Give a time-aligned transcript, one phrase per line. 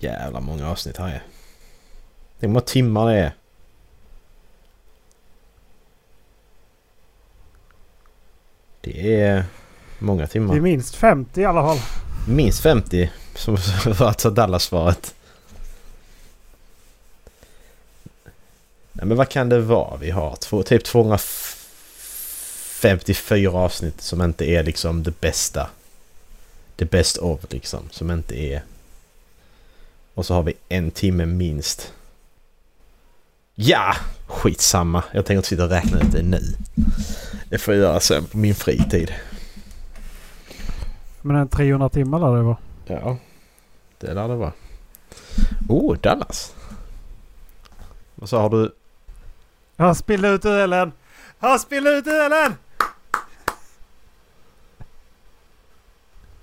[0.00, 1.22] Jävla många avsnitt här är.
[2.38, 3.32] Det är många timmar det är.
[8.80, 9.44] Det är
[9.98, 10.54] många timmar.
[10.54, 11.78] Det är minst 50 i alla fall.
[12.28, 13.56] Minst 50 som
[14.18, 15.14] ta Dallas-svaret.
[18.92, 20.36] Nej, men vad kan det vara vi har?
[20.36, 25.70] Två, typ 254 avsnitt som inte är liksom det bästa.
[26.76, 27.88] The best of liksom.
[27.90, 28.62] Som inte är...
[30.14, 31.92] Och så har vi en timme minst.
[33.54, 33.94] Ja!
[34.26, 35.04] Skitsamma.
[35.12, 36.42] Jag tänker inte sitta och räkna ut det nu.
[37.48, 39.14] Det får jag göra sen på min fritid.
[41.22, 42.56] Men en 300 timmar lär det vara.
[42.86, 43.16] Ja,
[43.98, 44.52] det lär det vara.
[45.68, 46.54] Oh, Dallas.
[48.14, 48.74] Vad sa du?
[49.76, 50.92] Han spillde ut ölen!
[51.38, 52.54] Han spillde ut ölen!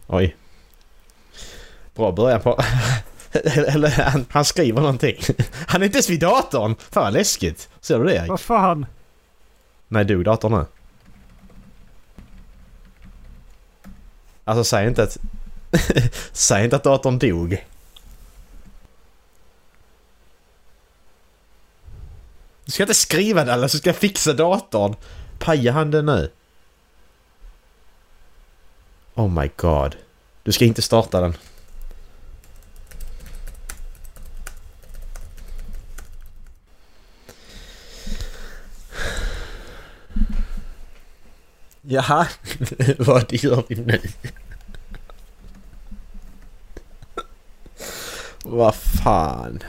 [0.07, 0.35] Oj.
[1.95, 2.59] Bra början på...
[3.45, 5.17] Eller han, han skriver någonting.
[5.67, 6.75] Han är inte ens vid datorn!
[6.91, 7.69] Fan vad läskigt.
[7.81, 8.29] Ser du det Erik?
[8.29, 8.85] Vad fan?
[9.87, 10.65] Nej, dog datorn nu?
[14.43, 15.17] Alltså säg inte att...
[16.31, 17.65] säg inte att datorn dog.
[22.65, 24.95] Du ska inte skriva det eller så ska jag fixa datorn.
[25.39, 26.31] Pajar han det nu?
[29.15, 29.95] Oh my god.
[30.43, 31.33] Du ska inte starta den.
[41.89, 42.27] Jaha,
[42.97, 44.01] vad gör vi nu?
[48.43, 49.63] Vad fan?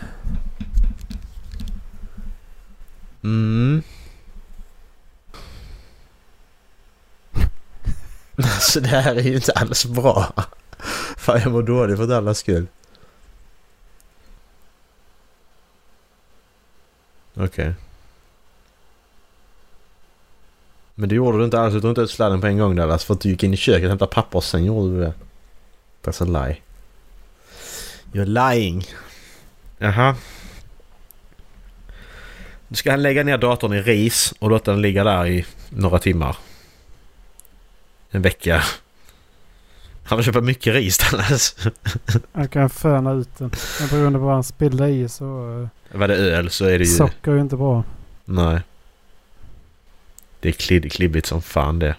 [3.25, 3.83] Mm.
[8.37, 10.33] Alltså det här är ju inte alls bra.
[11.17, 12.67] Fan jag mår dåligt för alla skull.
[17.35, 17.45] Okej.
[17.47, 17.88] Okay.
[21.01, 21.75] Men det gjorde du inte alls.
[21.75, 23.05] Du tog inte ut sladden på en gång Dallas.
[23.05, 25.13] För att du gick in i köket och hämtade papper och sen gjorde du det.
[26.03, 26.57] That's a lie.
[28.13, 28.85] You're lying.
[29.79, 30.17] Jaha.
[32.69, 36.37] Du ska lägga ner datorn i ris och låta den ligga där i några timmar.
[38.11, 38.63] En vecka.
[40.05, 41.57] Han får köpa mycket ris Dallas.
[42.33, 43.51] Han kan föna ut den.
[43.81, 45.25] Men på grund av vad han spillde i så...
[45.93, 46.91] Var det öl så är det ju...
[46.97, 47.85] Socker är ju inte bra.
[48.25, 48.61] Nej.
[50.41, 51.97] Det är klibb, klibbigt som fan det.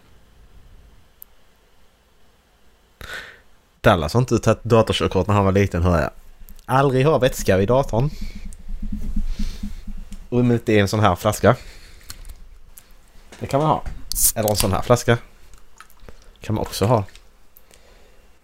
[3.81, 6.11] Dallas har inte tagit datorkörkort när han var liten hör jag.
[6.66, 8.09] Aldrig ha vätska i datorn.
[10.29, 11.55] Och om det är en sån här flaska.
[13.39, 13.83] Det kan man ha.
[14.35, 15.17] Eller en sån här flaska.
[16.41, 17.03] Kan man också ha.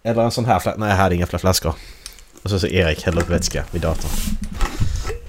[0.02, 0.80] Eller en sån här flaska.
[0.80, 1.74] Nej, jag hade inga fler flaskor.
[2.42, 4.10] Och så så Erik häller upp vätska vid datorn.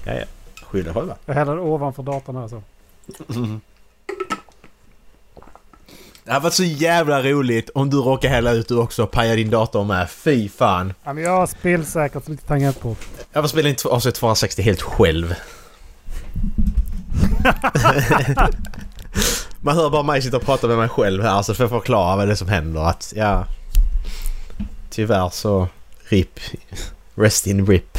[0.04, 0.24] Ja, ja.
[0.62, 1.16] Skylla själva.
[1.26, 2.62] Jag häller ovanför datorn här så.
[3.34, 3.60] Mm.
[6.28, 9.36] Det hade varit så jävla roligt om du råkar hälla ut du också och paja
[9.36, 10.10] din dator med.
[10.10, 10.92] Fy fan.
[11.04, 12.96] Ja, men jag har spelsäkert lite tangentbord.
[13.32, 15.34] Jag får spela in avsnitt 260 helt själv.
[19.60, 22.16] Man hör bara mig sitta och prata med mig själv här så får jag förklara
[22.16, 22.80] vad det är som händer.
[22.80, 23.46] Att ja...
[24.90, 25.68] Tyvärr så...
[26.08, 26.40] RIP.
[27.14, 27.98] Rest in RIP.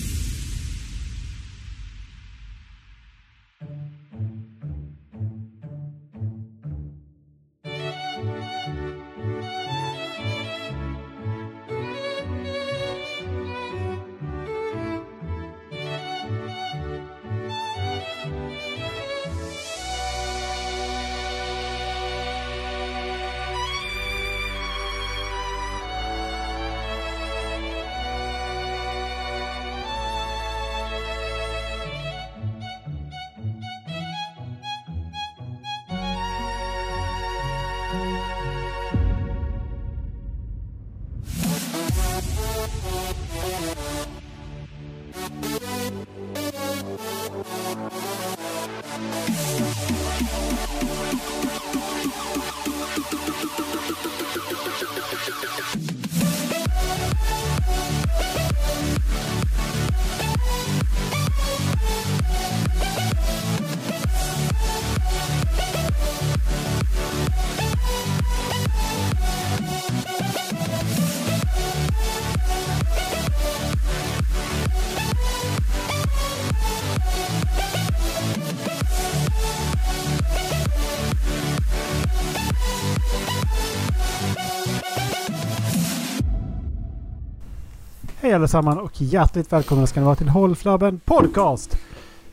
[88.41, 91.77] Allesammans och hjärtligt välkomna ska ni vara till Håll Flabben Podcast.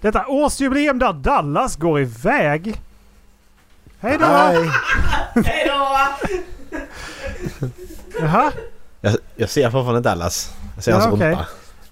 [0.01, 2.81] Detta årsjubileum där Dallas går iväg.
[4.01, 4.27] Hej då!
[5.41, 5.99] Hej då!
[8.21, 8.53] Jaha,
[9.01, 10.55] Jag, jag ser fortfarande Dallas.
[10.75, 11.29] Jag ser Ja, hans okej.
[11.29, 11.47] rumpa.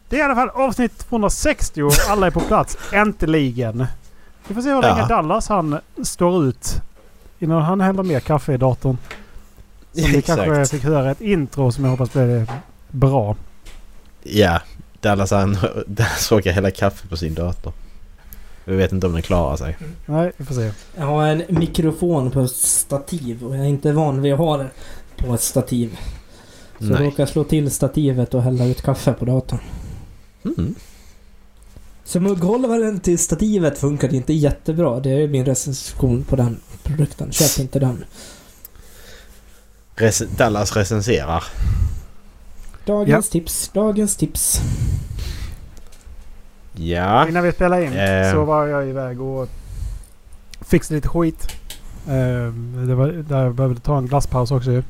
[0.08, 2.78] det är i alla fall avsnitt 260 och alla är på plats.
[2.92, 3.86] Äntligen!
[4.48, 4.94] Vi får se hur Ja.
[4.94, 6.74] länge Dallas han står ut
[7.38, 8.98] innan han häller mer kaffe i datorn.
[9.92, 12.46] Så vi kanske fick höra ett intro som jag hoppas blir
[12.90, 13.36] bra.
[14.30, 14.60] Ja,
[15.00, 17.72] Dallas han Dallas råkar hälla kaffe på sin dator.
[18.64, 19.76] Vi vet inte om den klarar sig.
[20.06, 20.72] Nej, vi får se.
[20.96, 24.56] Jag har en mikrofon på ett stativ och jag är inte van vid att ha
[24.56, 24.68] det
[25.16, 25.98] på ett stativ.
[26.78, 27.06] Så jag Nej.
[27.06, 29.58] råkar slå till stativet och hälla ut kaffe på datorn.
[30.44, 30.74] Mm.
[32.04, 35.00] Så mugghållaren till stativet funkade inte jättebra.
[35.00, 37.32] Det är min recension på den produkten.
[37.32, 38.04] Köp inte den.
[39.96, 41.44] Rec- Dallas recenserar.
[42.86, 44.60] Dagens tips, dagens tips.
[46.72, 47.28] Ja.
[47.28, 48.32] Innan vi spelade in Eh.
[48.32, 49.48] så var jag iväg och
[50.60, 51.46] fixade lite skit.
[52.08, 52.52] Eh,
[52.86, 54.82] det var där jag behövde ta en glasspaus också ju.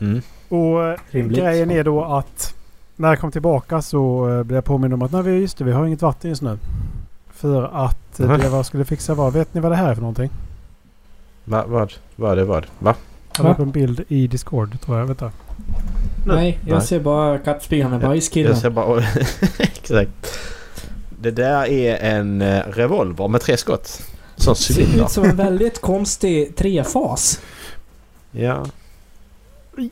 [0.00, 0.22] Mm.
[0.48, 1.38] Och eh, Rimligt.
[1.38, 2.54] grejen är då att
[2.96, 5.64] när jag kom tillbaka så eh, blev jag påmind om att nej, vi- just det,
[5.64, 6.58] vi har inget vatten just nu.
[7.30, 8.38] För att Mhm.
[8.38, 10.30] det jag skulle fixa var, vet ni vad det här är för någonting?
[11.44, 11.92] Va, vad?
[12.16, 12.66] Vad är vad?
[12.78, 12.94] Va?
[13.36, 15.06] Jag la upp en bild i Discord tror jag.
[15.06, 15.30] Vänta.
[16.26, 16.34] Nu.
[16.34, 16.86] Nej, jag Nej.
[16.86, 18.52] ser bara kattspringande bajskillen.
[18.52, 19.02] Jag ser bara...
[19.58, 20.38] Exakt.
[21.20, 24.02] Det där är en eh, revolver med tre skott.
[24.36, 25.04] Sån Ser cylinder.
[25.04, 27.40] ut som en väldigt konstig trefas.
[28.30, 28.64] Ja.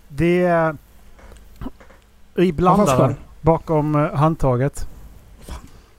[0.09, 0.77] Det är
[2.37, 4.87] i blandaren bakom eh, handtaget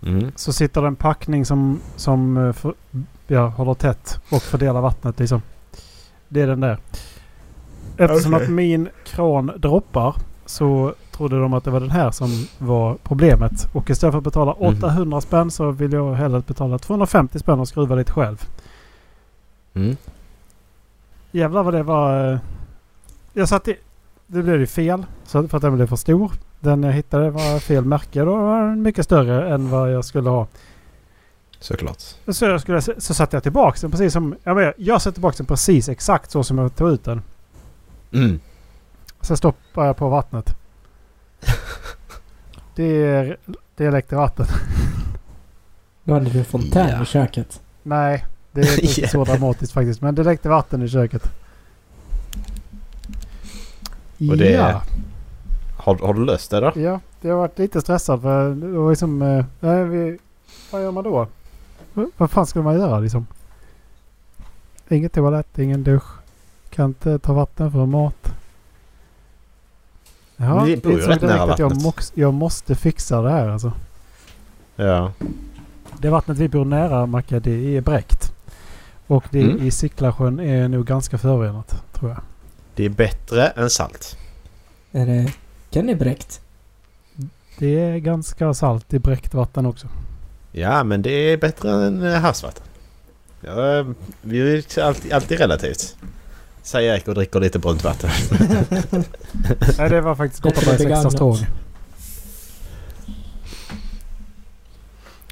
[0.06, 0.31] Mm.
[0.36, 2.74] så sitter det en packning som, som eh, för,
[3.27, 5.42] ja, håller tätt och fördelar vattnet liksom.
[6.27, 6.77] Det är den där.
[7.98, 8.46] Eftersom Okej.
[8.46, 10.16] att min kran droppar
[10.46, 13.68] så trodde de att det var den här som var problemet.
[13.74, 14.78] Och istället för att betala Mhm.
[14.78, 18.50] 800 spänn så vill jag hellre betala 250 spänn och skruva lite själv.
[19.74, 19.96] Mm.
[21.32, 22.34] Jävlar vad det var...
[22.34, 22.40] eh,
[23.34, 23.76] Jag satte...
[24.28, 26.32] Det blev ju fel så för att den blev för stor.
[26.60, 28.20] Den jag hittade var fel märke.
[28.22, 30.48] Då var den mycket större än vad jag skulle ha.
[31.60, 31.98] Såklart.
[32.28, 34.36] Så, jag skulle, så satte jag tillbaka den precis som...
[34.44, 37.22] Jag, menar, jag satte tillbaka den precis exakt så som jag tog ut den.
[38.13, 38.40] Mm.
[39.22, 40.56] Sen stoppar jag på vattnet.
[42.75, 43.38] Det är,
[43.75, 44.46] det är läckert vatten.
[46.04, 47.02] Då hade du fontän Ja.
[47.04, 47.62] i köket.
[47.84, 50.02] Nej, det är inte så dramatiskt faktiskt.
[50.02, 51.24] Men det läckte vatten i köket.
[54.30, 54.81] Och det- Ja,
[55.78, 56.72] Har, har du löst det då?
[56.75, 59.22] ja, jag har varit lite stressad för det var liksom...
[59.22, 60.18] eh, Nej, vi,
[60.72, 61.28] vad gör man då?
[62.18, 63.28] Vad fan ska man göra liksom?
[64.90, 66.04] Ingen toalett, ingen dusch.
[66.76, 68.34] Kan inte ta vatten för mat.
[70.38, 71.84] Ja, det bor är ju rätt nära att jag, vattnet.
[71.84, 73.72] mox, jag måste fixa det här alltså.
[74.75, 75.12] Ja.
[76.00, 78.34] Det vattnet vi bor nära Macke, det är bräckt.
[79.08, 79.68] Och det Mm.
[79.68, 82.20] i Sicklasjön är nog ganska förorenat, tror jag.
[82.75, 84.18] Det är bättre än salt.
[84.92, 85.34] Är det
[85.70, 86.42] Kennybräckt?
[87.58, 89.88] Det är ganska salt i bräckt vatten också.
[90.51, 92.63] Ja, men det är bättre än eh, havsvatten.
[93.42, 93.86] Ja, eh,
[94.22, 95.96] vi är alltid, alltid relativt.
[96.63, 98.10] Säger Erik och dricker lite brunt vatten.
[99.77, 101.13] Nej, det var faktiskt Kopparbergs extra begagnat.
[101.13, 101.38] strong.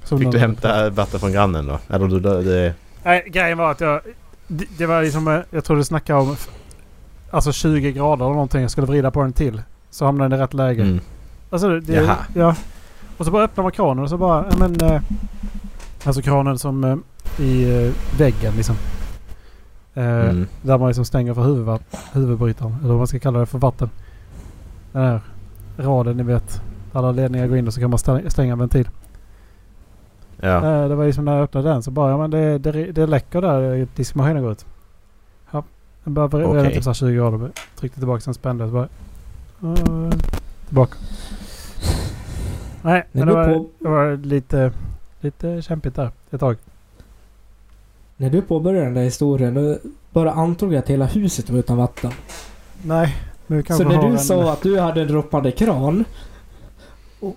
[0.03, 1.79] Som Fick du hämta vatten från grannen då?
[1.89, 4.01] Eller du, det, det, Nej, grejen var att jag...
[4.48, 5.27] Det, det var liksom...
[5.27, 6.36] eh, Jag tror du snackade om...
[7.31, 8.62] Alltså 20 grader eller någonting.
[8.62, 9.62] Jag skulle vrida på den till.
[9.89, 10.81] Så hamnade den i rätt läge.
[10.81, 11.00] mm.
[11.50, 12.15] Alltså det, Jaha.
[12.36, 12.55] ja.
[13.17, 14.81] Och så bara öppnar man kranen och så bara, ja men...
[14.81, 15.01] Eh,
[16.03, 16.98] alltså kranen som eh,
[17.45, 18.75] i väggen liksom.
[19.93, 20.48] Eh, Mm.
[20.62, 21.43] Där man liksom stänger för
[22.13, 22.75] huvudbrytaren.
[22.79, 23.89] Eller vad man ska kalla det för vatten.
[24.91, 25.22] Den här
[25.77, 26.62] raden ni vet.
[26.93, 28.89] Alla ledningar går in och så kan man stä- stänga en ventil.
[30.41, 30.55] Ja.
[30.55, 33.05] Eh, det var liksom när jag öppnade den så bara, ja men det, det, det
[33.08, 34.65] läcker där diskmaskinen går ut.
[35.51, 35.63] Ja.
[36.03, 36.74] Den bara vrida Okej.
[36.74, 37.51] typ så här 20 grader.
[37.79, 38.88] Tryckte tillbaka sen spände och så bara...
[39.74, 40.12] eh,
[40.67, 40.96] tillbaka.
[42.81, 44.72] Nej, men det var, det var lite,
[45.22, 46.58] lite kämpigt där ett tag.
[48.21, 49.77] När du påbörjade den där historien, då
[50.11, 52.11] bara antog jag att hela huset var utan vatten.
[52.81, 53.15] Nej,
[53.47, 54.19] vi kanske Så när du en...
[54.19, 56.05] sa att du hade en droppande kran.
[57.19, 57.35] och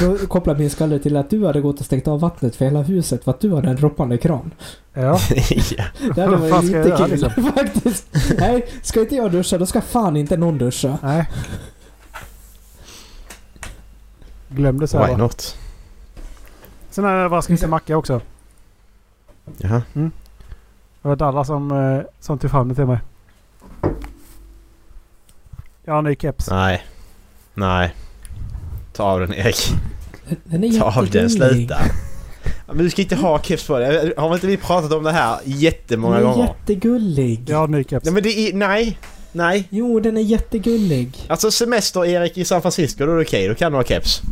[0.00, 2.82] Då kopplade min skalle till att du hade gått och stängt av vattnet för hela
[2.82, 4.50] huset för att du hade en droppande kran.
[4.92, 5.18] Ja.
[6.14, 7.30] Det hade varit lite kul liksom?
[7.30, 8.06] faktiskt.
[8.38, 10.98] Nej, ska inte jag duscha då ska fan inte någon duscha.
[11.02, 11.30] nej.
[14.48, 15.56] Glöm det så Why not?
[16.90, 18.20] Sen har jag till Macke också.
[19.58, 19.82] Jaha.
[19.92, 22.98] Det var Dalla som, eh, som tog fram det till mig.
[25.84, 26.50] Jag har en ny keps.
[26.50, 26.82] Nej.
[27.54, 27.94] Nej.
[28.92, 29.56] Ta av den Erik.
[30.44, 31.56] Den är Ta av den, jättegullig.
[31.56, 31.78] sluta.
[32.44, 34.12] Ja, men du ska inte ha keps på dig.
[34.16, 36.46] Har inte vi pratat om det här jättemånga Den är gånger?
[36.46, 37.44] jättegullig.
[37.48, 38.04] Jag har en ny keps.
[38.04, 38.54] Nej men det är...
[38.54, 38.98] Nej!
[39.32, 39.68] Nej!
[39.70, 41.24] Jo, den är jättegullig.
[41.28, 43.48] Alltså semester Erik i San Francisco, då är det okej.
[43.48, 44.22] Då kan du ha keps.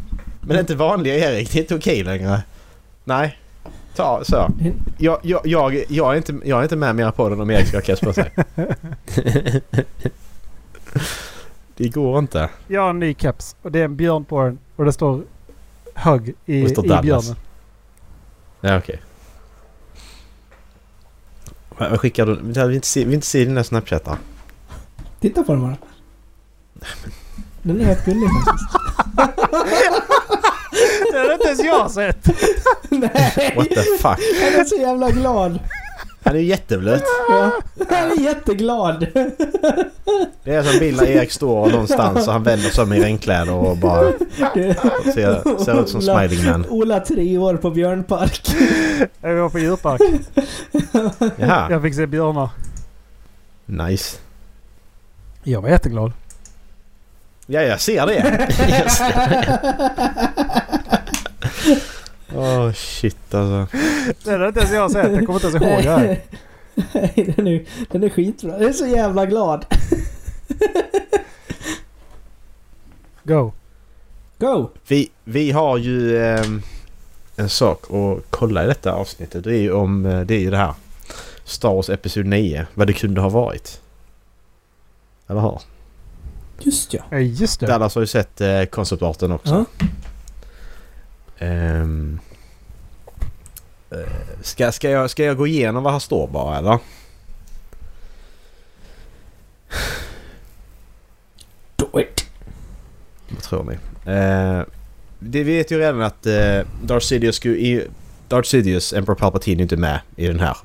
[0.40, 2.42] Men det är inte vanliga Erik, det är inte okej längre.
[3.04, 3.38] Nej.
[3.98, 4.50] Ta så.
[4.98, 7.66] Jag, jag, jag, jag, är inte, jag är inte med mer på den om Erik
[7.66, 8.32] ska ha keps sig.
[11.76, 12.50] det går inte.
[12.66, 15.22] Jag har en ny keps och det är en björn på den och det står
[15.94, 17.36] hugg i, det står i björnen.
[18.60, 19.02] Ja okej.
[21.68, 22.38] Vad vad skickar du?
[22.42, 24.18] Vi vill inte se, vi vill inte se dina snapchattar.
[25.20, 25.76] Titta på den bara.
[27.62, 28.68] Den är helt gullig faktiskt.
[31.12, 32.26] Det har inte ens jag sett!
[32.90, 33.52] Nej!
[33.56, 34.02] What the fuck?
[34.42, 35.58] Han är så jävla glad.
[36.24, 37.04] Han är ju jätteblöt.
[37.28, 37.50] Ja.
[37.90, 39.06] Han är jätteglad.
[40.44, 43.52] Det är som bild när Erik står någonstans och han vänder sig om i regnkläder
[43.52, 44.12] och bara
[45.14, 46.66] ser, ser ut som Smiling Man.
[46.68, 48.48] Ola tre år på Björnpark.
[49.20, 50.00] Jag var på djurpark.
[51.36, 52.48] Jaha, Jag fick se björnar.
[53.66, 54.16] nice.
[55.42, 56.12] Jag var jätteglad.
[57.50, 58.48] Ja, jag ser det.
[58.68, 59.60] Jag ser det.
[62.34, 63.76] Åh shit alltså.
[64.24, 65.12] Det har inte ens jag sett.
[65.12, 66.20] Jag kommer inte ens ihåg det här.
[66.92, 68.52] Nej, den är, den är skitbra.
[68.52, 69.66] Jag är så jävla glad.
[73.22, 73.52] Go.
[74.38, 74.70] Go!
[74.88, 76.62] Vi, vi har ju ehm,
[77.36, 79.44] en sak att kolla i detta avsnittet.
[79.44, 80.74] Det är ju om eh, det är ju det här.
[81.44, 82.66] Star Wars Episod 9.
[82.74, 83.80] Vad det kunde ha varit.
[85.28, 85.60] Eller hur?
[86.58, 87.02] Just ja.
[87.10, 87.66] Ja, just det.
[87.66, 89.64] Dallas har ju sett eh, konceptarten också.
[89.78, 89.84] ja.
[91.46, 91.86] Eh,
[94.42, 96.78] ska, ska, jag, ska jag gå igenom vad här står bara eller?
[101.76, 102.26] Do it!
[103.28, 103.74] Vad tror ni?
[104.12, 104.62] Eh,
[105.18, 107.86] det vet ju redan att eh, Darth Sidious, skulle, i,
[108.28, 110.56] Darth Sidious, Emperor Palpatine är inte med i den här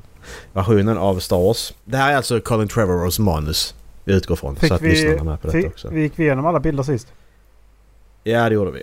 [0.54, 1.74] versionen av Star Wars.
[1.86, 3.74] Det här är alltså Colin Trevorrows manus
[4.04, 4.56] vi utgår från.
[4.56, 5.90] Fick så att vi- lyssnarna med på detta också.
[5.90, 7.08] vi gick igenom alla bilder sist.
[8.24, 8.82] Ja, det gjorde vi.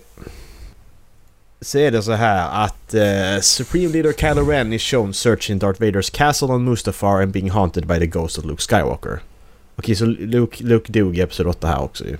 [1.60, 5.80] Så är det så här att eh, Supreme Leader Kylo Ren is shown searching Darth
[5.80, 9.20] Vaders castle on Mustafar and being haunted by the ghost of Luke Skywalker.
[9.76, 12.16] Okej, så Luke, Luke dog i Episod 8 här också ju.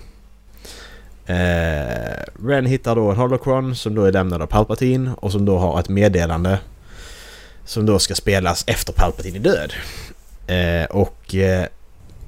[1.25, 5.57] Eh, Ren hittar då en holocron som då är lämnad av Palpatine och som då
[5.57, 6.59] har ett meddelande
[7.65, 9.73] som då ska spelas efter Palpatine är död.
[10.47, 11.65] Eh, och eh,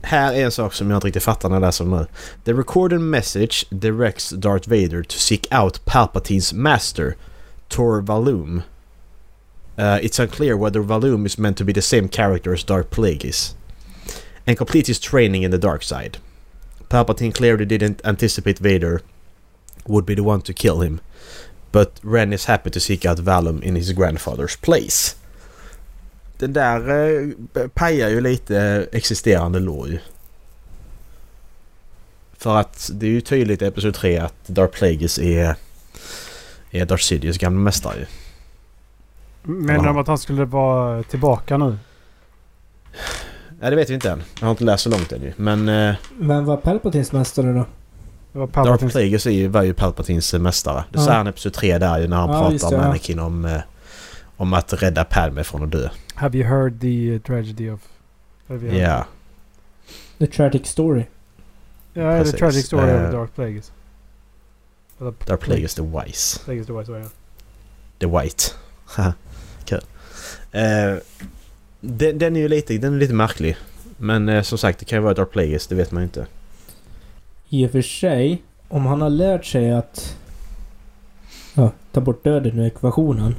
[0.04, 2.08] här är en sak som jag inte riktigt fattar när jag läser.
[2.44, 7.16] The recorded message directs Darth Vader to seek out Palpatine's master,
[7.70, 8.64] Tor Valum.
[9.78, 13.56] Uh, it's unclear whether Valum is meant to be the same character as Darth Plagueis.
[14.46, 16.18] And complete his training in the dark side.
[16.90, 19.02] Palpatine clearly didn't anticipate Vader
[19.88, 21.00] would be the one to kill him.
[21.72, 25.16] But Ren is happy to seek out Valum in his grandfather's place.
[26.44, 30.00] Den där eh, pajar ju lite existerande lore ju.
[32.38, 35.56] För att det är ju tydligt i Episod 3 att Darth Plagueis är,
[36.72, 38.06] är Darth Sidious gamla mästare ju.
[39.54, 41.78] Menar de att han skulle vara tillbaka nu?
[43.62, 44.24] Ja, det vet vi inte än.
[44.40, 45.34] Jag har inte läst så långt än ju.
[45.38, 47.66] Men eh, Men var Palpatines mästare då?
[48.32, 48.90] Det var Darth Palpatine.
[48.92, 50.84] Plagueis är ju, var ju Palpatins mästare.
[50.90, 51.06] Det Ja.
[51.06, 52.84] säger han i Episod 3 där ju när han Ja, pratar om.
[52.84, 53.62] Anakin om, eh,
[54.44, 55.90] om att rädda Padme från att dö.
[56.16, 57.80] Have you heard the uh, tragedy of...
[58.48, 58.90] Have you Ja.
[58.90, 59.06] heard-
[60.20, 61.04] The Tragic Story.
[61.94, 63.72] Ja, yeah, the tragic story Eh, of Darth Plagueis.
[65.00, 66.40] Eller Darth Plagueis the Wise.
[66.46, 67.10] Plagueis the Wise, ja.
[68.00, 68.44] The White.
[68.86, 69.14] Haha,
[69.66, 69.82] Kul.
[70.52, 70.96] Eh,
[71.82, 73.56] den, den är ju lite, den är lite märklig.
[73.98, 76.28] Men eh, som sagt, det kan ju vara Darth Plagueis, det vet man ju inte.
[77.50, 80.18] I och för sig, om han har lärt sig att
[81.54, 83.36] ja, ta bort döden ur ekvationen.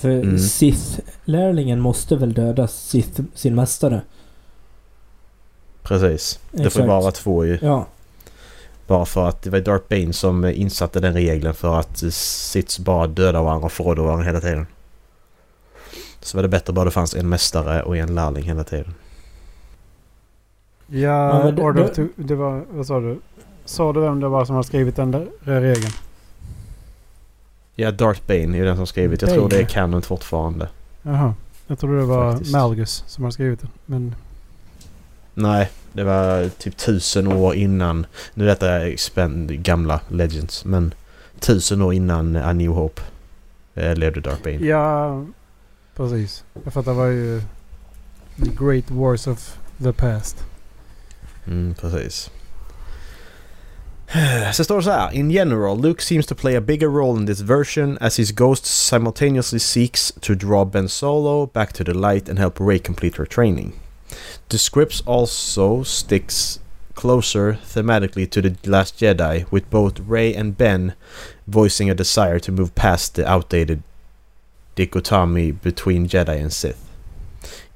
[0.00, 0.38] För Mm.
[0.38, 4.00] Sith-lärlingen måste väl döda Sith, sin mästare?
[5.82, 6.40] Precis.
[6.50, 6.86] Det får Exakt.
[6.86, 7.58] bara vara två ju.
[7.62, 7.86] Ja,
[8.86, 13.06] Bara för att det var Darth Bane som insatte den regeln för att Siths bara
[13.06, 14.66] dödar varandra och förråder varandra hela tiden.
[16.20, 18.94] Så var det bättre bara det fanns en mästare och en lärling hela tiden.
[20.86, 20.98] Ja,
[21.44, 22.64] Ja, det- Order of det- det var...
[22.70, 23.18] Vad sa du?
[23.64, 25.92] Sa du vem det var som har skrivit den där regeln?
[27.80, 29.22] Ja, Darth Bane är den som skrivit.
[29.22, 30.68] Jag tror det är canon fortfarande.
[31.02, 31.34] Jaha.
[31.66, 32.52] Jag trodde det var Faktiskt.
[32.52, 33.70] Malgus som har skrivit den.
[33.86, 34.14] Men...
[35.34, 38.06] Nej, det var typ tusen år innan.
[38.34, 40.94] Nu är detta expand, gamla Legends, men
[41.38, 43.02] tusen år innan A New Hope
[43.74, 44.66] eh, levde Darth Bane.
[44.66, 45.24] Ja,
[45.96, 46.44] precis.
[46.64, 47.42] Jag fattar var ju...
[48.36, 50.44] The Great Wars of the Past.
[51.46, 52.30] Mm, precis.
[54.52, 55.12] Så står det så här.
[55.12, 58.66] In general, Luke seems to play a bigger role in this version as his ghost
[58.66, 63.26] simultaneously seeks to draw Ben Solo back to the light and help Rey complete her
[63.26, 63.72] training.
[64.48, 66.58] The scripts also sticks
[66.94, 70.94] closer thematically to The Last Jedi with both Rey and Ben
[71.46, 73.82] voicing a desire to move past the outdated
[74.74, 76.90] dichotomy between Jedi and Sith.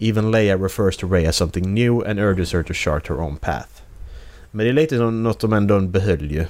[0.00, 3.36] Even Leia refers to Rey as something new and urges her to chart her own
[3.36, 3.73] path.
[4.54, 6.46] Men det är lite som något de ändå behöll ju.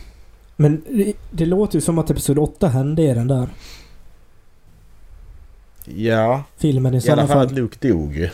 [0.56, 3.48] Men det, det låter ju som att Episod 8 hände i den där
[5.84, 7.54] Ja, filmen i i alla fall att fall.
[7.56, 8.30] Luke dog ju.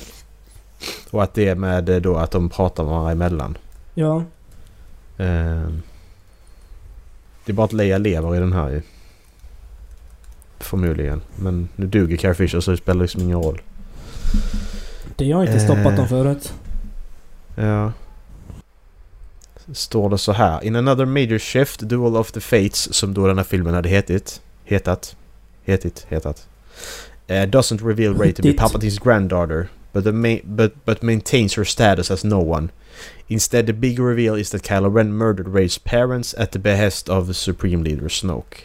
[1.11, 3.59] Och att det är med eh, då att de pratar med varandra emellan.
[3.95, 4.23] Ja.
[5.19, 5.83] Ehm.
[7.47, 8.83] Det är bara att Leia lever i den här ju.
[10.59, 11.21] Förmodligen.
[11.37, 13.63] Men nu duger Carrie Fisher så det spelar liksom ingen roll.
[15.17, 15.97] Det har inte stoppat Eh.
[15.97, 16.55] dem förut.
[17.57, 17.93] Ja.
[19.73, 20.65] Står det så här.
[20.65, 24.41] In another major shift, Duel of the Fates, som då den här filmen hade hetit.
[24.65, 25.17] Hetat.
[25.65, 26.07] Hetit.
[26.09, 26.47] Hetat.
[27.31, 28.53] Uh, doesn't reveal Rey to be.
[28.53, 32.71] Palpatine's granddaughter, but, the ma- but, but maintains her status as no one.
[33.29, 37.27] Instead, the big reveal is that Kylo Ren murdered Rey's parents at the behest of
[37.27, 38.65] the Supreme Leader Snoke.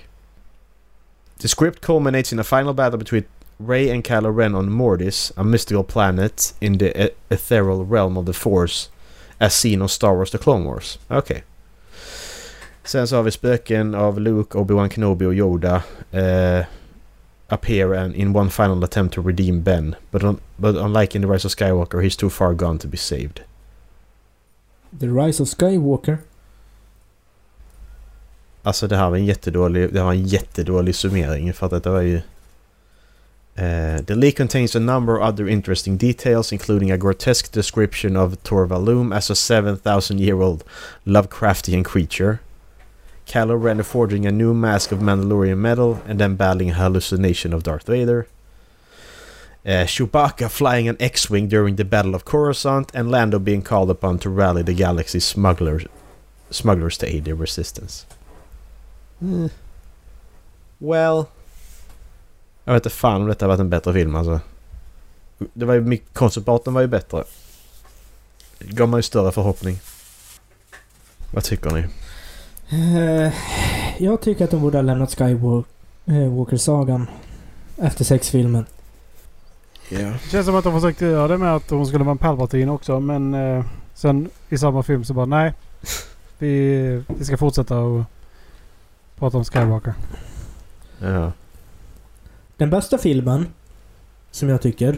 [1.39, 3.25] The script culminates in a final battle between
[3.59, 8.33] Rey and Kylo Ren on Mortis, a mystical planet in the ethereal realm of the
[8.33, 8.89] Force,
[9.37, 10.99] as seen on Star Wars The Clone Wars.
[11.07, 11.43] Okej.
[12.83, 15.83] Sen så har vi spöken av Luke, Obi-Wan Kenobi och Yoda.
[16.11, 16.65] eh,
[17.47, 19.95] appear and in one final attempt to redeem Ben.
[20.11, 22.97] But, un- but unlike in The Rise of Skywalker, he's too far gone to be
[22.97, 23.39] saved.
[24.99, 26.17] The Rise of Skywalker.
[28.63, 32.01] Alltså det här var en jättedålig, det var en jättedålig summering för att det var
[32.01, 32.21] ju...
[33.57, 38.43] Eh, the leak contains a number of other interesting details including a grotesque description of
[38.43, 40.65] Torvalum as a 7000 year old
[41.07, 42.41] Lovecraftian creature.
[43.25, 47.63] Kylo Ren forging a new mask of Mandalorian metal and then battling a hallucination of
[47.63, 48.27] Darth Vader.
[49.65, 54.19] Uh, Chewbacca flying an X-Wing during the Battle of Coruscant and Lando being called upon
[54.19, 55.85] to rally the galaxy's smugglers,
[56.51, 58.05] smugglers to aid the resistance.
[59.23, 59.49] Mm.
[60.81, 61.31] Well...
[62.65, 64.39] Jag vet inte fan om detta har varit en bättre film alltså.
[65.53, 66.13] Det var ju mycket...
[66.13, 67.23] Konceptarten var ju bättre.
[68.59, 69.79] Det gav man ju större förhoppning.
[71.33, 71.87] Vad tycker ni?
[72.69, 73.33] Eh,
[73.97, 77.07] jag tycker att de borde ha lämnat Skywalker-sagan
[77.77, 78.65] efter sexfilmen.
[79.89, 79.99] Ja.
[79.99, 82.71] Det känns som att de försökte göra det med att hon skulle vara en Palpatine
[82.71, 85.53] också men eh, sen i samma film så bara nej.
[86.37, 88.03] Vi, vi ska fortsätta och
[89.15, 89.93] prata om Skywalker.
[90.99, 91.31] Ja.
[92.57, 93.47] Den bästa filmen,
[94.31, 94.91] som jag tycker,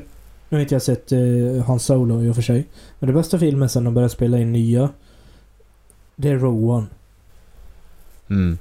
[0.49, 2.67] nu har inte jag sett uh, Han Solo i och för sig,
[2.99, 4.89] men den bästa filmen sen de började spela in nya,
[6.15, 6.87] det är Rogue One.
[8.29, 8.57] Mm.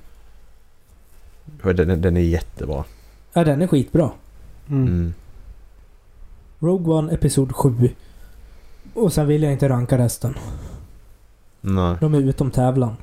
[1.62, 2.84] Den, den är jättebra.
[3.32, 4.10] Ja, den är skitbra.
[4.68, 4.86] Mm.
[4.86, 5.14] Mm.
[6.58, 7.90] Rogue One Episod 7.
[8.94, 10.34] Och sen vill jag inte ranka resten.
[11.60, 12.96] Nej, De är utom tävlan.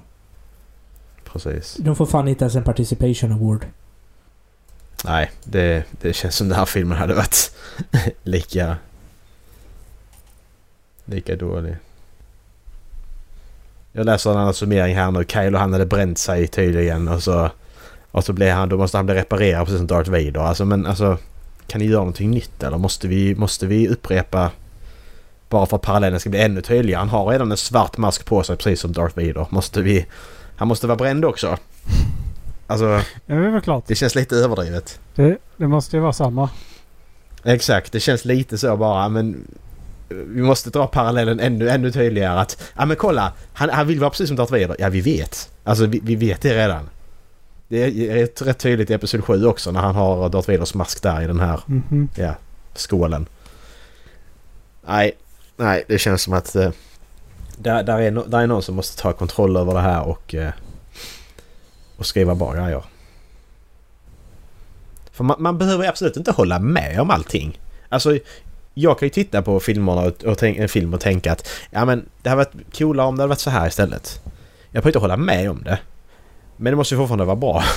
[1.24, 1.78] precis.
[1.80, 3.66] De får fan inte ens en Participation Award.
[5.06, 7.52] Nej, det, det känns som den här filmen hade varit
[8.24, 8.78] lika...
[11.06, 11.76] Lika dålig.
[13.92, 15.26] Jag läser en annan summering här nu.
[15.28, 17.50] Kylo han hade bränt sig tydligen och så...
[18.12, 18.70] Och så blev han...
[18.70, 20.40] Då måste han bli reparerad precis som Darth Vader.
[20.40, 21.18] Alltså men alltså...
[21.68, 24.52] Kan ni göra någonting nytt eller måste vi, måste vi upprepa...
[25.50, 27.00] Bara för att parallellen ska bli ännu tydligare.
[27.00, 29.48] Han har redan en svart mask på sig precis som Darth Vader.
[29.50, 30.06] Måste vi...
[30.56, 31.58] Han måste vara bränd också.
[32.68, 32.86] Alltså...
[32.86, 33.84] Ja, det är väl klart.
[33.88, 35.00] Det känns lite överdrivet.
[35.16, 36.50] Det, det måste ju vara samma.
[37.44, 39.48] Exakt, det känns lite så bara men...
[40.10, 42.64] Vi måste dra parallellen ännu, ännu tydligare att...
[42.78, 43.34] Ja men kolla!
[43.54, 44.76] Han, han vill vara precis som Darth Vader.
[44.80, 45.50] Ja vi vet.
[45.64, 46.90] Alltså vi, vi vet det redan.
[47.68, 51.04] Det är rätt, rätt tydligt i Episod 7 också när han har Darth Vaders mask
[51.04, 52.10] där i den här Mhm.
[52.16, 52.36] ja,
[52.76, 53.26] skålen.
[54.88, 55.12] Nej,
[55.58, 56.56] nej det känns som att...
[56.56, 56.70] Eh,
[57.58, 60.36] där, där, är no, där är någon som måste ta kontroll över det här och...
[60.36, 60.52] Eh,
[62.04, 62.84] och skriva bra grejer.
[65.12, 67.60] För man, man behöver absolut inte hålla med om allting.
[67.90, 68.18] Alltså,
[68.74, 71.86] jag kan ju titta på filmerna och, och tänk, en film och tänka att ja
[71.86, 74.22] men det hade varit coolare om det hade varit så här istället.
[74.72, 75.80] Jag behöver inte hålla med om det.
[76.58, 77.64] Men det måste ju fortfarande vara bra.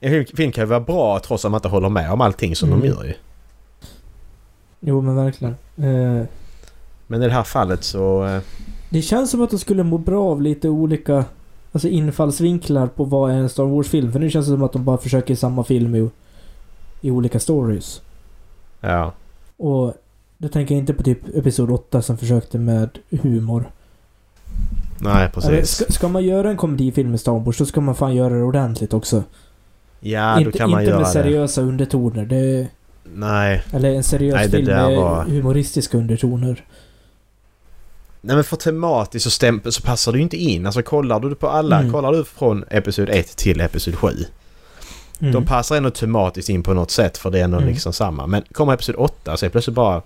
[0.00, 2.56] En film, film kan ju vara bra trots att man inte håller med om allting
[2.56, 2.80] som Mm.
[2.80, 3.14] de gör ju.
[4.80, 5.56] Jo men verkligen.
[5.76, 6.24] Eh,
[7.06, 8.24] Men i det här fallet så...
[8.26, 8.40] eh,
[8.90, 11.24] det känns som att de skulle må bra av lite olika
[11.76, 14.12] alltså infallsvinklar på vad är en Star Wars-film.
[14.12, 16.10] För nu känns det som att de bara försöker samma film i,
[17.00, 18.00] i olika stories.
[18.80, 19.12] Ja.
[19.56, 19.94] Och
[20.38, 22.88] då tänker jag inte på typ Episod 8 som försökte med
[23.22, 23.70] humor.
[25.00, 25.70] Nej, precis.
[25.70, 28.42] ska, ska man göra en komedifilm med Star Wars så ska man fan göra det
[28.42, 29.22] ordentligt också.
[30.00, 31.12] Ja, då inte kan man inte göra med det.
[31.12, 32.24] seriösa undertoner.
[32.26, 32.68] Det,
[33.14, 33.62] Nej.
[33.72, 36.64] eller en seriös Nej, film med var- humoristiska undertoner.
[38.26, 40.66] Nej men för tematiskt så, stämp- så passar det ju inte in.
[40.66, 41.92] Alltså kollar du på alla, Mm.
[41.92, 44.08] kollar du från Episod 1 till Episod 7.
[45.20, 45.32] Mm.
[45.32, 47.68] De passar ändå tematiskt in på något sätt för det är ändå Mm.
[47.68, 48.26] liksom samma.
[48.26, 50.02] Men kommer Episod 8 så är det plötsligt bara...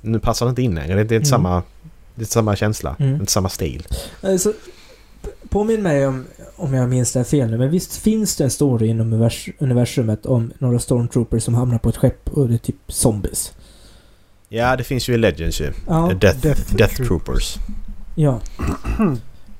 [0.00, 0.94] Nu passar det inte in längre.
[0.94, 1.24] Det är inte Mm.
[1.24, 1.62] samma...
[2.14, 2.96] Det är inte samma känsla.
[2.98, 3.14] Mm.
[3.20, 3.86] Inte samma stil.
[4.22, 4.52] Alltså,
[5.48, 6.24] påminn mig om,
[6.56, 9.48] om jag minns det här fel nu, men visst finns det en story inom univers
[9.58, 13.52] universumet om några stormtroopers som hamnar på ett skepp och det är typ zombies?
[14.54, 15.72] Ja, det finns ju i Legends ju.
[15.86, 16.12] Ja.
[16.20, 17.08] Death, Death Death, Troop.
[17.08, 17.56] Troopers.
[18.14, 18.40] ja.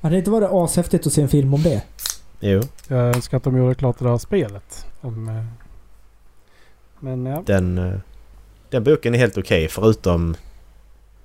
[0.01, 1.81] Hade det inte varit ashäftigt att se en film om det?
[2.39, 4.85] Jo, Jag önskar att de gjorde klart det där spelet.
[5.01, 5.43] Om, eh,
[6.99, 7.43] men ja.
[7.45, 7.77] den...
[7.77, 7.93] eh,
[8.69, 10.35] Den boken är helt okej förutom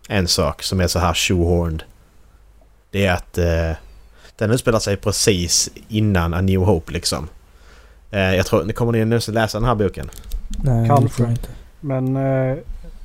[0.08, 1.82] en sak som är så här shoehorned.
[2.90, 3.76] Det är att eh,
[4.36, 7.28] den utspelar sig precis innan A New Hope liksom.
[8.10, 8.72] Eh, jag tror...
[8.72, 10.10] Kommer ni någonsin läsa den här boken?
[10.62, 11.22] Nej, Kanske.
[11.22, 11.48] inte.
[11.80, 12.56] Men eh,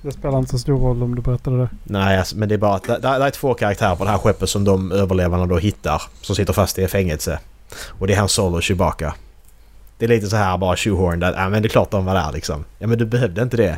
[0.04, 1.70] det spelar inte så stor roll om du berättade det.
[1.84, 4.18] Nej, alltså, men det är bara att det, det är två karaktärer på det här
[4.18, 6.02] skeppet som de överlevarna då hittar.
[6.22, 7.40] Som sitter fast i fängelse.
[7.88, 9.16] Och det är Han Solo och Chewbacca.
[9.98, 12.14] Det är lite så här bara shoehorned att ja, men det är klart de var
[12.14, 12.66] där liksom.
[12.80, 13.78] Ja men du behövde inte det.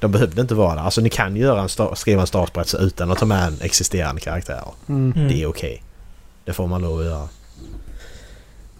[0.00, 0.82] De behövde inte vara där.
[0.82, 4.20] Alltså ni kan göra en sta- skriva en startberättelse utan att ta med en existerande
[4.20, 4.64] karaktär.
[4.88, 5.12] Mm.
[5.16, 5.28] Mm.
[5.28, 5.82] Det är okej.
[6.44, 7.28] Det får man lov att göra.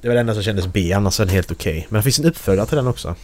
[0.01, 1.87] Det var det enda som kändes B, annars är den helt okej.
[1.91, 3.15] Men det finns en uppföljare till den också.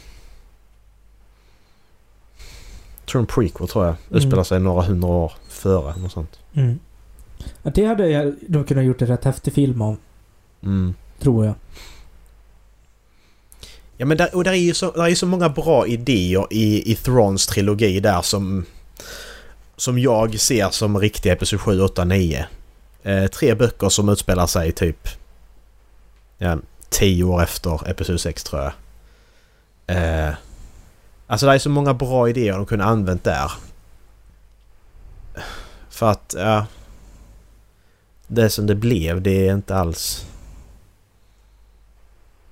[3.07, 3.95] Tror en prequel tror jag.
[4.09, 4.19] Mm.
[4.19, 5.97] Utspelar sig några hundra år före.
[5.97, 6.39] Något sånt.
[6.55, 6.79] Mm.
[7.63, 9.97] Det hade jag, de kunnat gjort en rätt häftig film om,
[10.63, 10.95] Mm.
[11.19, 11.55] tror jag.
[13.97, 16.93] Ja men där, och där är ju så, där är så många bra idéer i,
[16.93, 18.65] i Thrones trilogi där som...
[19.77, 22.47] Som jag ser som riktiga Episod 7, 8, 9.
[23.03, 25.09] Eh, tre böcker som utspelar sig typ...
[26.39, 28.73] Ja, tio år efter Episod 6 tror jag.
[29.87, 30.35] Eh,
[31.27, 33.53] alltså det är så många bra idéer de kunde använt där.
[35.91, 36.67] För att, ja...
[38.27, 40.27] Det som det blev, det är inte alls...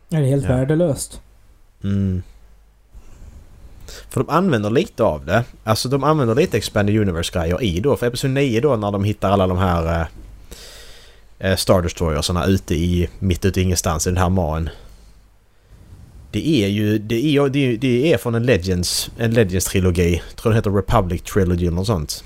[0.09, 0.57] Det är helt Ja.
[0.57, 1.21] värdelöst.
[1.85, 2.23] Mm.
[4.09, 5.45] För de använder lite av det.
[5.65, 7.97] Alltså de använder lite Expanded Universe-grejer i då.
[7.97, 10.07] För Episod 9 då när de hittar alla de här eh,
[11.51, 13.09] eh, Star Destroyersarna ute i...
[13.19, 14.69] Mitt ute i ingenstans i den här maen.
[16.33, 16.99] Det är ju...
[16.99, 19.11] Det är, det är, det är från en Legends...
[19.19, 20.23] En Legends-trilogi.
[20.37, 22.25] Tror den heter Republic Trilogy eller något sånt.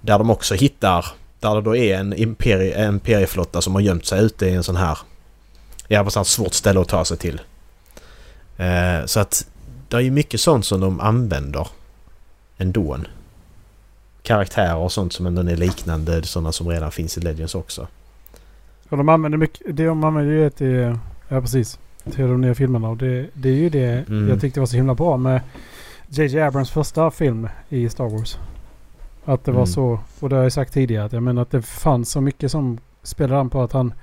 [0.00, 1.06] Där de också hittar...
[1.40, 4.62] Där det då är en imperie, en imperieflotta som har gömt sig ute i en
[4.62, 4.98] sån här...
[5.88, 7.40] Ja, på sånt svårt ställe att ta sig till.
[8.56, 9.46] Eh, så att
[9.88, 11.68] det är ju mycket sånt som de använder
[12.58, 12.98] ändå.
[14.22, 17.86] Karaktärer och sånt som ändå är liknande sådana som redan finns i Legends också.
[18.88, 21.78] Och de använder mycket, det de använder ju till, ja precis,
[22.10, 22.88] till de nya filmerna.
[22.88, 24.28] Och det, det är ju det Mm.
[24.28, 25.40] jag tyckte var så himla bra med
[26.08, 28.38] JJ Abrams första film i Star Wars.
[29.24, 29.66] Att det var Mm.
[29.66, 32.50] så, och det har jag sagt tidigare, att jag menar att det fanns så mycket
[32.50, 33.94] som spelade an på att han,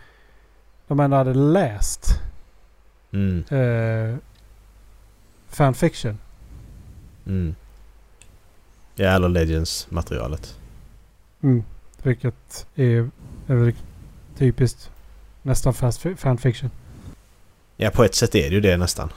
[0.88, 2.22] de ändå hade läst
[3.12, 4.18] Mm, eh,
[5.50, 6.18] fanfiction.
[7.26, 7.56] mm.
[8.96, 10.56] Ja, eller Legends-materialet.
[11.44, 11.64] Mm.
[12.04, 13.10] Vilket är,
[13.48, 13.74] är
[14.38, 14.92] typiskt
[15.42, 16.70] nästan fast fanfiction.
[17.78, 19.10] Ja, på ett sätt är det ju det nästan.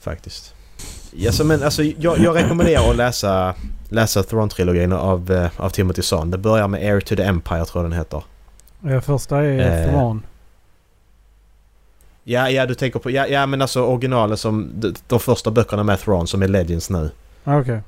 [0.00, 0.54] Faktiskt.
[1.12, 3.54] Ja, så men alltså jag, jag rekommenderar att läsa,
[3.88, 6.30] läsa Thrawn-trilogin av, eh, av Timothy Zahn.
[6.30, 8.22] Det börjar med Air to the Empire tror jag den heter.
[8.88, 9.90] Eh, första är Eh.
[9.90, 10.22] Thrawn.
[12.24, 13.10] Ja, ja du tänker på...
[13.10, 14.70] Ja, ja men alltså originalen som...
[14.74, 17.10] De, de första böckerna med Thrawn som är Legends nu.
[17.44, 17.80] Ah, Okej.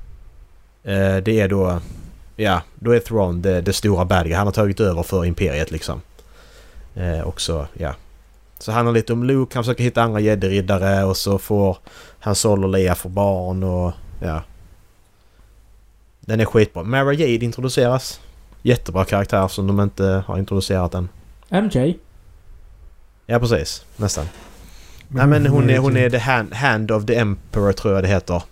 [0.83, 1.79] Eh, det är då...
[2.35, 4.33] Ja, då är Thrawn det, det stora bad guy.
[4.33, 6.01] Han har tagit över för Imperiet liksom.
[6.95, 7.95] Eh, och så, ja.
[8.59, 11.77] Så handlar lite om Luke, han försöker hitta andra jedi-riddare och så får
[12.19, 14.43] han Solo och Leia för barn och ja.
[16.19, 16.83] Den är skitbra.
[16.83, 18.19] Mara Jade introduceras.
[18.61, 21.09] Jättebra karaktär som de inte har introducerat än.
[21.49, 21.97] MJ?
[23.25, 24.25] Ja precis, nästan.
[25.07, 28.07] Nej men hon är, hon är the hand, hand of the Emperor tror jag det
[28.07, 28.43] heter.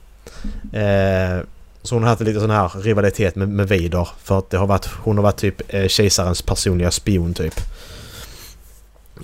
[0.73, 1.43] Eh,
[1.81, 4.07] så hon har haft lite sån här rivalitet med, med Vader.
[4.23, 7.53] För att det har varit, hon har varit typ eh, kejsarens personliga spion typ.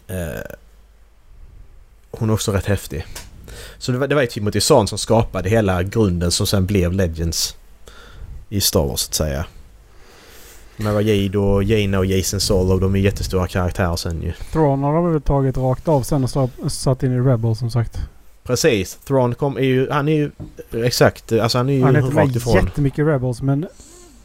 [0.08, 0.42] Eh,
[2.20, 3.06] hon är också rätt häftig.
[3.78, 6.94] Så det var, det var ju Timothy Zahn som skapade hela grunden som sen blev
[6.94, 7.56] Legends
[8.50, 9.46] i Star Wars så att säga.
[10.78, 14.34] Mara Jade och Jaina och Jason Solo de är jättestora karaktärer sen ju.
[14.52, 17.98] Thrawn har de väl tagit rakt av sen och satt in i Rebel som sagt.
[18.44, 18.96] Precis.
[19.08, 20.32] Thrawn kom, är ju, han är ju
[20.86, 22.56] exakt, alltså han är ju Han är rakt ifrån.
[22.56, 23.68] jättemycket Rebels men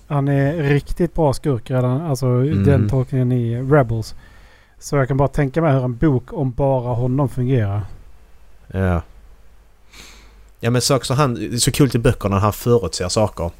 [0.06, 2.00] han är riktigt bra skurk redan.
[2.00, 2.64] Alltså Mm.
[2.64, 4.14] den tolkningen i Rebels.
[4.84, 7.86] Så jag kan bara tänka mig hur en bok om bara honom fungerar.
[8.66, 9.02] Ja.
[10.60, 11.34] Ja men saker som han...
[11.34, 13.50] Det är så kul i böckerna när han förutser saker.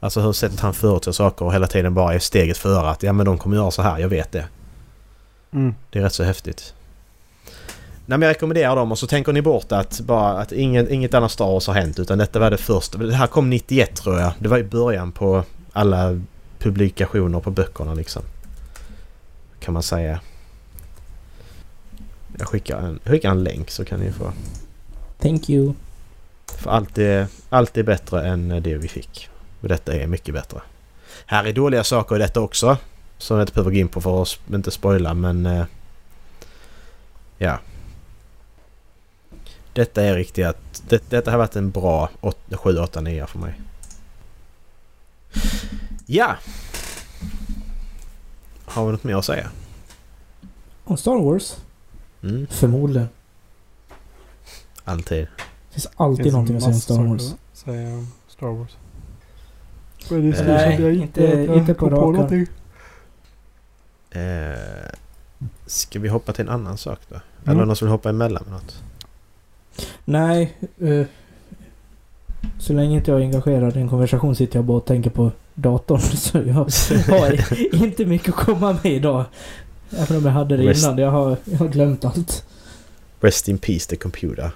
[0.00, 3.12] Alltså hur sättet han förutser saker och hela tiden bara är steget före att ja
[3.12, 4.44] men de kommer göra så här, jag vet det.
[5.52, 5.74] Mm.
[5.90, 6.74] Det är rätt så häftigt.
[8.06, 11.14] Nej men jag rekommenderar dem och så tänker ni bort att bara att ingen, inget
[11.14, 12.98] annat Star Wars har hänt utan detta var det första.
[12.98, 14.32] Det här kom 91 tror jag.
[14.38, 16.20] Det var i början på alla
[16.58, 18.22] publikationer på böckerna liksom.
[19.60, 20.20] Kan man säga.
[22.40, 24.32] Jag skickar en, jag skickar en länk så kan ni få.
[25.18, 25.74] Thank you.
[26.46, 29.28] För allt är, allt är bättre än det vi fick.
[29.60, 30.60] Och detta är mycket bättre.
[31.26, 32.76] Här är dåliga saker i detta också.
[33.18, 35.46] Som jag inte behöver gå in på för att inte spoila men...
[35.46, 35.64] eh,
[37.38, 37.58] ja.
[39.72, 40.82] Detta är riktigt att...
[40.88, 42.10] Det, detta har varit en bra
[42.50, 43.60] 7, 8, 9 för mig.
[46.06, 46.36] Ja!
[48.64, 49.50] Har vi något mer att säga?
[50.84, 51.56] Om Star Wars?
[52.22, 53.08] Mm, Förmodligen.
[54.84, 55.18] alltid.
[55.18, 57.34] Det finns alltid någonting att säga om Star Wars.
[57.52, 58.76] Säga om Star Wars.
[59.98, 62.46] det ser ut Nej, som jag inte- inte- jag inte på på någonting.
[64.10, 64.90] Eh,
[65.66, 67.14] ska vi hoppa till en annan sak då?
[67.14, 67.56] Mm.
[67.56, 68.82] Eller någon som vill hoppa emellan med något?
[70.04, 70.56] Nej.
[70.80, 71.06] eh,
[72.58, 75.30] så länge inte jag är engagerad i en konversation sitter jag bara och tänker på
[75.54, 76.00] datorn.
[76.16, 79.24] Så jag har inte mycket att komma med idag.
[79.90, 80.98] Även om jag hade det Rest- innan.
[80.98, 82.44] Jag har, jag har glömt allt.
[83.20, 84.50] Rest in peace the computer.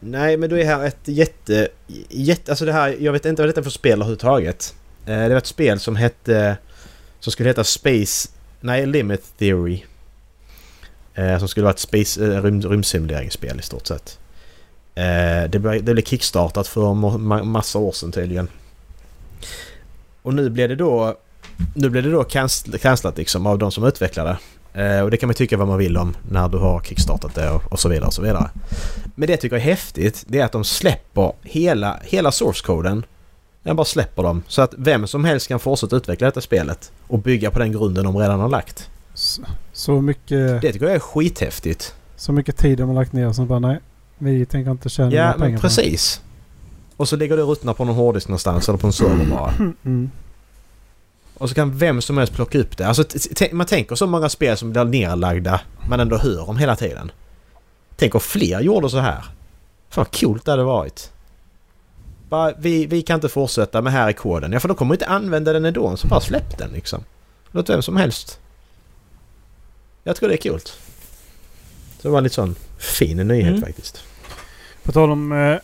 [0.00, 1.68] Nej men då är här ett jätte...
[2.08, 4.74] jätte alltså det här, jag vet inte vad detta är för spel överhuvudtaget.
[5.06, 6.56] Eh, det var ett spel som hette...
[7.20, 8.28] Som skulle heta Space...
[8.60, 9.82] Nej, Limit Theory.
[11.14, 14.18] Eh, som skulle vara ett space, eh, rymd, rymdsimuleringsspel i stort sett.
[15.48, 18.48] Det, blev, det blev kickstartat för ma- ma- massa år sedan tydligen.
[20.22, 21.16] Och nu blev det då...
[21.74, 24.38] Nu blev det då canc- cancelat liksom av de som utvecklade.
[24.74, 27.50] Eh, och det kan man tycka vad man vill om när du har kickstartat det
[27.50, 28.50] och, och så vidare och så vidare.
[29.14, 33.04] Men det jag tycker är häftigt det är att de släpper hela, hela source-koden.
[33.62, 37.18] De bara släpper dem så att vem som helst kan fortsätta utveckla detta spelet och
[37.18, 38.90] bygga på den grunden de redan har lagt.
[39.14, 39.42] Så,
[39.72, 41.94] så, mycket, Det tycker jag är skithäftigt.
[42.16, 43.80] så mycket tid de har lagt ner som bara nej.
[44.18, 46.20] Vi tänker inte tjäna några Ja, pengar men på precis.
[46.96, 49.50] Och så ligger det ruttna på någon hårddisk någonstans eller på en server bara.
[49.58, 49.72] det.
[49.88, 50.10] Mm.
[51.40, 52.86] Och så kan vem som helst plocka upp det.
[52.86, 53.04] Alltså,
[53.52, 57.12] man tänker så många spel som blir nerlagda man ändå hör om hela tiden.
[57.96, 59.24] Tänk om fler gjorde så här.
[59.88, 61.12] Fan vad coolt det hade varit.
[62.28, 64.52] Bara, vi, vi kan inte fortsätta med här i koden.
[64.52, 65.96] Ja för de kommer inte använda den ändå.
[65.96, 67.04] Så bara släpp den liksom.
[67.52, 68.38] Låt vem som helst.
[70.04, 70.66] Jag tror det är coolt.
[71.96, 73.60] Så det var en lite sån fin nyhet Mm.
[73.62, 74.02] faktiskt.
[74.82, 75.56] På tal om, eh,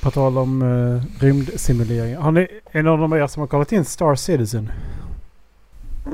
[0.00, 2.16] på tal om eh, rymdsimulering.
[2.16, 4.72] Har ni, är någon av er som har kollat in Star Citizen?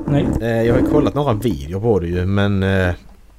[0.07, 0.27] Nej.
[0.41, 2.93] Eh, jag har kollat några videor på det ju men eh,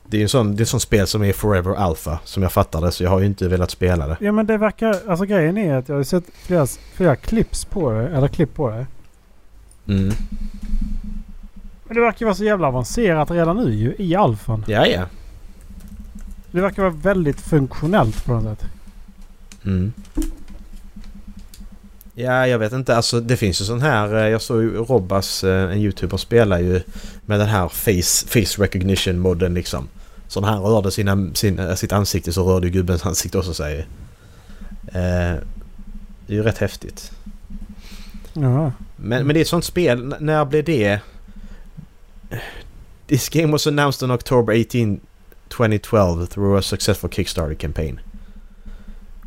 [0.06, 2.42] det är ju en sån, det är ett sånt spel som är Forever Alpha som
[2.42, 4.16] jag fattar det så jag har ju inte velat spela det.
[4.20, 7.90] Ja men det verkar, alltså grejen är att jag har sett flera, flera clips på
[7.90, 8.86] det, eller klipp på det.
[9.92, 10.12] Mm.
[11.84, 14.64] Men det verkar vara så jävla avancerat redan nu ju, i alfan.
[14.68, 15.04] Ja, ja.
[16.50, 18.68] Det verkar vara väldigt funktionellt på något sätt.
[19.68, 19.92] Mm.
[22.14, 22.96] Ja, jag vet inte.
[22.96, 24.14] Alltså det finns ju sån här...
[24.14, 26.80] eh, Jag såg ju Robbas, eh, en youtuber, spela ju
[27.26, 29.88] med den här face, face recognition modden liksom.
[30.28, 33.54] Så när han rörde sina, sin, eh, sitt ansikte så rörde ju gubbens ansikte också
[33.54, 33.78] sig.
[34.86, 35.36] Eh,
[36.26, 37.12] det är ju rätt häftigt.
[38.32, 38.72] Ja.
[38.96, 39.98] Men, men det är ett sånt spel.
[39.98, 41.00] N- när blev det?
[43.06, 45.00] This game was announced on October 18,
[45.48, 48.00] 2012 through a successful Kickstarter campaign.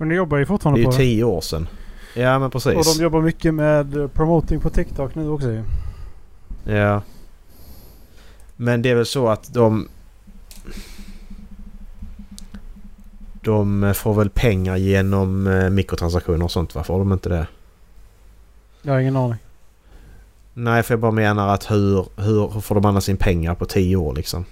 [0.01, 0.97] Men de jobbar ju Det är fortfarande ju på det.
[0.97, 1.67] tio år sedan.
[2.13, 2.75] Ja men precis.
[2.75, 5.63] Och de jobbar mycket med eh, promoting på TikTok nu också ju.
[6.63, 7.01] Ja.
[8.55, 9.87] Men det är väl så att de...
[13.41, 16.83] De får väl pengar genom eh, mikrotransaktioner och sånt va?
[16.83, 17.47] Får de inte det?
[18.81, 19.39] Jag har ingen aning.
[20.53, 23.95] Nej, för jag bara menar att hur, hur, får de annars sin pengar på tio
[23.95, 24.45] år liksom?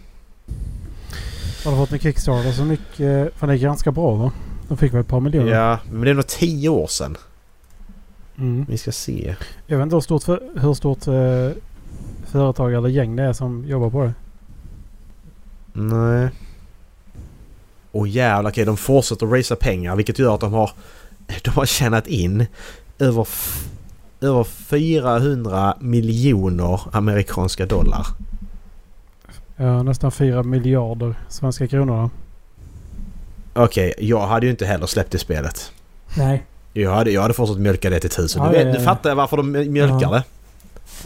[1.66, 3.36] Har de fått en Kickstarter så mycket...
[3.36, 4.32] För det är ganska bra va?
[4.70, 5.52] De fick väl ett par miljoner?
[5.52, 7.18] Ja, men det är nog tio år sedan.
[8.38, 8.66] Mm.
[8.70, 9.36] Vi ska se.
[9.66, 11.62] Jag vet inte hur stort, för, hur stort eh,
[12.26, 14.14] företag eller gäng det är som jobbar på det.
[15.74, 16.30] Nej.
[17.92, 20.72] Åh jävlar, okej de fortsätter att racea pengar vilket gör att de har...
[21.44, 22.46] De har tjänat in
[23.00, 23.28] över...
[24.22, 28.06] Över 400 miljoner amerikanska dollar.
[29.56, 32.10] Ja, nästan 4 miljarder svenska kronor.
[33.54, 35.72] Okej, jag hade ju inte heller släppt det spelet.
[36.18, 36.44] Nej.
[36.74, 38.44] Jag hade, jag hade fortsatt mjölka det till tusen.
[38.44, 40.10] Ja, nu, vet, ja, fattar jag varför de mjölkar Ja.
[40.12, 40.24] det.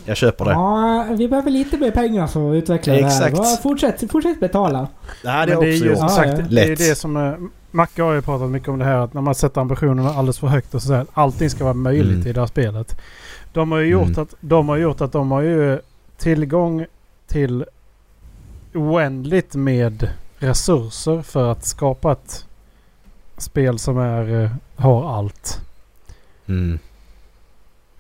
[0.06, 0.52] Jag köper det.
[0.52, 3.38] Ja, vi behöver lite mer pengar för att utveckla det Exakt.
[3.38, 3.46] här.
[3.46, 4.88] Ja, Fortsätt, fortsätt betala.
[5.24, 6.12] Det hade jag Men det är också ju gjort.
[6.12, 6.46] sagt, ja.
[6.50, 7.18] det är det som...
[7.18, 7.34] eh,
[7.72, 10.48] Macke har ju pratat mycket om det här att när man sätter ambitionerna alldeles för
[10.48, 12.28] högt och så här, allting ska vara möjligt Mm.
[12.28, 12.98] i det här spelet.
[13.54, 14.22] De har ju gjort, Mm.
[14.22, 15.80] att, de har gjort att de har ju
[16.18, 16.86] tillgång
[17.28, 17.66] till
[18.74, 20.10] oändligt med
[20.44, 22.46] resurser för att skapa ett
[23.38, 25.62] spel som är, eh, har allt.
[26.48, 26.80] Mm.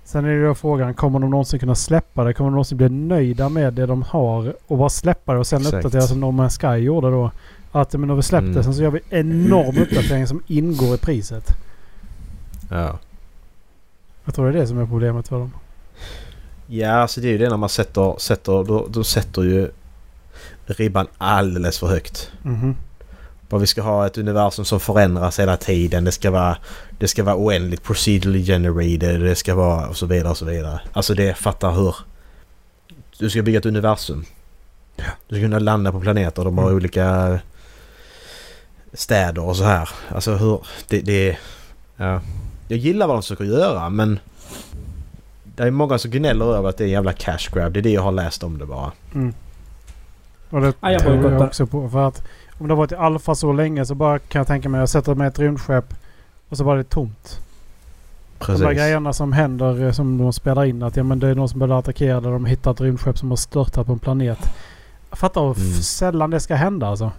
[0.04, 2.34] Sen är det då frågan, kommer de någonsin kunna släppa det?
[2.34, 5.62] Kommer de någonsin bli nöjda med det de har och bara släppa det och sen
[5.62, 5.76] Exakt.
[5.76, 7.32] uppdatera som No Man's Sky gjorde då?
[7.72, 8.56] Att men när vi släppt Mm.
[8.56, 11.58] det sen så gör vi enorm uppdatering som ingår i priset.
[12.70, 13.00] Ja.
[14.26, 15.52] Jag tror det är det som är problemet för dem.
[16.68, 18.16] Ja, alltså det är ju det när man sätter...
[18.20, 19.72] sätter då, då sätter ju
[20.66, 22.32] ribban alldeles för högt.
[22.44, 22.76] Mhm.
[23.50, 26.04] Vad vi ska ha ett universum som förändras hela tiden.
[26.04, 26.58] Det ska vara,
[27.00, 29.22] det ska vara oändligt procedurally generated.
[29.22, 30.82] Det ska vara och så vidare och så vidare.
[30.94, 31.96] Alltså det fattar hur...
[33.20, 34.26] Du ska bygga ett universum.
[35.28, 36.44] Du ska kunna landa på planeter.
[36.44, 36.76] De har Mm.
[36.76, 37.40] olika
[38.94, 39.90] städer och så här.
[40.10, 40.62] Alltså hur...
[40.88, 41.38] Det, det...
[41.98, 42.22] Ja.
[42.68, 44.20] Jag gillar vad de försöker göra men...
[45.56, 47.74] Det är många som gnäller över att det är en jävla cash grab.
[47.74, 48.92] Det är det jag har läst om det bara.
[49.16, 49.34] Mm.
[50.54, 51.90] Och det Ja, jag tror jag också på.
[51.90, 52.24] För att
[52.58, 54.82] om det har varit i alfa så länge så bara kan jag tänka mig att
[54.82, 55.94] jag sätter med ett rymdskepp
[56.50, 57.40] och så bara det är tomt.
[58.40, 58.78] De där Precis.
[58.78, 61.60] grejerna som händer eh, som de spelar in att ja, men det är någon som
[61.60, 64.40] blir attackerad och de hittar ett rymdskepp som har störtat på en planet.
[65.10, 65.74] Jag fattar hur Mm.
[65.82, 67.12] sällan det ska hända alltså.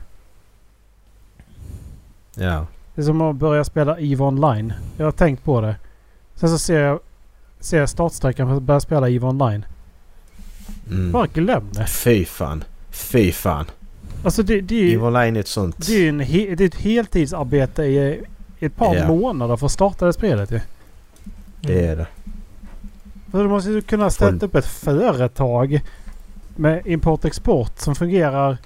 [2.35, 2.66] Ja.
[2.94, 4.73] Det är som att börja spela EVE Online.
[4.97, 5.77] Jag har tänkt på det.
[6.35, 7.01] Sen så ser jag,
[7.61, 9.64] ser jag startsträckan för att börja spela EVE Online.
[10.90, 11.12] Mm.
[11.12, 11.87] Bara glöm det.
[11.87, 12.64] Fy fan.
[12.94, 13.66] Fy fan.
[14.24, 15.87] Alltså det, det är ju Online är ett sånt...
[15.87, 18.20] det är en he, det är ett heltidsarbete i,
[18.61, 19.09] ett par Ja.
[19.09, 20.61] månader för att starta det spelet ju.
[21.61, 22.07] Det är det.
[23.30, 25.80] För du måste ju kunna ställa upp ett företag
[26.57, 28.59] med import-export som fungerar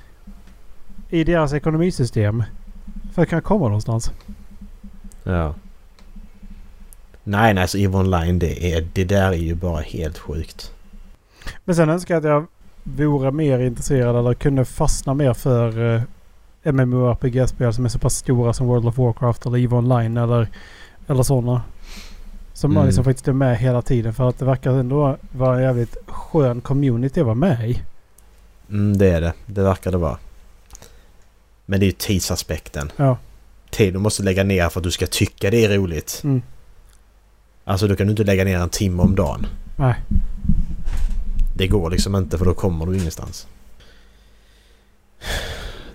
[1.08, 2.44] i deras ekonomisystem.
[3.14, 4.12] För att kunna komma någonstans.
[5.22, 5.54] Ja.
[7.24, 10.72] Nej, nej, alltså EVE Online det, är, det där är ju bara helt sjukt.
[11.64, 12.46] Men sen önskar jag att jag
[12.96, 16.03] vore mer intresserad eller kunde fastna mer för uh,
[16.72, 20.48] MMORPG-spel som är så pass stora som World of Warcraft eller EVE Online eller,
[21.07, 21.62] eller sådana.
[22.53, 22.87] Som man Mm.
[22.88, 26.61] liksom faktiskt är med hela tiden för att det verkar ändå vara en jävligt skön
[26.61, 27.83] community att vara med i.
[28.70, 29.33] Mm, det är det.
[29.46, 30.18] Det verkar det vara.
[31.66, 32.92] Men det är ju tidsaspekten.
[32.96, 33.16] Ja.
[33.70, 36.20] Tid du måste lägga ner för att du ska tycka det är roligt.
[36.24, 36.42] Mm.
[37.64, 39.46] Alltså då kan du inte lägga ner en timme om dagen.
[39.77, 39.94] Nej.
[41.59, 43.47] Det går liksom inte för då kommer du ingenstans.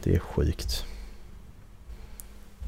[0.03, 0.85] Det är sjukt.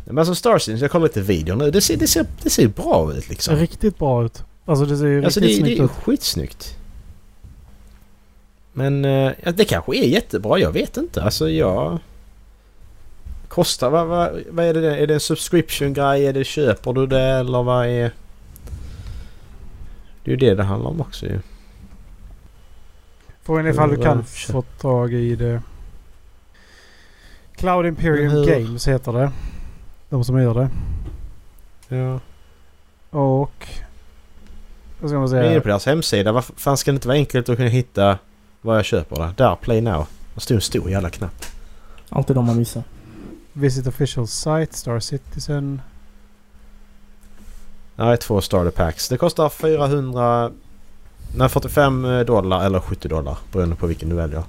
[0.06, 1.72] Men alltså Star Citizen, jag kollar lite video nu.
[1.72, 3.56] Det ser, det ser, det ser bra ut Det liksom.
[3.56, 4.44] riktigt bra ut.
[4.66, 6.04] Alltså det ser ju Alltså riktigt det, det snyggt är ut.
[6.04, 6.78] skitsnyggt.
[8.74, 10.60] Men eh, ja, det kanske är jättebra.
[10.60, 11.24] Jag vet inte.
[11.24, 12.00] Alltså jag...
[13.48, 13.90] Kostar...
[13.90, 14.98] Vad, vad, vad är det?
[14.98, 16.26] Är det en subscription-grej?
[16.28, 18.12] Är det, köper du det eller vad är...
[20.24, 21.40] Det är ju det det handlar om också ju.
[23.46, 25.62] Frågan är ifall du kan få tag i det.
[27.56, 29.32] Cloud Imperium hur- Games heter det.
[30.10, 30.70] De som gör det.
[31.96, 32.20] Ja.
[33.20, 33.68] Och...
[35.00, 35.62] Vad ska man Jag är inne säga?
[35.62, 36.32] på deras hemsida.
[36.32, 38.18] Vad fan ska det inte vara enkelt att kunna hitta
[38.62, 39.34] vad jag köper där?
[39.38, 40.06] Där, Play Now.
[40.36, 41.46] Det står en stor jävla knapp.
[42.10, 42.84] Alltid de man missar.
[43.54, 45.82] Visit official site, Star Citizen.
[47.96, 49.10] Nej, två starter packs.
[49.10, 50.52] Det kostar 400...
[51.38, 54.43] Nej, 45 dollar eller 70 dollar beroende på vilken du väljer.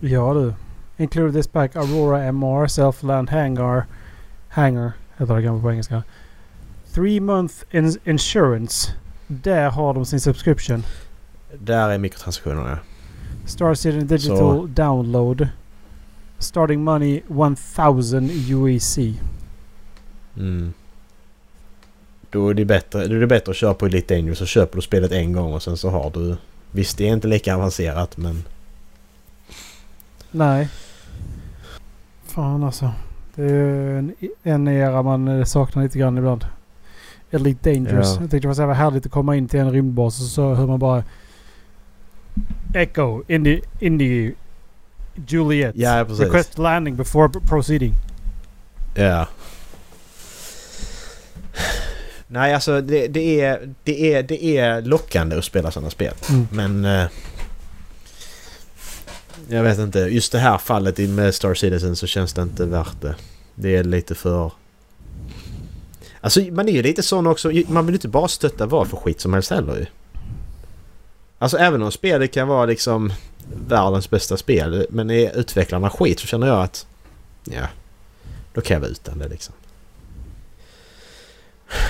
[0.00, 0.54] Ja du.
[0.96, 3.86] Include this pack Aurora MR Self-Land Hangar.
[4.48, 6.02] Hangar heter det kanske på engelska.
[6.94, 8.92] Three month in insurance.
[9.26, 10.82] Där har de sin subscription.
[11.58, 12.78] Där är mikrotransaktionerna.
[13.46, 15.48] Star Citizen Digital Så- Download.
[16.38, 18.98] Starting money 1000 UEC.
[20.36, 20.72] Mm.
[22.30, 24.76] Då är det bättre, då är det bättre att köra på Elite Dangerous så köper
[24.76, 26.36] du spelet en gång och sen så har du...
[26.70, 28.44] Visst, det är inte lika avancerat men...
[30.30, 30.68] Nej.
[32.26, 32.90] Fan alltså.
[33.34, 36.44] Det är en, en era man eh, saknar lite grann ibland.
[37.30, 38.14] Elite Dangerous.
[38.14, 38.20] Ja.
[38.20, 40.66] Jag tyckte det var så härligt att komma in till en rymdbas och så hör
[40.66, 41.04] man bara
[42.74, 44.32] Echo, Indy, Indy,
[45.26, 45.76] Juliet.
[45.76, 46.24] Ja, precis.
[46.24, 47.94] Request landing before proceeding.
[48.94, 49.26] Ja.
[52.32, 56.14] Nej, alltså det, det, är, det, är, det är lockande att spela sådana spel.
[56.30, 56.46] Mm.
[56.50, 56.84] Men...
[56.84, 57.06] Eh,
[59.48, 59.98] jag vet inte.
[59.98, 63.14] Just det här fallet i- med Star Citizen så känns det inte värt det.
[63.54, 64.52] Det är lite för...
[66.20, 67.50] Alltså man är ju lite sån också.
[67.68, 69.86] Man vill ju inte bara stötta vad för skit som helst heller ju.
[71.38, 73.12] Alltså även om spelet kan vara liksom
[73.68, 74.86] världens bästa spel.
[74.90, 76.86] Men är utvecklarna skit så känner jag att...
[77.44, 77.66] Ja.
[78.54, 79.54] Då kan jag vara utan det liksom.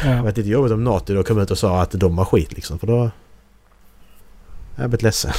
[0.02, 0.22] Det Ja.
[0.22, 2.78] var lite jobbigt om Naughty då kom ut och sa att de var skit liksom.
[2.78, 3.10] För då...
[4.76, 5.32] Jag blivit ledsen.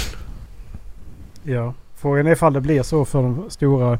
[1.43, 1.73] ja.
[1.95, 3.99] Frågan är ifall det blir så för de stora.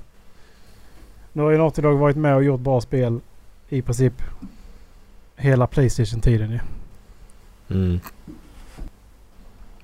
[1.34, 3.20] Nu har ju Naughty Dog varit med och gjort bra spel
[3.70, 4.14] i princip
[5.36, 6.60] hela Playstation-tiden ju.
[7.76, 8.00] Mm.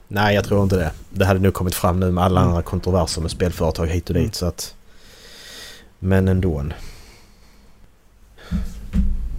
[0.08, 0.92] Nej, jag tror inte det.
[1.10, 2.50] Det hade nog kommit fram nu med alla Mm.
[2.50, 4.34] andra kontroverser med spelföretag hit och dit Mm.
[4.34, 4.76] så att...
[6.00, 6.64] Men ändå.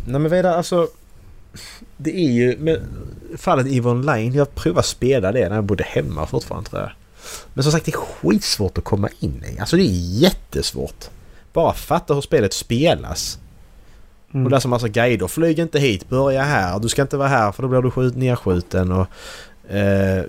[0.07, 0.89] Nej men vidare alltså...
[1.97, 2.57] Det är ju...
[2.59, 2.81] Med
[3.37, 6.91] fallet EVE Online, jag provade spela det när jag bodde hemma fortfarande tror jag.
[7.55, 9.61] Men som sagt det är skitsvårt att komma in i.
[9.61, 11.05] Alltså det är jättesvårt.
[11.53, 13.39] Bara fatta hur spelet spelas.
[14.35, 14.47] Mm.
[14.47, 15.27] Och läsa massa guider.
[15.27, 16.79] Flyg inte hit, börja här.
[16.79, 18.93] Du ska inte vara här för då blir du skjut, nedskjuten.
[18.93, 19.07] Och,
[19.75, 20.25] eh,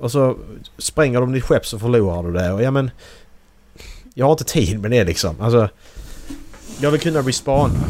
[0.00, 0.36] och så
[0.78, 2.52] spränger de ditt skepp så förlorar du det.
[2.52, 2.90] Och ja men...
[4.14, 5.40] Jag har inte tid med det liksom.
[5.40, 5.68] Alltså...
[6.80, 7.80] Jag vill kunna respawna.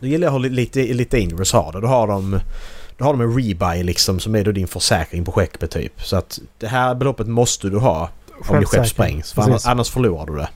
[0.00, 1.80] Nu gillar jag lite, lite Dangerous har det.
[1.80, 2.40] Då har de...
[2.96, 6.02] Då har de en rebuy liksom som är då din försäkring på skeppet typ.
[6.02, 8.10] Så att det här beloppet måste du ha
[8.48, 9.32] om ditt skepp sprängs.
[9.32, 10.48] För annars, annars förlorar du det.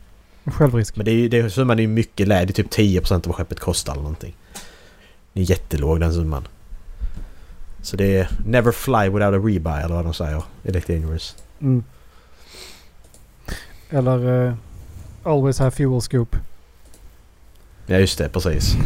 [0.50, 0.96] Självrisk.
[0.96, 2.44] Men det är ju, det, summan är ju mycket lägre.
[2.44, 4.36] Det är typ 10% av vad skeppet kostar eller någonting.
[5.32, 6.48] Det är jättelåg den summan.
[7.82, 10.42] Så det är never fly without a rebuy eller vad de säger.
[10.64, 11.36] Elect Dangerous.
[11.60, 11.84] Mm.
[13.90, 14.54] Eller eh,
[15.22, 16.36] Always have fuel scoop.
[17.86, 18.76] Ja just det, precis.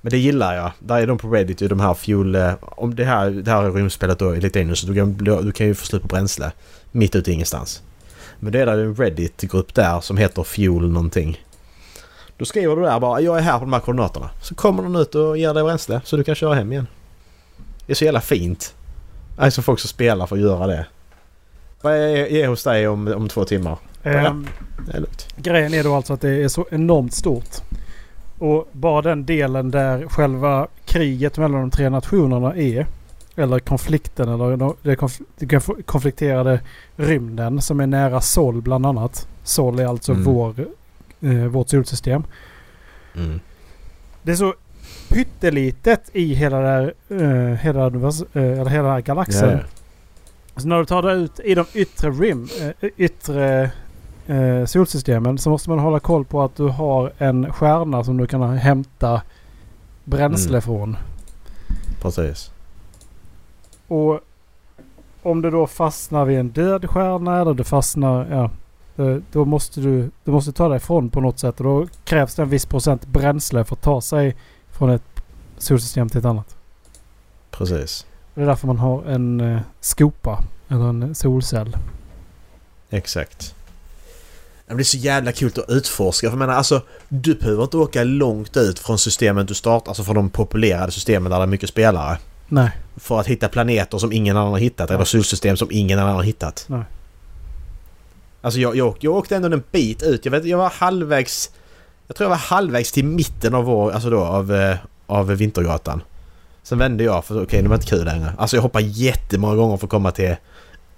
[0.00, 0.72] Men det gillar jag.
[0.78, 2.34] Där är de på Reddit ju de här fuel...
[2.34, 5.52] eh, Om det här, det här är rymdspelet då Elect Dangerous så du kan, du
[5.52, 6.52] kan ju få slut på bränsle.
[6.92, 7.82] Mitt ute i ingenstans.
[8.40, 11.44] Men det är där en Reddit-grupp där som heter Fuel någonting.
[12.36, 14.30] Då skriver du där bara jag är här på de här koordinaterna.
[14.42, 16.86] Så kommer de ut och ger dig bränsle så du kan köra hem igen.
[17.86, 18.74] Det är så jävla fint.
[19.38, 20.86] Alltså folk som spelar får göra det.
[21.80, 23.78] Vad är, är hos dig om, om två timmar?
[24.02, 24.46] Ehm,
[24.86, 25.26] Det är lugnt.
[25.36, 27.48] Grejen är då alltså att det är så enormt stort.
[28.38, 32.86] Och bara den delen där själva kriget mellan de tre nationerna är.
[33.36, 36.60] Eller konflikten eller de- det konf- det konf- konflikterade
[36.96, 39.28] rymden som är nära Sol bland annat.
[39.42, 40.24] Sol är alltså Mm.
[40.24, 40.54] vår,
[41.20, 42.24] eh, vårt solsystem.
[43.16, 43.40] Mm.
[44.22, 44.54] Det är så
[45.08, 49.50] pyttelitet i hela, det här, eh, hela, univers- eh, eller hela den här galaxen.
[49.50, 50.60] Ja.
[50.60, 52.48] Så när du tar dig ut i de yttre rim,
[52.80, 53.70] eh, yttre
[54.28, 58.26] eh, solsystemen så måste man hålla koll på att du har en stjärna som du
[58.26, 59.22] kan hämta
[60.04, 60.62] bränsle Mm.
[60.62, 60.96] från.
[62.02, 62.50] Precis.
[63.88, 64.20] Och
[65.22, 68.26] om du då fastnar vid en död stjärna eller du fastnar...
[68.30, 68.50] Ja,
[69.04, 72.34] eh, då måste du, du måste ta dig ifrån på något sätt och då krävs
[72.34, 74.36] det en viss procent bränsle för att ta sig
[74.70, 75.22] från ett
[75.58, 76.56] solsystem till ett annat.
[77.50, 78.06] Precis.
[78.34, 81.76] Det är därför man har en eh, skopa eller en solcell.
[82.90, 83.54] Exakt.
[84.68, 86.26] Det är så jävla kul att utforska.
[86.26, 90.04] För jag menar alltså, du behöver inte åka långt ut från systemet du startar, alltså
[90.04, 92.18] från de populerade systemen där det är mycket spelare.
[92.48, 92.70] Nej.
[92.96, 96.22] För att hitta planeter som ingen annan har hittat eller solsystem som ingen annan har
[96.22, 96.64] hittat.
[96.66, 96.82] Nej.
[98.40, 100.24] Alltså jag, jag, jag åkte ändå en bit ut.
[100.24, 101.50] Jag, vet, jag var halvvägs...
[102.06, 106.02] Jag tror jag var halvvägs till mitten av vår, alltså då av, eh, av Vintergatan.
[106.62, 108.32] Sen vände jag för okej, det var inte kul längre.
[108.38, 110.36] Alltså jag hoppade jättemånga gånger för att komma till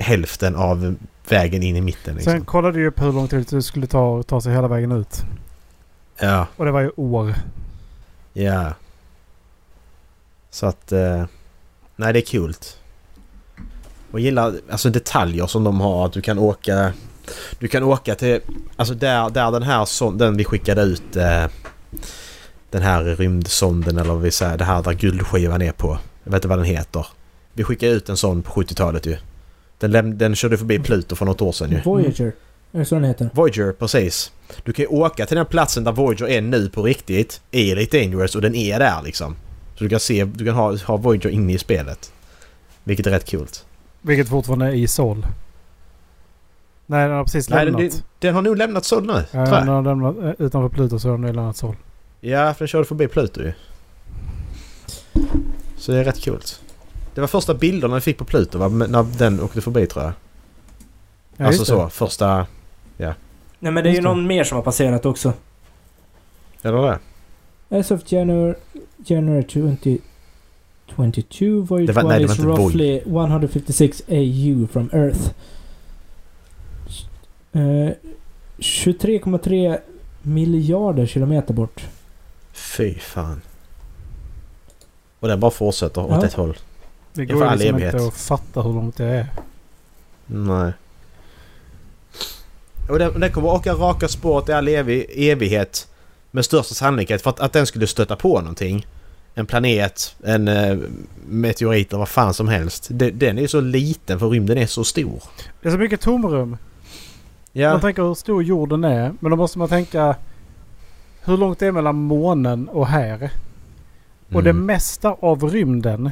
[0.01, 0.97] hälften av
[1.29, 2.33] vägen in i mitten liksom.
[2.33, 4.93] Sen kollade du ju på hur lång tid det skulle ta, ta sig hela vägen
[4.93, 5.23] ut.
[6.19, 6.47] Ja.
[6.57, 7.35] Och det var ju år.
[8.33, 8.75] Ja.
[10.51, 10.93] Så att...
[10.93, 11.25] Eh,
[11.97, 12.55] nej, det är kul.
[14.11, 16.07] Och gillar alltså detaljer som de har.
[16.07, 16.93] Att du kan åka...
[17.59, 18.41] Du kan åka till...
[18.77, 21.17] Alltså där, där den här son, den vi skickade ut...
[21.17, 21.47] Eh,
[22.71, 24.59] den här rymdsonden eller vad vi säger.
[24.59, 25.99] Det här där guldskivan är på.
[26.25, 27.07] Jag vet inte vad den heter.
[27.53, 29.17] Vi skickade ut en sån på 70-talet ju.
[29.81, 31.81] Den, läm- den körde förbi Pluto för något år sedan ju.
[31.85, 32.33] Voyager.
[32.72, 33.31] Är det så den heter?
[33.35, 34.33] Voyager, precis.
[34.64, 37.41] Du kan ju åka till den platsen där Voyager är nu på riktigt.
[37.51, 39.37] Är Elite Dangerous och den är där liksom.
[39.76, 42.12] Så du kan se, du kan ha, ha Voyager inne i spelet.
[42.85, 43.47] Vilket är rätt kul.
[44.03, 45.26] Vilket fortfarande är i Sol.
[46.87, 47.81] Nej, den har precis Nej, lämnat.
[47.81, 51.09] den, den har nog lämnat Sol nu, ja, den har lämnat eh, utanför Pluto så
[51.11, 51.76] har den lämnat Sol.
[52.20, 53.53] Ja, för den körde förbi Pluto ju.
[55.76, 56.41] Så det är rätt kul.
[57.15, 58.69] Det var första bilderna vi fick på Pluto va?
[58.69, 60.13] När den åkte förbi tror jag.
[61.37, 61.91] Ja, alltså så, det.
[61.91, 62.47] första...
[63.63, 64.03] Nej men det är ju det.
[64.05, 65.33] någon mer som har passerat också.
[66.63, 66.99] Eller det?
[67.79, 68.55] As of January,
[68.97, 75.31] January 2022, Voyager Det var- 1 nej, det var is roughly 156 AU from Earth.
[77.53, 77.91] Eh,
[78.59, 79.79] 23,3
[80.23, 81.85] miljarder kilometer bort.
[82.53, 83.41] Fy fan.
[85.21, 86.25] Och den bara fortsätter åt Ja.
[86.27, 86.57] ett håll.
[87.15, 87.95] Det går ju liksom evighet.
[87.95, 89.27] inte att fatta hur långt det är.
[90.27, 90.73] Nej.
[92.89, 95.87] Och den, den kommer åka raka spåret i all evi, evighet.
[96.31, 98.87] Med största sannolikhet för att, att den skulle stöta på någonting.
[99.35, 100.79] En planet, en eh,
[101.29, 102.89] meteorit eller vad fan som helst.
[102.91, 105.23] De, den är ju så liten för rymden är så stor.
[105.63, 106.57] Det är så mycket tomrum.
[107.53, 107.71] Ja.
[107.73, 109.13] Man tänker hur stor jorden är.
[109.21, 110.17] Men då måste man tänka
[111.25, 113.31] hur långt det är mellan månen och här.
[114.33, 114.67] Och det Mm.
[114.67, 116.11] mesta av rymden.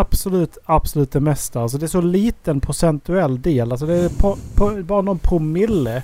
[0.00, 1.60] Absolut, absolut det mesta.
[1.60, 3.72] Alltså det är så liten procentuell del.
[3.72, 6.02] Alltså det är på, på, bara någon promille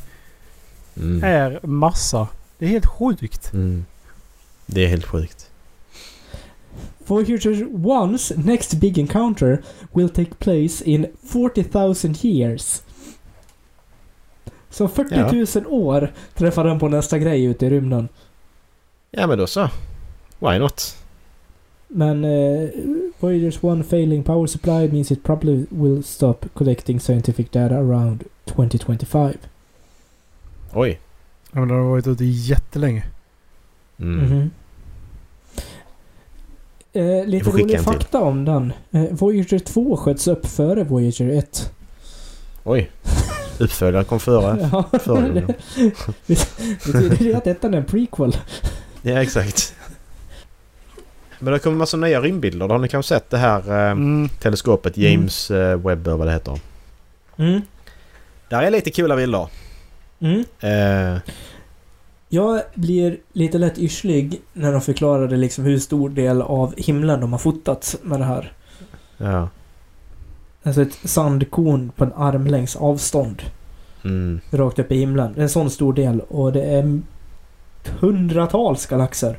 [0.96, 1.24] Mm.
[1.24, 2.28] är massa.
[2.58, 3.52] Det är helt sjukt.
[3.52, 3.84] Mm.
[4.66, 5.50] Det är helt sjukt.
[7.06, 9.62] Voyager 1's next big encounter
[9.92, 12.82] will take place in 40,000 years.
[14.70, 18.08] Så 40 000 år träffar den på nästa grej ute i rymden.
[19.10, 19.68] Ja men då så.
[20.38, 20.96] Why not?
[21.88, 22.70] Men uh,
[23.22, 29.36] Voyager's one failing power supply means it probably will stop collecting scientific data around 2025.
[30.72, 30.98] Oj.
[31.52, 33.02] Ja, men den har varit ute jättelänge.
[33.98, 34.24] Mm.
[34.26, 34.50] Mhm.
[36.92, 37.78] Eh, lite rolig en till.
[37.78, 38.72] fakta om den.
[38.90, 41.70] Eh, Voyager 2 sköts upp före Voyager 1.
[42.64, 42.90] Oj.
[43.58, 44.68] Uppföljaren kom före.
[44.72, 45.30] Ja, Före.
[45.30, 46.48] det-
[46.92, 48.36] Betyder det att ettan är en prequel?
[49.02, 49.74] Ja exakt.
[51.42, 52.68] Men det kommer massa nya rymdbilder.
[52.68, 54.28] Har ni kanske sett det här eh, Mm.
[54.28, 56.60] teleskopet James eh, Webb eller vad det heter?
[57.36, 57.60] Mm.
[58.48, 59.48] Där är lite coola bilder.
[60.20, 60.44] Mm.
[60.60, 61.20] Eh,
[62.28, 67.32] Jag blir lite lätt yrslig när de förklarade liksom hur stor del av himlen de
[67.32, 68.52] har fotat med det här.
[69.18, 69.48] ja.
[70.64, 73.42] Alltså ett sandkorn på en armlängds avstånd.
[74.04, 74.40] Mm.
[74.50, 75.32] Rakt upp i himlen.
[75.32, 77.00] Det är en sån stor del och det är
[78.00, 79.38] hundratals galaxer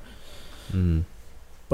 [0.74, 1.06] Mm.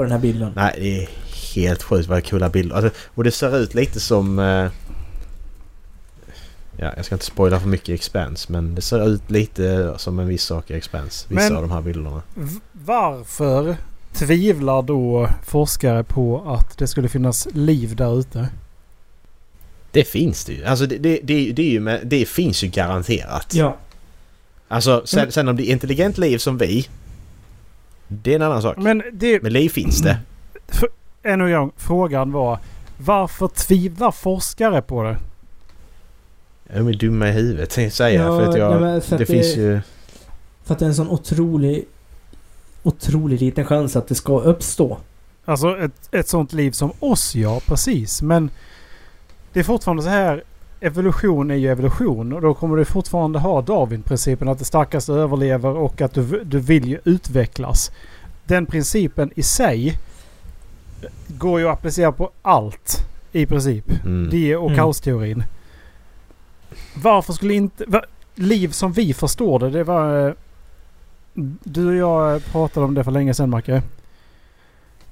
[0.00, 0.52] På den här bilden.
[0.56, 1.08] Nej, det är
[1.54, 2.76] helt sjukt vad coola bilder.
[2.76, 4.38] Alltså, och det ser ut lite som...
[4.38, 4.70] Eh,
[6.76, 10.18] ja, jag ska inte spoila för mycket i Expanse men det ser ut lite som
[10.18, 11.26] en viss sak i Expanse.
[11.28, 12.22] Vissa Men- av de här bilderna.
[12.72, 13.76] Varför
[14.12, 18.48] tvivlar då forskare på att det skulle finnas liv där ute?
[19.92, 20.64] Det finns det ju.
[20.64, 23.54] Alltså det, det, det, det, är ju med, det finns ju garanterat.
[23.54, 23.76] Ja.
[24.68, 26.88] Alltså sen, sen om det är intelligent liv som vi.
[28.12, 28.76] Det är en annan sak.
[28.76, 30.18] Men det, Men liv finns det.
[31.22, 32.58] ännu en gång, frågan var
[32.98, 35.16] varför tvivlar forskare på det?
[36.74, 38.22] De är dumma i huvudet tänkte jag säga.
[38.24, 39.80] Ja, för att jag, nej, för det att finns det- ju...
[40.64, 41.84] För att det är en sån otrolig...
[42.82, 44.98] Otroligt liten chans att det ska uppstå.
[45.44, 48.22] Alltså ett, ett sånt liv som oss, ja precis.
[48.22, 48.50] Men
[49.52, 50.44] det är fortfarande så här.
[50.80, 55.68] Evolution är ju evolution och då kommer du fortfarande ha Darwin-principen att det starkaste överlever
[55.76, 57.90] och att du, du vill ju utvecklas.
[58.44, 59.98] Den principen i sig
[61.28, 64.04] går ju att applicera på allt i princip.
[64.04, 64.30] Mm.
[64.30, 64.76] Det och Mm.
[64.78, 65.44] kaosteorin.
[66.94, 67.84] Varför skulle inte...
[67.86, 68.02] Va,
[68.34, 70.28] liv som vi förstår det, det var...
[70.28, 70.34] eh,
[71.64, 73.82] Du och jag pratade om det för länge sedan Macke.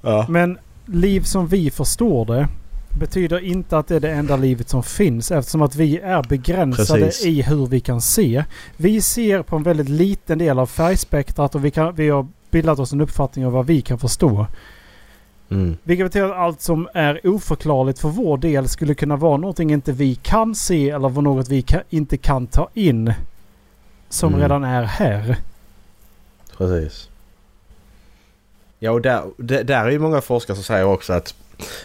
[0.01, 0.25] Ja.
[0.29, 2.47] Men liv som vi förstår det
[2.93, 7.05] betyder inte att det är det enda livet som finns eftersom att vi är begränsade
[7.05, 7.25] Precis.
[7.25, 8.43] i hur vi kan se.
[8.77, 12.79] Vi ser på en väldigt liten del av färgspektrat och vi, kan, vi har bildat
[12.79, 14.47] oss en uppfattning av vad vi kan förstå.
[15.49, 15.77] Mm.
[15.83, 19.91] Vilket betyder att allt som är oförklarligt för vår del skulle kunna vara någonting inte
[19.91, 23.13] vi kan se eller något vi kan, inte kan ta in.
[24.09, 24.41] Som Mm.
[24.41, 25.37] redan är här.
[26.57, 27.09] Precis.
[28.79, 31.35] Ja och där, där, där är ju många forskare som säger också att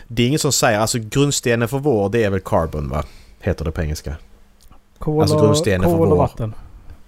[0.08, 3.04] det är ingen som säger, alltså grundstenen för vår det är väl carbon va?
[3.40, 4.16] Heter det på engelska.
[4.98, 6.54] Kol, Alltså och, grundstenen för kol och vår- vatten.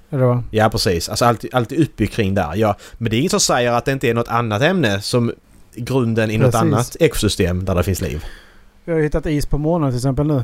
[0.09, 0.43] Va?
[0.51, 2.53] Ja precis, alltså allt, allt är uppbyggt kring där.
[2.55, 5.33] Ja, men det är ingen som säger att det inte är något annat ämne som
[5.75, 6.61] grunden i något Precis.
[6.61, 8.25] annat ekosystem där det finns liv.
[8.85, 10.43] Vi har ju hittat is på månen till exempel nu.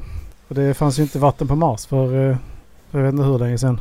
[0.49, 2.37] Och det fanns ju inte vatten på Mars för eh,
[2.91, 3.81] jag vet inte hur länge sedan.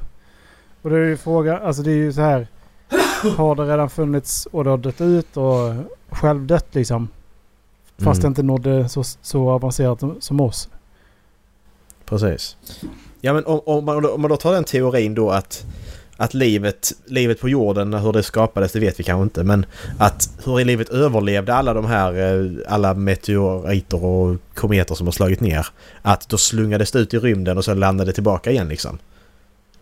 [0.82, 2.48] Och det är ju fråga, alltså det är ju så här.
[3.38, 5.74] Har det redan funnits och det har dött ut och
[6.10, 7.08] självdött liksom.
[8.04, 8.32] Fast det Mm.
[8.32, 10.70] inte nådde så, så avancerat som oss.
[12.06, 12.58] Precis.
[13.22, 15.66] Ja men om, om, man, om man då tar den teorin då att
[16.18, 19.44] att livet, livet på jorden, hur det skapades, det vet vi kanske inte.
[19.44, 19.66] Men
[19.98, 25.40] att hur livet överlevde alla de här, eh, alla meteoriter och kometer som har slagit
[25.40, 25.68] ner.
[26.02, 28.98] Att då slungades det ut i rymden och så landade det tillbaka igen liksom.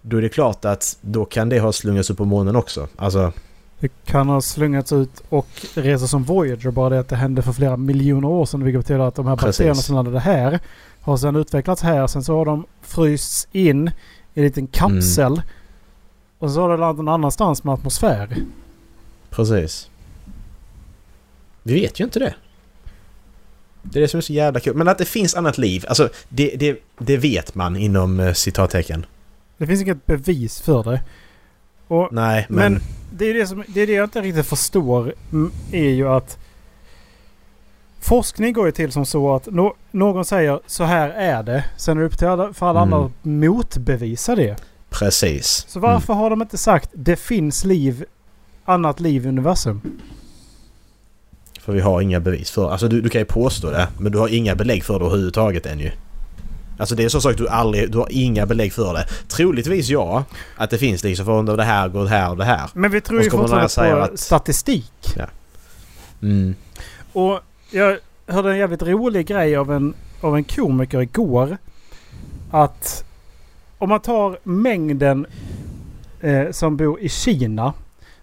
[0.01, 2.87] Då är det klart att då kan det ha slungats upp på månen också.
[2.95, 3.31] Alltså,
[3.79, 6.71] Det kan ha slungats ut och resa som Voyager.
[6.71, 8.63] Bara det att det hände för flera miljoner år sedan.
[8.63, 9.47] Vilket betyder att de här Precis.
[9.47, 10.59] bakterierna som landade här
[11.01, 12.07] har sedan utvecklats här.
[12.07, 15.41] Sen så har de frysts in i en liten kapsel.
[16.39, 18.37] Och så har det landat någon annanstans med atmosfär.
[19.29, 19.89] precis.
[21.63, 22.33] Vi vet ju inte det.
[23.83, 24.75] Det är det som är så jävla kul.
[24.75, 29.05] Men att det finns annat liv, alltså det, det, det vet man inom eh, citattecken.
[29.57, 31.01] Det finns inget bevis för det.
[31.89, 32.73] Och Nej, men...
[32.73, 32.81] Men-
[33.11, 35.13] det är det, som, det är det jag inte riktigt förstår.
[35.31, 36.37] mm, Är ju att
[37.99, 41.65] forskning går ju till som så att nå- någon säger så här är det.
[41.77, 42.93] Sen är det upp till alla, för alla Mm.
[42.93, 44.55] andra att motbevisa det.
[44.89, 45.65] Precis.
[45.67, 48.05] Så varför har de inte sagt det finns liv,
[48.65, 49.81] annat liv i universum?
[51.61, 54.17] För vi har inga bevis för Alltså du, du kan ju påstå det, men du
[54.17, 55.91] har inga belägg för det överhuvudtaget ännu.
[56.79, 59.05] Alltså det är som sagt du aldrig, du har inga belägg för det.
[59.27, 60.23] Troligtvis ja,
[60.55, 62.69] att det finns liksom för det här går det här och det här.
[62.73, 65.17] Men vi tror ju fortfarande på att- statistik.
[66.21, 66.55] Mm.
[67.13, 67.39] Och
[67.71, 71.57] jag hörde en jävligt rolig grej av en, av en komiker igår.
[72.51, 73.03] Att
[73.77, 75.25] om man tar mängden
[76.21, 77.73] eh, som bor i Kina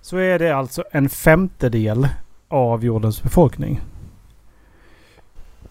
[0.01, 2.09] så är det alltså en femtedel
[2.49, 3.81] av jordens befolkning.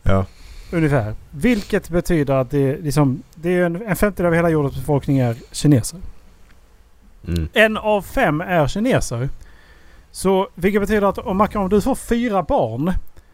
[0.04, 0.26] Ja.
[0.72, 1.14] Ungefär.
[1.32, 5.20] Vilket betyder att det, är liksom, det är en, en femtedel av hela jordens befolkning
[5.20, 6.00] är kineser.
[7.28, 7.48] Mm.
[7.54, 9.30] En av fem är kineser.
[10.12, 12.94] Så vilket betyder att om, om du får fyra barn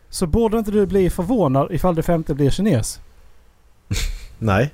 [0.10, 3.00] så borde inte du bli förvånad ifall det femte blir kines.
[4.40, 4.74] Nej.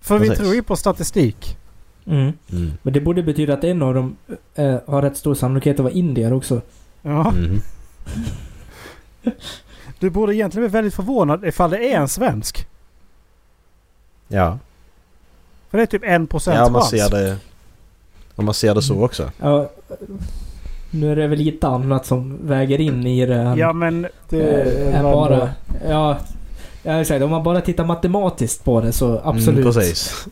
[0.00, 1.56] För vi tror ju på statistik.
[2.06, 2.32] Mm.
[2.52, 2.72] Mm.
[2.82, 4.16] Men det borde betyda att en av dem
[4.54, 6.60] eh, har rätt stor sannolikhet att vara indier också.
[7.02, 7.32] Ja.
[9.98, 12.66] Du borde egentligen bli väldigt förvånad ifall det är en svensk.
[14.28, 14.58] Ja.
[15.70, 17.36] För det är typ en procent Ja, om man ser det...
[18.34, 19.30] Om man ser det så också.
[19.40, 19.70] Ja,
[20.90, 23.34] nu är det väl lite annat som väger in i det.
[23.34, 25.50] än- Ja men det var bara...
[25.88, 26.16] Ja,
[26.94, 29.76] jag säga, om man bara tittar matematiskt på det så absolut.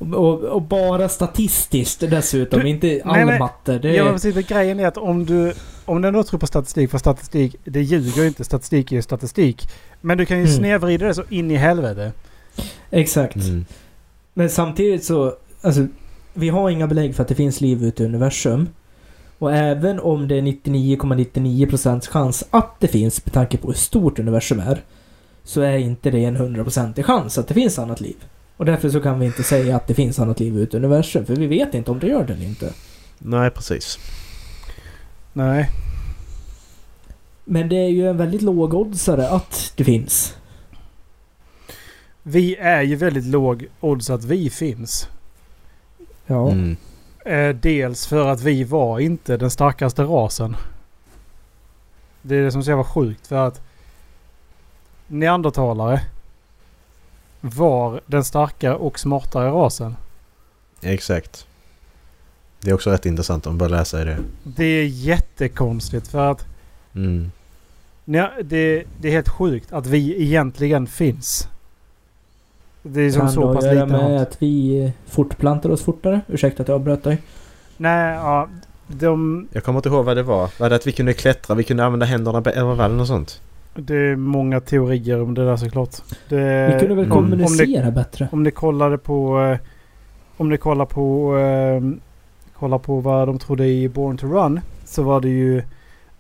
[0.01, 0.15] Mm.
[0.15, 3.79] Och, och bara statistiskt dessutom, Du- inte all nej, matte.
[3.79, 4.47] Det Ja är, precis.
[4.47, 5.53] Grejen är att om du...
[5.87, 8.45] Om du ändå tror på statistik, för statistik, det ljuger ju inte.
[8.45, 9.69] Statistik är ju statistik.
[10.01, 10.57] Men du kan ju Mm.
[10.57, 12.13] snedvrida det så in i helvete.
[12.91, 13.37] exakt.
[13.37, 13.65] Mm.
[14.35, 15.87] Men samtidigt så, alltså,
[16.35, 18.69] vi har inga belägg för att det finns liv ute i universum.
[19.39, 24.19] Och även om det är 99,99% chans att det finns, med tanke på hur stort
[24.19, 24.83] universum är,
[25.45, 28.17] så är inte det en 100% chans att det finns annat liv.
[28.57, 31.27] Och därför så kan vi inte säga att det finns annat liv ute i universum,
[31.27, 32.73] för vi vet inte om det gör det eller inte.
[33.19, 33.99] Nej, precis.
[35.33, 35.71] Nej.
[37.45, 40.37] Men det är ju en väldigt låg oddsare att det finns.
[42.23, 45.09] Vi är ju väldigt låg odds att vi finns.
[46.27, 46.51] Ja.
[46.51, 46.77] Mm.
[47.25, 50.57] Eh, dels för att vi var inte den starkaste rasen.
[52.23, 53.63] Det är det som så jävla sjukt för att
[55.19, 56.01] neandertalare
[57.41, 59.97] var den starkare och smartare rasen.
[60.83, 61.47] Exakt.
[62.61, 64.19] Det är också rätt intressant om man börjar läsa i det.
[64.43, 66.47] Det är jättekonstigt för att
[66.97, 67.31] Mm.
[68.05, 71.49] nej, det, det är helt sjukt att vi egentligen finns.
[72.83, 76.21] Det är som Kan så pass lite med med att vi fortplantar oss fortare?
[76.29, 77.23] Ursäkta att jag avbröt dig.
[77.77, 78.49] Nej, ja.
[78.87, 80.51] De, Jag kommer inte ihåg vad det var.
[80.59, 81.55] Var det att vi kunde klättra?
[81.55, 83.41] Vi kunde använda händerna var det något sånt?
[83.77, 85.91] Det är många teorier om det där såklart.
[86.29, 87.11] Det, Vi kunde väl Mm.
[87.11, 88.29] kommunicera bättre?
[88.33, 89.41] Om ni kollade på...
[89.41, 89.59] eh,
[90.37, 91.37] Om ni kollar på...
[91.39, 91.83] Eh,
[92.59, 94.61] kollar på vad de trodde i Born to Run.
[94.85, 95.63] Så var det ju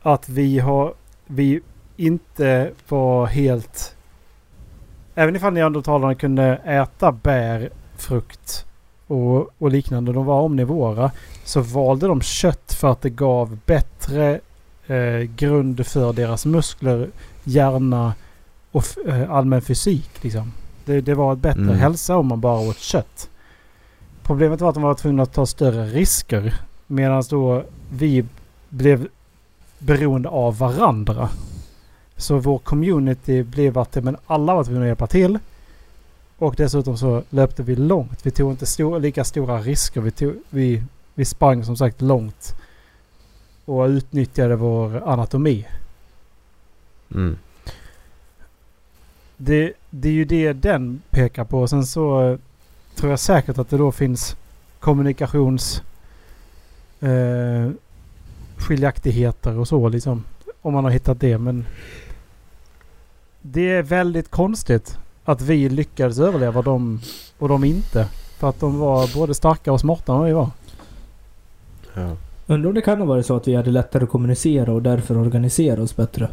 [0.02, 0.94] att vi har...
[1.26, 1.60] Vi
[1.96, 3.96] inte var helt...
[5.14, 8.66] Även ifall neandertalarna kunde äta bär, frukt
[9.06, 10.12] och, och liknande.
[10.12, 11.10] De var omnivåra.
[11.44, 14.40] Så valde de kött för att det gav bättre
[14.86, 17.08] eh, grund för deras muskler,
[17.44, 18.14] hjärna
[18.72, 20.10] och eh, allmän fysik.
[20.22, 20.52] Liksom.
[20.84, 21.76] Det, det var ett bättre Mm.
[21.76, 23.28] hälsa om man bara åt kött.
[24.22, 26.54] Problemet var att de var tvungna att ta större risker.
[26.86, 28.24] Medan då vi
[28.68, 29.08] blev
[29.78, 31.28] beroende av varandra.
[32.16, 35.38] Så vår community blev att men alla var tvungna att hjälpa till.
[36.38, 38.26] Och dessutom så löpte vi långt.
[38.26, 40.00] Vi tog inte stor, lika stora risker.
[40.00, 40.82] Vi, tog, vi,
[41.14, 42.54] vi sprang som sagt långt.
[43.64, 45.66] Och utnyttjade vår anatomi.
[47.14, 47.38] Mm.
[49.36, 51.68] Det, det är ju det den pekar på.
[51.68, 52.38] Sen så
[52.94, 54.36] tror jag säkert att det då finns
[54.80, 55.82] kommunikations
[57.00, 57.70] eh,
[58.56, 60.24] skiljaktigheter och så liksom.
[60.62, 61.38] Om man har hittat det.
[61.38, 61.66] Men
[63.42, 67.00] det är väldigt konstigt att vi lyckades överleva dem
[67.38, 68.08] och de inte.
[68.38, 70.50] För att de var både starka och smarta än vi var.
[71.94, 72.16] Ja.
[72.46, 75.18] Undrar om det kan ha varit så att vi hade lättare att kommunicera och därför
[75.18, 76.28] organisera oss bättre.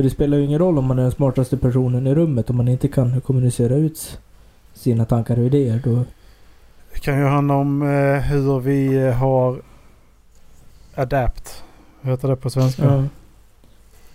[0.00, 2.56] För det spelar ju ingen roll om man är den smartaste personen i rummet om
[2.56, 4.20] man inte kan kommunicera ut
[4.74, 5.80] sina tankar och idéer.
[5.84, 6.04] Då,
[6.92, 9.62] Det kan ju handla om eh, hur vi eh, har
[10.94, 11.62] adapt.
[12.00, 12.84] Vad heter det på svenska?
[12.84, 13.04] ja.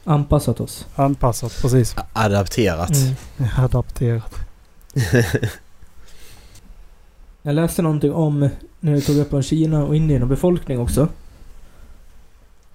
[0.04, 0.88] Anpassat oss.
[0.96, 1.96] Anpassat, precis.
[2.14, 2.92] Adapterat.
[2.96, 3.50] Mm.
[3.58, 4.36] Adapterat.
[7.42, 11.08] Jag läste någonting om, när du tog upp om Kina och Indien och befolkning också.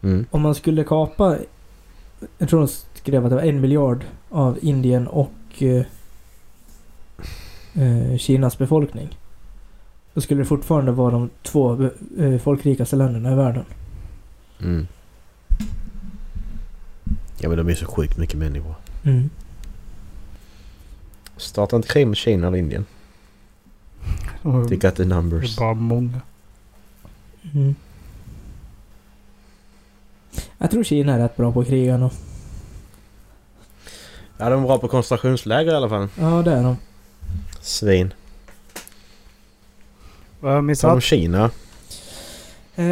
[0.03, 0.27] Mm.
[0.31, 1.37] Om man skulle kapa,
[2.39, 2.63] jag tror
[3.01, 5.85] skrev att det var en miljard av Indien och eh,
[7.75, 9.19] eh, Kinas befolkning.
[10.15, 13.65] Då skulle det fortfarande vara de två eh, folkrikaste länderna i världen.
[14.63, 14.87] Mm.
[17.39, 18.75] Ja men de är så sjukt mycket människor.
[19.05, 19.31] Mm.
[21.37, 22.87] Starta inte krig mot Kina eller Indien.
[24.43, 25.57] They got the Det numbers.
[25.57, 26.21] är bara många.
[27.55, 27.75] Mm.
[30.59, 32.11] Jag tror Kina är rätt bra på att kriga nu.
[34.41, 36.09] Ja de är bra på koncentrationsläger i alla fall.
[36.21, 36.77] Ja, det är de.
[37.61, 38.15] Svin.
[40.41, 41.03] Vad har jag missat?
[41.03, 41.51] Kina.
[42.77, 42.85] Eh,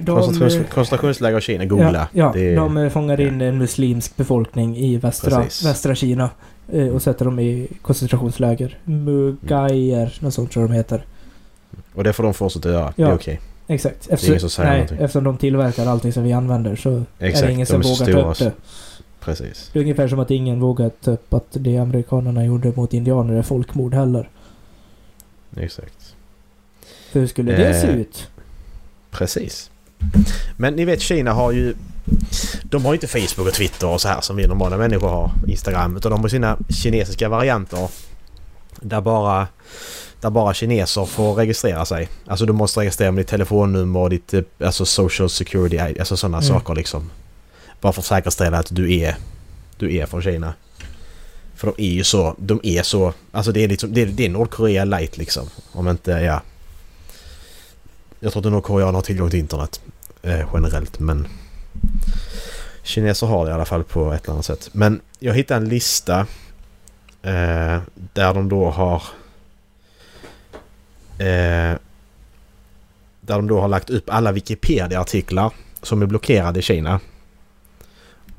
[0.00, 1.64] de, Koncentrations, koncentrationsläger i Kina.
[1.64, 1.92] Googla.
[1.92, 5.66] Ja, ja Det är- de eh, fångar in en muslimsk befolkning i västra, Precis.
[5.66, 6.30] västra Kina.
[6.72, 8.78] eh, Och sätter dem i koncentrationsläger.
[8.84, 11.04] Mugayer, något sånt tror jag de heter.
[11.94, 12.92] Och det får de fortsätta göra.
[12.96, 13.08] Det Ja.
[13.08, 13.40] är okej.
[13.66, 14.08] Exakt.
[14.12, 14.98] är ingen som säger nej, någonting.
[15.04, 17.46] eftersom de tillverkar allting som vi använder så är Exakt.
[17.46, 18.52] det ingen de som är så vågar ta upp det.
[19.24, 19.70] Precis.
[19.72, 23.42] Det är ungefär som att ingen vågar upp att det amerikanerna gjorde mot indianer är
[23.42, 24.28] folkmord heller.
[25.56, 26.14] Exakt.
[27.12, 28.28] För hur skulle det Eh, se ut?
[29.10, 29.70] Precis.
[30.56, 31.74] Men ni vet Kina har ju...
[32.64, 35.30] De har ju inte Facebook och Twitter och så här som vi normala människor har.
[35.48, 35.96] Instagram.
[35.96, 37.88] Utan de har sina kinesiska varianter.
[38.80, 39.46] Där bara...
[40.20, 42.08] Där bara kineser får registrera sig.
[42.26, 46.38] Alltså du måste registrera med ditt telefonnummer och ditt eh, alltså social security, alltså sådana
[46.38, 46.48] Mm.
[46.48, 47.10] saker liksom.
[47.82, 49.16] Bara för att säkerställa att du är,
[49.76, 50.54] du är från Kina.
[51.54, 54.24] För de är ju så, de är så, alltså det är liksom, det är, det
[54.26, 55.48] är Nordkorea light liksom.
[55.72, 56.42] Om inte, ja.
[58.20, 59.80] Jag tror inte Nordkoreaner har tillgång till internet
[60.22, 61.28] eh, generellt men
[62.82, 64.70] kineser har det i alla fall på ett eller annat sätt.
[64.72, 66.20] Men jag hittade en lista
[67.22, 69.02] eh, där de då har
[71.18, 71.76] eh,
[73.20, 75.52] där de då har lagt upp alla Wikipedia-artiklar
[75.82, 77.00] som är blockerade i Kina.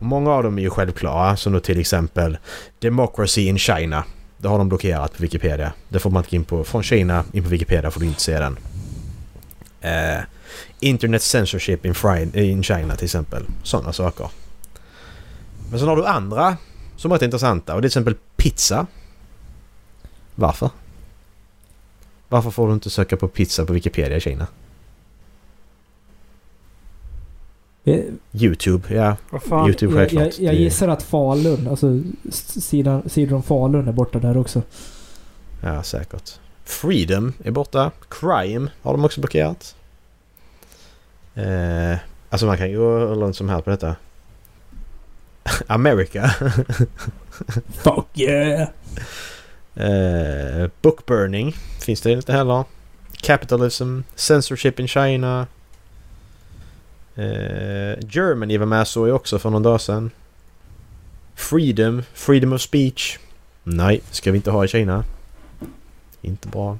[0.04, 2.38] Och många av dem är ju självklara som då till exempel
[2.80, 4.04] Democracy in China.
[4.38, 5.74] Det har de blockerat på Wikipedia.
[5.90, 6.64] Det får man inte gå in på.
[6.64, 8.58] Från Kina in på Wikipedia får du inte se den.
[9.82, 10.24] Eh,
[10.80, 11.96] Internet censorship in,
[12.36, 13.44] in China till exempel.
[13.64, 14.30] Sådana saker.
[15.70, 16.58] Men sen har du andra
[16.96, 18.88] som är rätt intressanta och det är till exempel pizza.
[20.36, 20.70] Varför?
[22.30, 24.44] Varför får du inte söka på pizza på Wikipedia i Kina?
[24.44, 24.50] Eh,
[28.34, 29.16] Youtube, ja.
[29.50, 29.68] Fan?
[29.68, 30.40] Youtube Jag, självklart.
[30.40, 32.00] jag, jag Det- gissar att Falun, alltså
[32.32, 34.62] sidan, sidan om Falun är borta där också.
[35.62, 36.32] Ja, säkert.
[36.66, 37.92] Freedom är borta.
[38.10, 39.76] Crime har de också blockerat.
[41.36, 41.98] Eh,
[42.30, 43.96] alltså man kan ju gå hur långt som helst på detta.
[45.68, 46.28] America.
[47.74, 48.68] Fuck yeah!
[49.76, 52.64] eh, bookburning finns det inte heller.
[53.22, 54.00] Capitalism.
[54.16, 55.48] Censorship in China.
[57.16, 60.12] Eh, Germany var med så också för någon dag sedan.
[61.36, 62.04] Freedom.
[62.14, 63.18] Freedom of speech.
[63.64, 65.04] Nej, ska vi inte ha i Kina.
[66.22, 66.78] Inte bra.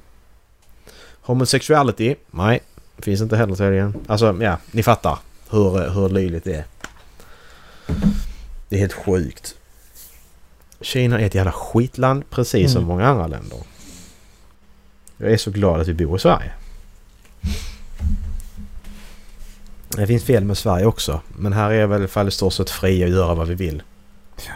[1.20, 2.14] Homosexuality?
[2.30, 2.60] Nej,
[2.98, 3.94] finns inte heller tydligen.
[4.06, 5.18] Alltså, ja, ni fattar
[5.50, 6.64] hur, hur löjligt det är.
[8.68, 9.54] Det är helt sjukt.
[10.80, 12.88] Kina är ett jävla skitland precis som Mm.
[12.88, 13.58] många andra länder.
[15.16, 16.52] Jag är så glad att vi bor i Sverige.
[19.96, 21.20] Det finns fel med Sverige också.
[21.36, 23.82] Men här är väl fall i stort sett fria att göra vad vi vill.
[24.36, 24.52] Ja.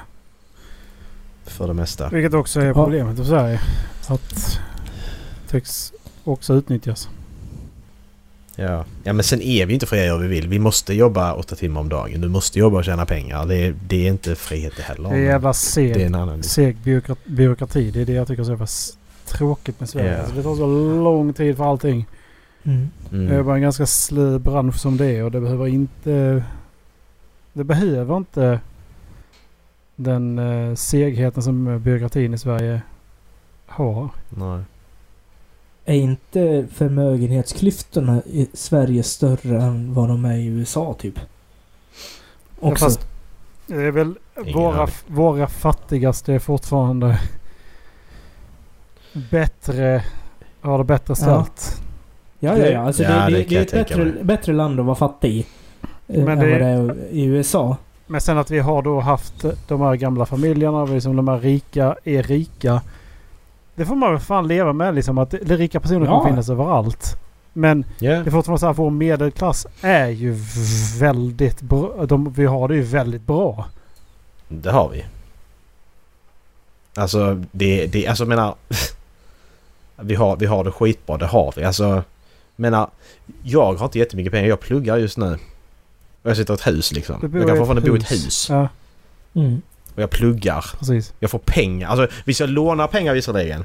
[1.46, 2.08] För det mesta.
[2.08, 3.60] Vilket också är problemet i Sverige.
[4.08, 4.58] Att
[5.50, 5.92] tycks
[6.24, 7.08] också utnyttjas.
[8.56, 8.84] Ja.
[9.04, 10.48] ja, men sen är vi inte fria att göra vad vi vill.
[10.48, 12.20] Vi måste jobba åtta timmar om dagen.
[12.20, 13.46] Du måste jobba och tjäna pengar.
[13.46, 15.10] Det är, det är inte frihet det heller.
[15.10, 16.42] Det är jävla seg, det är en annan...
[16.42, 17.90] seg byråkra- byråkrati.
[17.90, 18.66] Det är det jag tycker är så jävla
[19.26, 20.12] tråkigt med Sverige.
[20.12, 20.18] Ja.
[20.18, 20.66] Alltså det tar så
[21.02, 22.06] lång tid för allting.
[22.68, 23.26] Mm.
[23.28, 26.44] Det är bara en ganska slö bransch som det är och det behöver inte...
[27.52, 28.60] Det behöver inte
[29.96, 32.82] den eh, segheten som eh, byråkratin i Sverige
[33.66, 34.08] har.
[34.30, 34.62] Nej.
[35.84, 41.20] Är inte förmögenhetsklyftorna i Sverige större än vad de är i USA typ?
[42.60, 42.84] Också.
[42.84, 43.06] fast-
[43.66, 44.14] Det är väl
[44.44, 44.94] Ingen våra, aning.
[45.06, 47.20] våra fattigaste är fortfarande
[49.30, 50.04] bättre,
[50.60, 51.80] har det bättre ställt.
[51.80, 51.87] ja,
[52.38, 52.80] ja, ja.
[52.80, 54.24] Alltså Ja, det, det det, det är ett bättre, mig.
[54.24, 55.46] bättre land att vara fattig i.
[56.08, 57.76] eh, Men än det- vad det är i USA.
[58.06, 61.38] Men sen att vi har då haft de här gamla familjerna, vi som de här
[61.38, 62.82] rika är rika.
[63.74, 66.18] Det får man väl fan leva med liksom att det- rika personer Ja.
[66.18, 67.16] kommer finnas överallt.
[67.52, 68.10] Men Ja.
[68.10, 70.36] det är fortfarande så här, vår medelklass är ju
[71.00, 72.06] väldigt bra.
[72.06, 73.64] De, vi har det ju väldigt bra.
[74.48, 75.04] Det har vi.
[76.94, 78.54] Alltså, det, det, alltså jag menar...
[79.96, 81.64] vi, har, vi har det skitbra, det har vi.
[81.64, 82.02] Alltså,
[82.58, 82.90] menar,
[83.42, 84.48] jag har inte jättemycket pengar.
[84.48, 85.32] Jag pluggar just nu.
[86.22, 87.16] Och jag sitter i ett hus liksom.
[87.34, 88.46] Jag kan fortfarande bo i ett hus.
[88.50, 88.68] Ja,
[89.34, 89.62] Mm.
[89.94, 90.64] Och jag pluggar.
[90.78, 91.12] precis.
[91.20, 91.88] Jag får pengar.
[91.88, 93.64] Alltså, visst jag lånar pengar visserligen.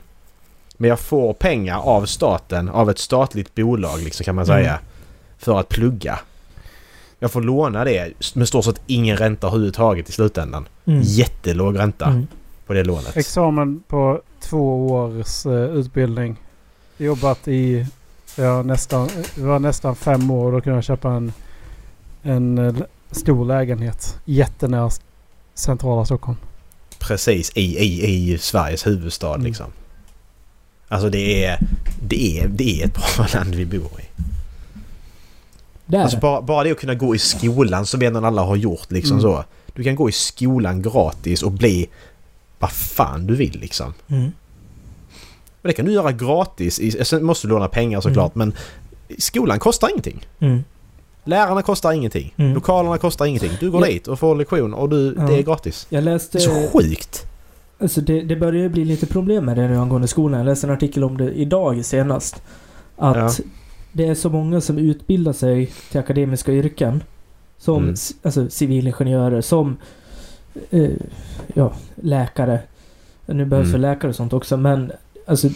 [0.78, 4.58] Men jag får pengar av staten, av ett statligt bolag liksom kan man Mm.
[4.64, 4.80] säga.
[5.38, 6.20] För att plugga.
[7.20, 10.68] Jag får låna det med stort sett ingen ränta överhuvudtaget i slutändan.
[10.86, 11.02] Mm.
[11.04, 12.28] Jättelåg ränta Mm.
[12.68, 13.18] på det lånet.
[13.18, 16.36] Examen på två års eh, utbildning.
[16.98, 17.86] Jobbat i
[18.38, 20.52] ja, nästan, det var nästan fem år.
[20.52, 21.34] Då kunde jag köpa en,
[22.24, 22.76] en eh,
[23.12, 24.18] stor lägenhet.
[24.26, 24.90] Jättenära
[25.54, 26.38] centrala Stockholm.
[27.00, 29.46] Precis i, i, i Sveriges huvudstad Mm.
[29.46, 29.66] liksom.
[30.88, 31.60] Alltså det är,
[32.02, 34.04] det är, det är ett bra land vi bor i.
[35.86, 36.00] Där.
[36.04, 39.20] Alltså bara, bara det att kunna gå i skolan som ändå alla har gjort liksom
[39.20, 39.22] Mm.
[39.32, 39.44] så.
[39.74, 41.90] Du kan gå i skolan gratis och bli
[42.60, 43.94] vad fan du vill liksom.
[44.08, 44.32] Mm.
[45.64, 46.80] Och det kan du göra gratis.
[46.80, 48.54] I, sen måste du låna pengar såklart men
[49.18, 50.26] skolan kostar ingenting.
[50.40, 50.64] Mm.
[51.24, 52.34] Lärarna kostar ingenting.
[52.38, 52.54] Mm.
[52.54, 53.52] Lokalerna kostar ingenting.
[53.60, 53.88] Du går Ja.
[53.94, 55.24] dit och får lektion och du, Ja.
[55.24, 55.88] det är gratis.
[55.90, 56.38] Jag Det läste...
[56.38, 57.26] är så sjukt.
[57.80, 60.40] Alltså det, det börjar ju bli lite problem med det nu angående skolan.
[60.40, 62.42] Jag läste en artikel om det idag senast.
[62.98, 63.32] Att Ja.
[63.92, 67.04] det är så många som utbildar sig till akademiska yrken.
[67.58, 67.96] Som Mm.
[68.24, 69.78] alltså, civilingenjörer, som
[70.70, 70.90] eh,
[71.54, 72.60] ja, läkare.
[73.26, 73.82] Nu behövs Mm.
[73.82, 74.92] läkare och sånt också men
[75.26, 75.50] alltså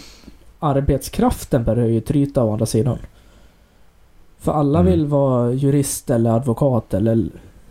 [0.59, 2.97] arbetskraften börjar ju tryta å andra sidan.
[4.39, 4.91] För alla Mm.
[4.91, 7.29] vill vara jurist eller advokat eller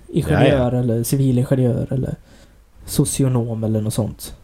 [0.09, 2.15] ingenjör eller civilingenjör eller
[2.87, 4.35] socionom eller något sånt.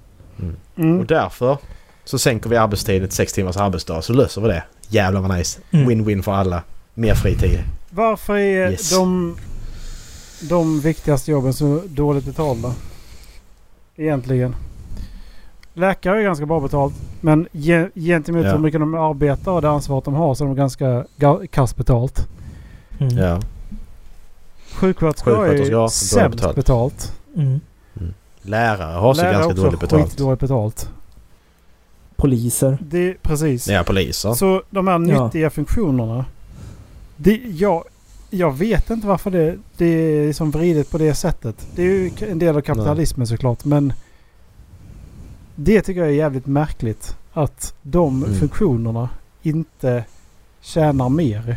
[0.77, 1.01] Mm.
[1.01, 1.59] Och därför
[2.05, 4.63] så sänker vi arbetstiden till sex timmars arbetsdag så löser vi det.
[4.89, 5.61] Jävlar vad nice.
[5.71, 5.91] Mm.
[5.91, 6.63] Win-win för alla.
[6.95, 7.59] Mer fritid.
[7.91, 8.91] Varför är Yes.
[8.91, 9.37] de,
[10.49, 12.75] de viktigaste jobben så dåligt betalda?
[13.97, 14.55] Egentligen.
[15.75, 16.95] Läkare är ganska bra betalt.
[17.21, 18.53] Men ge, gentemot Ja.
[18.53, 21.77] hur mycket de arbetar och det ansvaret de har så är de ganska ga- kass
[21.77, 22.29] betalt.
[23.01, 23.17] Mm.
[23.19, 23.41] Ja.
[24.75, 26.57] Sjuksköterskor är sämst betalt.
[26.57, 27.13] betalt.
[27.37, 27.61] Mm.
[28.43, 30.03] Lärare har Lärare ganska dåligt betalt.
[30.11, 30.91] skitdåligt betalt.
[32.17, 32.79] Poliser.
[32.81, 33.69] Det, precis.
[33.69, 34.33] Ja, poliser.
[34.35, 35.25] Så de här Ja.
[35.25, 36.25] nyttiga funktionerna.
[37.17, 37.85] Det, jag,
[38.31, 41.67] jag vet inte varför det, det är liksom vridet på det sättet.
[41.75, 43.93] Det är ju en del av kapitalismen såklart men
[45.65, 47.17] det tycker jag är jävligt märkligt.
[47.33, 48.35] Att de Mm.
[48.35, 49.09] funktionerna
[49.43, 50.05] inte
[50.61, 51.57] tjänar mer.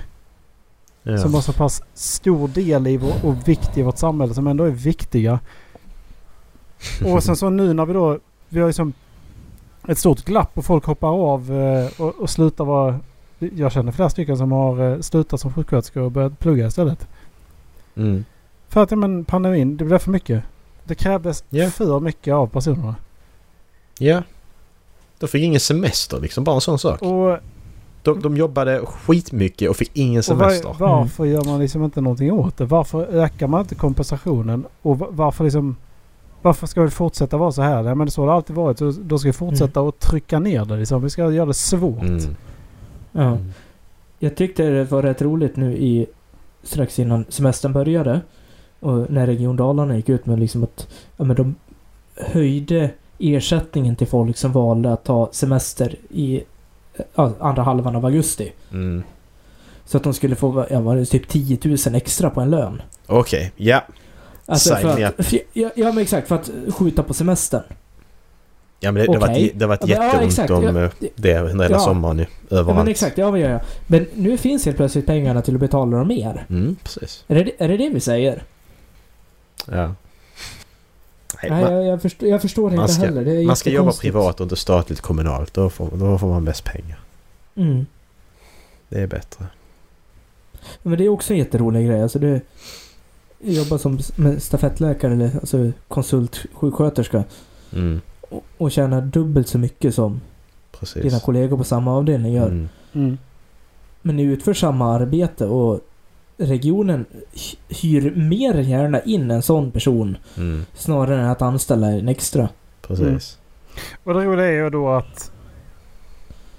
[1.04, 1.18] Ja.
[1.18, 4.64] Som har så pass stor del i vår, och vikt i vårt samhälle som ändå
[4.64, 5.40] är viktiga.
[7.06, 8.94] Och sen så nu när vi då, vi har liksom
[9.88, 13.00] ett stort glapp och folk hoppar av eh, och, och slutar vara...
[13.40, 17.08] Jag känner flera stycken som har eh, slutat som sjuksköterskor och börjat plugga istället.
[17.96, 18.26] Mm.
[18.70, 20.44] För att men, pandemin, det blev för mycket.
[20.84, 21.70] Det krävdes Ja.
[21.70, 22.96] för mycket av personerna.
[24.00, 24.24] Ja.
[25.20, 27.02] De fick ingen semester liksom, bara en sån sak.
[27.02, 27.38] Och,
[28.04, 30.76] De, de jobbade skitmycket och fick ingen och var, semester.
[30.80, 32.66] varför gör man liksom inte någonting åt det?
[32.66, 34.66] Varför ökar man inte kompensationen?
[34.82, 35.76] Och va- varför liksom...
[36.42, 37.84] Varför ska det fortsätta vara så här?
[37.84, 38.78] Ja, men så har det alltid varit.
[38.78, 40.78] Så då ska vi fortsätta att trycka ner det.
[40.78, 41.04] Liksom.
[41.04, 42.02] Vi ska göra det svårt.
[42.02, 42.36] Mm.
[43.12, 43.38] Ja.
[44.20, 46.06] Jag tyckte det var rätt roligt nu i
[46.64, 48.22] strax innan semestern började.
[48.80, 50.88] Och när Region Dalarna gick ut med liksom att
[51.18, 51.56] ja, men de
[52.16, 52.90] höjde
[53.20, 56.44] ersättningen till folk som valde att ta semester i
[57.16, 58.54] ja, andra halvan av augusti.
[58.72, 59.04] Mm.
[59.86, 62.82] Så att de skulle få ja, var det typ 10 000 extra på en lön.
[63.08, 63.84] Okej, ja.
[64.46, 67.64] Alltså me att, för, ja, ja men exakt, för att skjuta på semestern.
[68.80, 70.52] Ja men det, det, var, det var ett Ja, jätteont exakt.
[70.52, 71.80] om Ja, eh, det under hela ja.
[71.80, 72.26] sommaren ju.
[72.50, 72.78] Ja Överallt.
[72.78, 73.62] men exakt, ja vad gör jag?
[73.88, 76.46] Men nu finns helt plötsligt pengarna till att betala dem mer.
[76.50, 77.24] Mm, precis.
[77.28, 78.44] Är det är det, det vi säger?
[79.72, 79.96] Ja.
[81.42, 83.26] Nej, Nej, man, jag, jag, förstår, jag förstår man inte ska- heller.
[83.26, 85.54] Det är man ska jobba privat och inte statligt kommunalt.
[85.54, 87.00] Då får, då får man mest pengar.
[87.56, 87.86] Mm.
[88.90, 89.46] Det är bättre.
[90.84, 92.02] Men det är också en jätterolig grej.
[92.04, 92.42] Alltså det,
[93.40, 97.24] jag jobbar som med stafettläkare eller alltså konsultsjuksköterska
[97.74, 100.22] Mm, och, och tjänar dubbelt så mycket som
[100.80, 101.04] precis.
[101.04, 102.48] dina kollegor på samma avdelning gör.
[102.48, 102.70] Mm.
[102.94, 103.18] Mm.
[104.02, 105.80] Men ni utför samma arbete och
[106.38, 111.88] regionen hy- hyr mer än gärna in en sån person Mm, snarare än att anställa
[111.88, 112.50] en extra.
[112.82, 113.38] precis.
[114.04, 115.32] Och det roliga är ju då att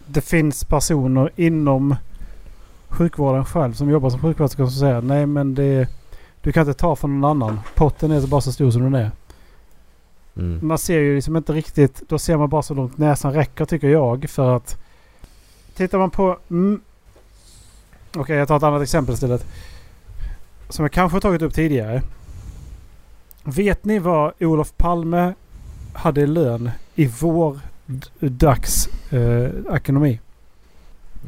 [0.06, 1.96] det finns personer inom
[2.88, 5.88] sjukvården själv som jobbar som sjuksköterskor som säger nej men det,
[6.40, 7.60] du kan inte ta från någon annan.
[7.74, 9.10] Potten är så bara så stor som den är.
[10.36, 10.66] Mm.
[10.66, 12.02] Man ser ju liksom inte riktigt.
[12.08, 14.30] Då ser man bara så långt näsan räcker tycker jag.
[14.30, 14.78] För att
[15.74, 16.38] tittar man på
[18.16, 19.46] Okej, jag tar ett annat exempel istället.
[20.68, 22.02] Som jag kanske har tagit upp tidigare.
[23.44, 25.34] Vet ni vad Olof Palme
[25.92, 27.58] hade i lön i vår
[28.20, 30.20] dags eh, ekonomi?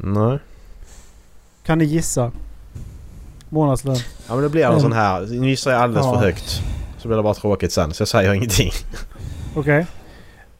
[0.03, 0.39] Nej.
[1.63, 2.31] Kan ni gissa?
[3.49, 3.95] Månadslön.
[4.27, 4.81] Ja men det blir en Mm.
[4.81, 5.21] sån här.
[5.39, 6.13] Nu gissar jag alldeles Ja.
[6.13, 6.61] för högt.
[6.97, 7.93] Så blir det bara tråkigt sen.
[7.93, 8.71] Så jag säger ingenting.
[9.55, 9.85] Okej.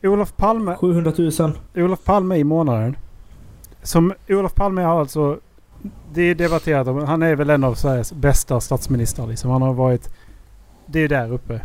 [0.03, 1.51] Olof Palme 700 000.
[1.75, 2.95] Olof Palme i månaden.
[3.83, 5.37] Som Olof Palme har alltså...
[6.13, 7.05] Det är debatterat om.
[7.05, 9.51] Han är väl en av Sveriges bästa statsministrar liksom.
[9.51, 10.09] Han har varit...
[10.85, 11.61] Det är där uppe.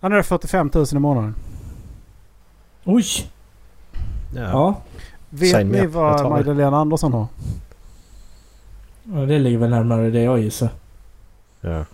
[0.00, 1.34] Han är 45 000 i månaden.
[2.84, 3.04] Oj!
[4.34, 4.42] Ja.
[4.42, 4.80] Ja.
[5.30, 6.30] Vet Säg ni vad.
[6.30, 7.26] Magdalena Andersson har?
[9.04, 9.20] ja.
[9.20, 10.68] Det ligger väl närmare det jag gissar.
[11.60, 11.84] ja.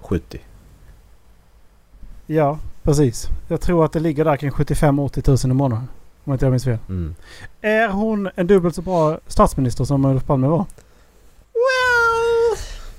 [0.00, 0.38] 70.
[2.26, 3.28] Ja, precis.
[3.48, 5.88] Jag tror att det ligger där kring 75-80 000 i månaden.
[6.28, 6.78] Om inte jag minns fel.
[6.88, 7.14] Mm.
[7.60, 10.66] Är hon en dubbelt så bra statsminister som Olof Palme var?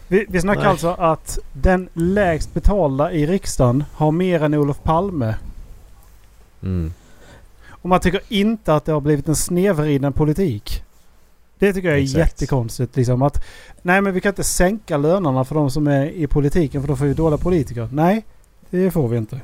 [0.08, 0.70] Vi, vi snackar Nej.
[0.70, 5.36] alltså att den lägst betalda i riksdagen har mer än Olof Palme.
[6.64, 6.94] Mm.
[7.70, 10.84] Och man tycker inte att det har blivit en snedvriden politik.
[11.60, 12.18] Det tycker jag är Exakt.
[12.18, 12.96] jättekonstigt.
[12.96, 13.46] Liksom att,
[13.82, 16.96] nej men vi kan inte sänka lönerna för de som är i politiken för då
[16.96, 17.90] får vi dåliga politiker.
[17.92, 18.26] Nej,
[18.70, 19.42] det får vi inte.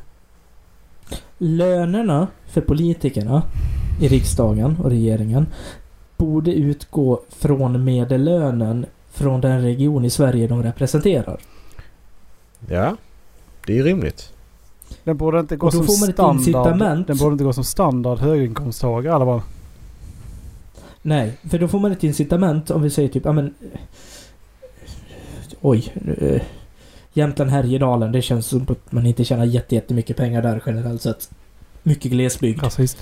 [1.38, 3.44] Lönerna för politikerna
[4.02, 5.48] i riksdagen och regeringen
[6.18, 11.40] borde utgå från medellönen från den region i Sverige de representerar.
[12.70, 12.98] Ja.
[13.66, 14.34] Det är ju rimligt.
[15.04, 16.40] Den borde inte gå Och då som får man ett standard.
[16.40, 17.08] incitament.
[17.08, 19.42] Den borde inte gå som standard höginkomsttagare i alla fall.
[21.02, 23.54] Nej, för då får man ett incitament om vi säger typ, ja men...
[25.62, 25.94] Oj.
[27.18, 31.30] Jämtland Härjedalen, det känns som att man inte tjänar jätte- jättemycket pengar där generellt sett.
[31.84, 32.64] Mycket glesbygd.
[32.64, 32.98] Rasist.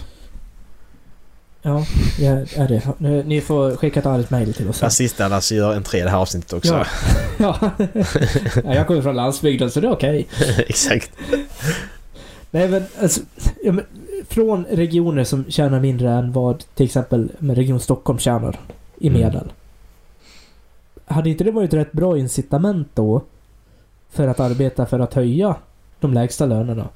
[1.61, 1.85] Ja,
[2.19, 2.25] det
[2.57, 2.81] är det.
[2.97, 4.77] Nu- Ni får skicka ett argt mejl till oss.
[4.77, 4.85] sen.
[4.85, 6.73] Rasisterna alltså gör en tre det här avsnittet också.
[6.73, 6.85] Ja.
[7.37, 7.71] Ja.
[8.63, 10.27] ja, jag kommer från landsbygden så det är okej.
[10.67, 11.11] Exakt.
[12.51, 13.21] Nej men alltså,
[13.63, 13.85] ja, men,
[14.29, 18.59] från regioner som tjänar mindre än vad till exempel med Region Stockholm tjänar
[18.97, 19.21] i Mm.
[19.21, 19.51] medel.
[21.05, 23.21] Hade inte det varit rätt bra incitament då
[24.13, 25.55] för att arbeta för att höja
[25.99, 26.87] de lägsta lönerna?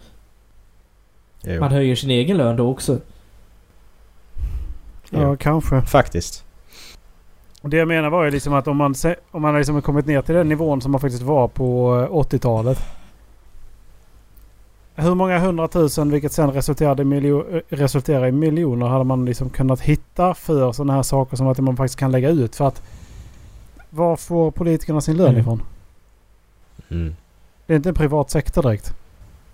[1.44, 1.60] Jo.
[1.60, 3.00] Man höjer sin egen lön då också.
[5.10, 5.38] Ja, Jo.
[5.40, 5.82] kanske.
[5.82, 6.44] Faktiskt.
[7.62, 9.82] Och Det jag menar var ju liksom att om man, se- om man liksom har
[9.82, 12.80] kommit ner till den nivån som man faktiskt var på eh, 80-talet.
[14.96, 19.50] Hur många hundratusen, vilket sen resulterade i, miljo- eh, resulterade i miljoner, hade man liksom
[19.50, 22.56] kunnat hitta för sådana här saker som att man faktiskt kan lägga ut?
[22.56, 22.82] För att
[23.90, 25.42] var får politikerna sin lön Mm.
[25.42, 25.62] ifrån?
[26.90, 27.16] Mm.
[27.66, 28.94] Det är inte en privat sektor direkt.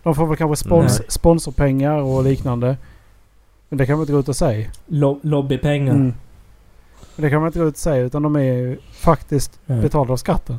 [0.03, 1.05] De får väl kanske spons- Nej.
[1.09, 2.77] sponsorpengar och liknande.
[3.69, 4.69] Men det kan man inte gå ut och säga.
[4.85, 5.93] Lo- lobbypengar.
[5.93, 6.13] Mm.
[7.15, 9.81] Men det kan man inte gå ut och säga utan de är ju faktiskt Mm.
[9.81, 10.57] betalda av skatten.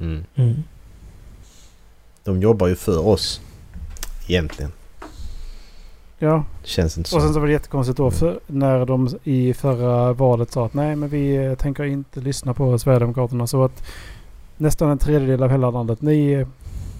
[0.00, 0.24] Mm.
[0.34, 0.54] Mm.
[2.24, 3.40] De jobbar ju för oss.
[4.26, 4.72] Egentligen.
[6.18, 7.16] Ja, Det känns inte så.
[7.16, 10.74] och sen så var det jättekonstigt då för, när de i förra valet sa att
[10.74, 13.46] nej men vi eh, tänker inte lyssna på Sverigedemokraterna.
[13.46, 13.82] Så att
[14.62, 16.46] nästan en tredjedel av hela landet, ni,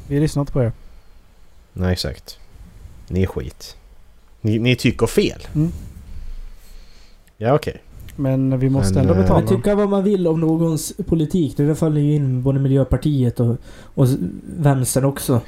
[0.09, 0.73] vi lyssnar inte på er.
[1.73, 2.39] Nej exakt.
[3.09, 3.77] Ni är skit.
[4.41, 5.47] Ni, ni tycker fel.
[5.55, 5.73] Mm.
[7.37, 7.83] Ja okej.
[8.17, 9.57] Men vi måste Men, ändå eh, betala dem.
[9.57, 11.57] tycka vad man vill om någons politik.
[11.57, 13.57] Det faller ju in både Miljöpartiet och,
[13.95, 14.07] och
[14.57, 15.41] vänstern också.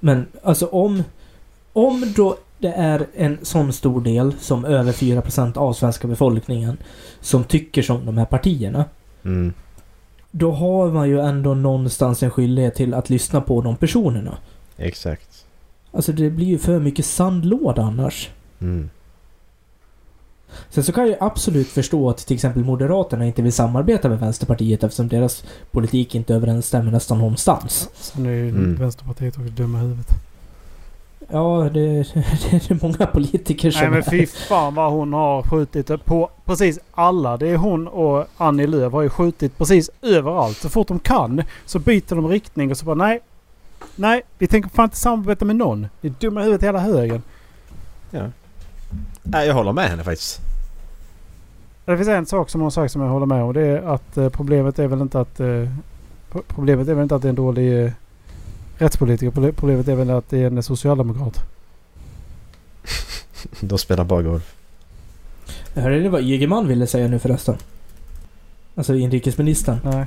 [0.00, 1.02] Men alltså om...
[1.74, 6.78] Om då det är en sån stor del som över 4% av svenska befolkningen
[7.20, 8.84] som tycker som de här partierna.
[9.24, 9.52] Mm.
[10.34, 14.36] Då har man ju ändå någonstans en skyldighet till att lyssna på de personerna.
[14.76, 15.44] Exakt.
[15.92, 18.30] Alltså det blir ju för mycket sandlåda annars.
[18.60, 18.90] Mm.
[20.70, 24.20] Sen så kan jag ju absolut förstå att till exempel Moderaterna inte vill samarbeta med
[24.20, 27.90] Vänsterpartiet eftersom deras politik inte överensstämmer nästan någonstans.
[27.94, 28.74] Sen är ju Mm.
[28.74, 30.06] Vänsterpartiet också dumma i huvudet.
[31.32, 31.80] Ja, det,
[32.50, 34.10] det är många politiker som Nej men är.
[34.10, 37.36] fy fan vad hon har skjutit på precis alla.
[37.36, 40.56] Det är hon och Annie Lööf har ju skjutit precis överallt.
[40.56, 43.20] Så fort de kan så byter de riktning och så bara nej.
[43.96, 45.86] Nej, vi tänker fan inte samarbeta med någon.
[46.00, 47.22] Det är dumma i huvudet hela högen.
[49.22, 50.40] Nej, jag håller med henne faktiskt.
[51.84, 53.52] Det finns en sak som hon sagt som jag håller med om.
[53.52, 55.40] Det är att eh, problemet är väl inte att...
[55.40, 55.68] Eh,
[56.30, 57.92] pro- problemet är väl inte att det är en dålig eh,
[58.82, 59.30] rättspolitiker.
[59.30, 61.40] Proble- Problemet är väl att det är en socialdemokrat.
[63.60, 64.54] De spelar bara golf.
[65.74, 67.56] Jag hörde det vad Ygeman ville säga nu förresten.
[68.74, 69.78] Alltså inrikesministern.
[69.84, 70.06] Nej.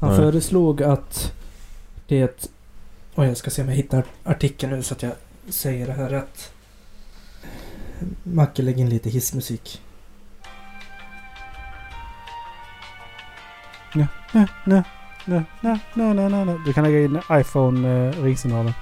[0.00, 0.18] Han Nej.
[0.18, 1.32] föreslog att
[2.08, 2.50] det...
[3.14, 5.12] Och jag ska se om jag hittar artikeln nu så att jag
[5.48, 6.52] säger det här rätt.
[8.22, 9.80] Macke, lägg in lite hissmusik.
[13.94, 14.84] na, na, na,
[15.24, 16.58] na, na, na, na, na, na.
[16.66, 18.72] Du kan lägga in iPhone-ringsignalen.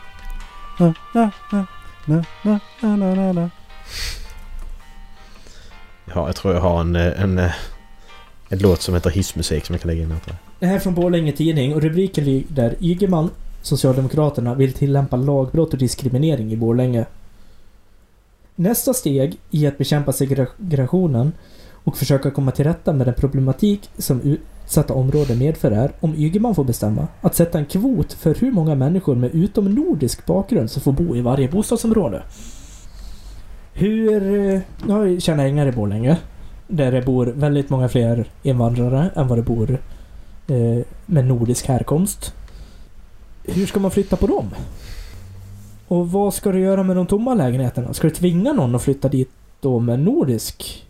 [0.78, 1.66] Na, na, na,
[2.06, 3.50] na, na, na, na, na, na.
[6.14, 7.52] Ja, jag tror jag har en, eh, en, eh,
[8.48, 10.20] en låt som heter hissmusik som jag kan lägga in här.
[10.58, 13.30] Det här är från Borlänge Tidning och rubriken lyder Ygeman,
[13.62, 17.06] Socialdemokraterna, vill tillämpa lagbrott och diskriminering i Borlänge.
[18.54, 21.32] Nästa steg i att bekämpa segregationen
[21.84, 26.54] och försöka komma till rätta med den problematik som utsatta områden medför är, om Ygeman
[26.54, 30.92] får bestämma, att sätta en kvot för hur många människor med utomnordisk bakgrund som får
[30.92, 32.22] bo i varje bostadsområde.
[33.72, 34.20] Hur...
[34.86, 36.16] Nu har vi Tjärnängar i Borlänge.
[36.68, 39.70] Där det bor väldigt många fler invandrare än vad det bor
[40.48, 42.34] eh, med nordisk härkomst.
[43.44, 44.50] Hur ska man flytta på dem?
[45.88, 47.94] Och vad ska du göra med de tomma lägenheterna?
[47.94, 50.87] Ska du tvinga någon att flytta dit då med nordisk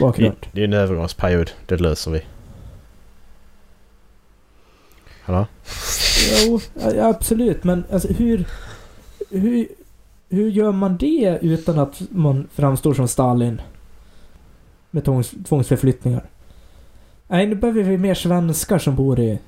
[0.00, 0.46] bakgrund?
[0.52, 1.50] det är en övergångsperiod.
[1.66, 2.22] Det löser vi.
[5.22, 5.46] Hallå?
[6.46, 6.60] Jo,
[7.00, 7.64] absolut.
[7.64, 8.48] Men alltså hur...
[9.30, 9.68] Hur,
[10.28, 13.60] hur gör man det utan att man framstår som Stalin?
[14.90, 16.26] Med tvångs, tvångsförflyttningar.
[17.28, 19.38] Nej, nu behöver vi mer svenskar som bor i,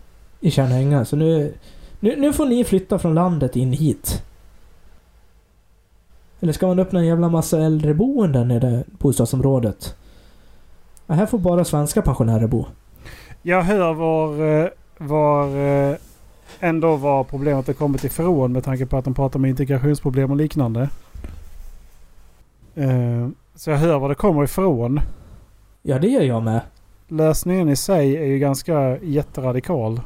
[0.41, 1.05] i Tjärnhänga.
[1.05, 1.55] Så nu,
[2.01, 4.22] nu, nu får ni flytta från landet in hit.
[6.41, 9.97] Eller ska man öppna en jävla massa äldreboenden i det bostadsområdet?
[11.11, 12.67] Ja, här får bara svenska pensionärer bo.
[13.43, 15.97] Jag hör var, eh, var eh,
[16.61, 20.37] ändå var problemet har kommit ifrån med tanke på att de pratar om integrationsproblem och
[20.37, 20.89] liknande.
[22.75, 25.01] Eh, Så jag hör var det kommer ifrån.
[25.83, 26.61] Ja, det gör jag med.
[27.09, 30.01] Lösningen i sig är ju ganska jätteradikal.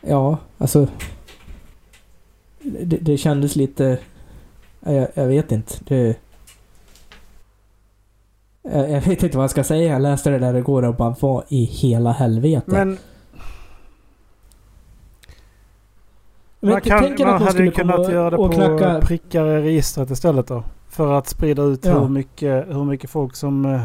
[0.00, 0.86] Ja, alltså...
[2.60, 3.98] Det, det kändes lite...
[4.80, 5.74] ja, Jag, jag vet inte.
[5.84, 6.16] Det...
[8.62, 9.92] Jag, jag vet inte vad jag ska säga.
[9.92, 12.64] Jag läste det där igår och bara vad i hela helvete.
[12.66, 12.98] Men
[16.60, 19.00] Men man, kan, tänk man att de hade kunnat göra det på knacka...
[19.00, 20.64] prickar i registret istället då.
[20.88, 22.00] För att sprida ut Ja.
[22.00, 23.82] hur, mycket, hur mycket folk som eh,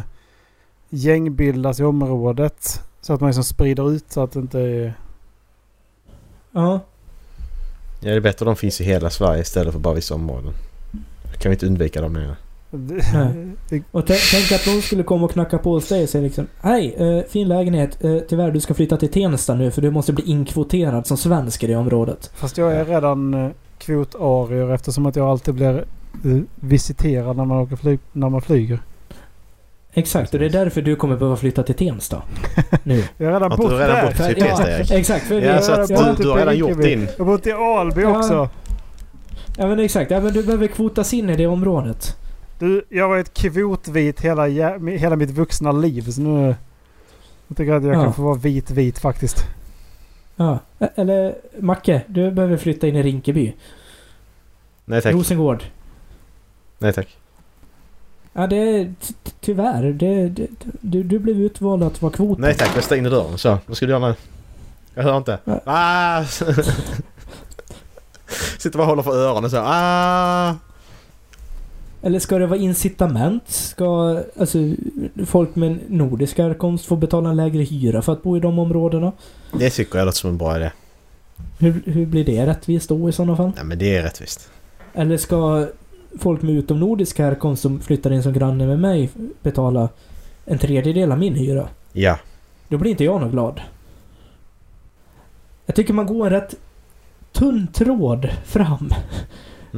[0.89, 2.81] gängbildas i området.
[3.01, 4.93] Så att man liksom sprider ut så att det inte är...
[6.51, 6.79] Ja.
[7.99, 10.53] Ja, det är bättre att de finns i hela Sverige istället för bara vissa områden.
[11.33, 12.35] Då kan vi inte undvika dem längre.
[12.69, 13.83] Nej.
[13.91, 16.47] Och tä- tänk att någon skulle komma och knacka på hos dig och säga liksom
[16.61, 18.03] Hej, eh, fin lägenhet.
[18.03, 21.63] Eh, tyvärr, du ska flytta till Tensta nu för du måste bli inkvoterad som svensk
[21.63, 22.31] i det området.
[22.35, 25.77] fast jag är redan eh, kvotarier eftersom att jag alltid blir
[26.25, 28.79] eh, visiterad när man, åker flyg, när man flyger.
[29.93, 32.21] Exakt, och det är därför du kommer behöva flytta till Tensta.
[32.83, 33.03] Nu.
[33.17, 34.05] Jag har redan bott du redan där.
[34.05, 34.91] bott i Tensta, Erik?
[34.91, 35.25] exakt.
[35.27, 37.07] För Ja, så att jag du, du har redan gjort din...
[37.17, 38.17] Jag har bott i Alby Ja.
[38.17, 38.49] också.
[39.57, 42.15] Ja men exakt, ja, men du behöver kvotas in i det området.
[42.59, 44.47] Du, jag var ett kvotvit hela,
[44.97, 46.01] hela mitt vuxna liv.
[46.11, 46.55] Så nu...
[47.47, 48.03] Jag tycker att jag Ja.
[48.03, 49.45] kan få vara vit vit faktiskt.
[50.35, 50.59] Ja.
[50.95, 53.53] Eller Macke, du behöver flytta in i Rinkeby.
[54.85, 55.13] Nej tack.
[55.13, 55.63] Rosengård.
[56.77, 57.17] Nej tack.
[58.33, 59.83] Ja det är ty- ty- tyvärr.
[59.83, 60.47] Det, det,
[60.81, 62.41] du, du blev utvald att vara kvoten.
[62.41, 63.37] Nej tack, jag stäng in dörren.
[63.37, 64.15] Så, vad ska du göra nu?
[64.93, 65.39] Jag hör inte.
[65.45, 65.59] Ja.
[65.65, 66.23] Ah!
[68.57, 69.57] Sitter bara och håller för öronen så.
[69.65, 70.55] Ah!
[72.01, 73.49] Eller ska det vara incitament?
[73.49, 74.57] Ska alltså,
[75.25, 79.11] folk med nordisk härkomst få betala en lägre hyra för att bo i de områdena?
[79.59, 80.71] Det tycker jag låter som en bra idé.
[81.59, 83.51] Hur, hur blir det rättvist då i sådana fall?
[83.55, 84.51] Nej men det är rättvist.
[84.93, 85.67] Eller ska
[86.19, 89.09] folk med utomnordisk härkomst som flyttar in som granne med mig
[89.41, 89.89] betala
[90.45, 91.67] en tredjedel av min hyra?
[91.93, 92.19] Ja.
[92.67, 93.61] Då blir inte jag nog glad.
[95.65, 96.55] Jag tycker man går en rätt
[97.31, 98.93] tunn tråd fram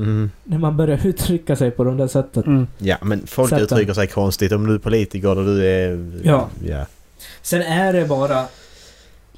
[0.03, 0.31] Mm.
[0.43, 2.45] när man börjar uttrycka sig på de där sättet.
[2.45, 2.67] Mm.
[2.77, 3.63] Ja men folk Sätten.
[3.63, 4.51] uttrycker sig konstigt.
[4.51, 6.11] Om du är politiker och du är...
[6.23, 6.49] Ja.
[6.65, 6.85] Ja.
[7.41, 8.45] Sen är det bara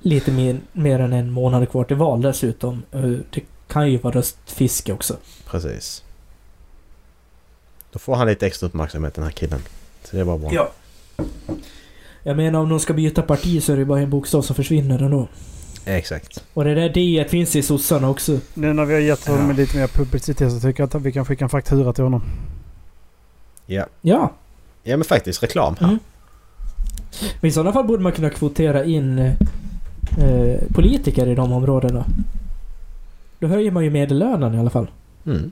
[0.01, 2.83] lite mer, mer än en månad kvar till val dessutom.
[2.91, 5.17] Eh, Det kan ju vara röstfiske också.
[5.45, 6.03] Precis.
[7.91, 9.59] Då får han lite extra uppmärksamhet den här killen.
[10.03, 10.49] Så det var bra.
[10.53, 10.71] Ja.
[12.23, 14.99] Jag menar om de ska byta parti så är det bara en bokstav som försvinner
[15.01, 15.27] ändå.
[15.85, 16.43] Exakt.
[16.53, 18.39] Och det där D finns i sossarna också.
[18.53, 19.55] Nu när vi har gett honom Ja.
[19.55, 22.23] lite mer publicitet så tycker jag att vi kan skicka en faktura till honom.
[23.65, 23.85] Ja.
[24.01, 24.31] Ja.
[24.83, 25.87] Ja men faktiskt reklam här.
[25.87, 25.99] Mm.
[27.41, 32.05] Men i sådana fall borde man kunna kvotera in eh, politiker i de områdena.
[33.39, 34.87] Då höjer man ju medellönen i alla fall.
[35.25, 35.51] Mm.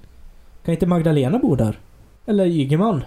[0.65, 1.79] Kan inte Magdalena bo där?
[2.25, 3.01] Eller Ygeman?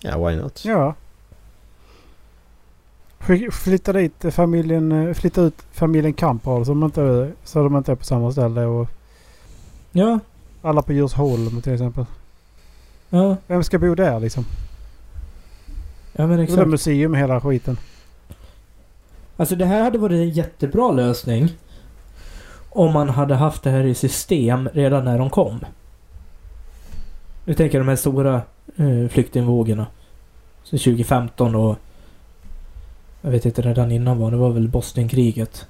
[0.00, 0.64] Ja, why not?
[0.64, 0.94] Ja.
[3.52, 8.32] Flytta dit familjen, eh, flytta ut familjen Kamprad inte, så de inte är på samma
[8.32, 8.88] ställe och
[9.92, 10.18] Ja.
[10.62, 12.04] alla på Djursholm till exempel.
[13.10, 13.36] Ja.
[13.46, 14.44] Vem ska bo där liksom?
[16.12, 16.68] Ja men Det exakt.
[16.68, 17.76] museum hela skiten.
[19.36, 21.48] Alltså det här hade varit en jättebra lösning.
[22.70, 25.60] Om man hade haft det här i system redan när de kom.
[27.44, 28.34] Nu tänker jag de här stora
[28.76, 29.86] eh, flyktingvågorna.
[30.62, 31.76] Så 2015 och...
[33.24, 34.30] Jag vet inte när den innan var.
[34.30, 35.66] Det var väl Bosnienkriget.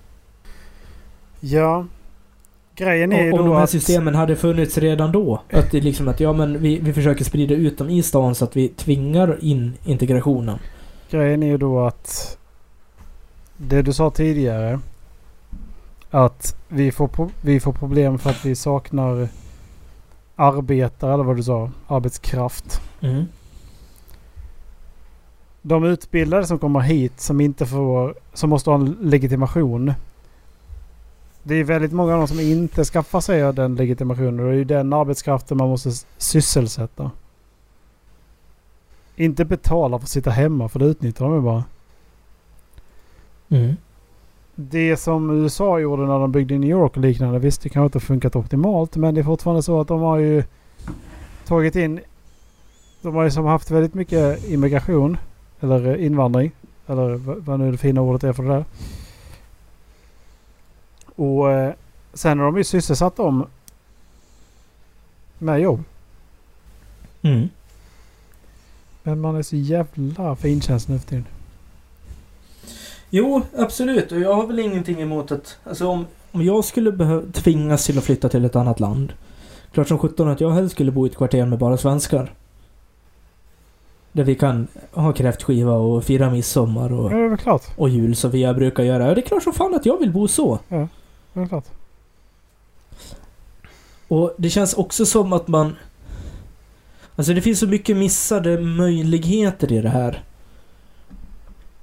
[1.41, 1.87] Ja.
[2.77, 3.71] Grejen är ju Om, om då de här att...
[3.71, 5.43] systemen hade funnits redan då.
[5.53, 8.45] Att det liksom att ja men vi, vi försöker sprida ut dem i stan så
[8.45, 10.59] att vi tvingar in integrationen.
[11.11, 12.39] Grejen är ju då att...
[13.57, 14.81] Det du sa tidigare.
[16.11, 19.29] Att vi får, vi får problem för att vi saknar
[20.37, 21.71] arbetare eller vad du sa.
[21.87, 22.81] Arbetskraft.
[23.01, 23.25] Mm.
[25.67, 28.15] De utbildade som kommer hit som inte får...
[28.33, 29.93] Som måste ha en legitimation.
[31.43, 34.41] Det är väldigt många av dem som inte skaffar sig den legitimationen.
[34.41, 37.11] Och det är ju den arbetskraften man måste sysselsätta.
[39.17, 41.65] Inte betala för att sitta hemma för det utnyttjar de ju bara.
[43.49, 43.77] Mm.
[44.55, 47.39] Det som USA gjorde när de byggde i New York och liknande.
[47.39, 48.97] Visst, det kanske inte har funkat optimalt.
[48.97, 50.45] Men det är fortfarande så att de har ju
[51.47, 52.01] tagit in...
[53.03, 55.17] De har ju som haft väldigt mycket immigration.
[55.65, 56.53] Eller eh, invandring.
[56.87, 58.65] Eller vad nu det fina ordet är för det där.
[61.17, 61.75] Och eh,
[62.13, 63.47] sen har de ju sysselsatt dem
[65.39, 65.85] med jobb.
[67.23, 67.49] Mm.
[69.03, 71.27] Men man är så jävla finkänslig nu för tiden.
[73.11, 74.13] Jo, absolut.
[74.13, 75.59] Och jag har väl ingenting emot att...
[75.65, 79.13] Alltså om, om jag skulle behöva tvingas till att flytta till ett annat land.
[79.73, 82.33] Klart som sjutton att jag helst skulle bo i ett kvarter med bara svenskar.
[84.17, 87.63] Där vi kan ha kräftskiva och fira midsommar Ja, och, det är väl klart.
[87.77, 89.07] och jul som vi brukar göra.
[89.09, 90.59] Ja, det är klart som fan att jag vill bo så.
[90.69, 90.89] Det är
[91.35, 91.65] väl klart.
[94.09, 95.77] Och det känns också som att man...
[97.17, 100.23] Alltså det finns så mycket missade möjligheter i det här.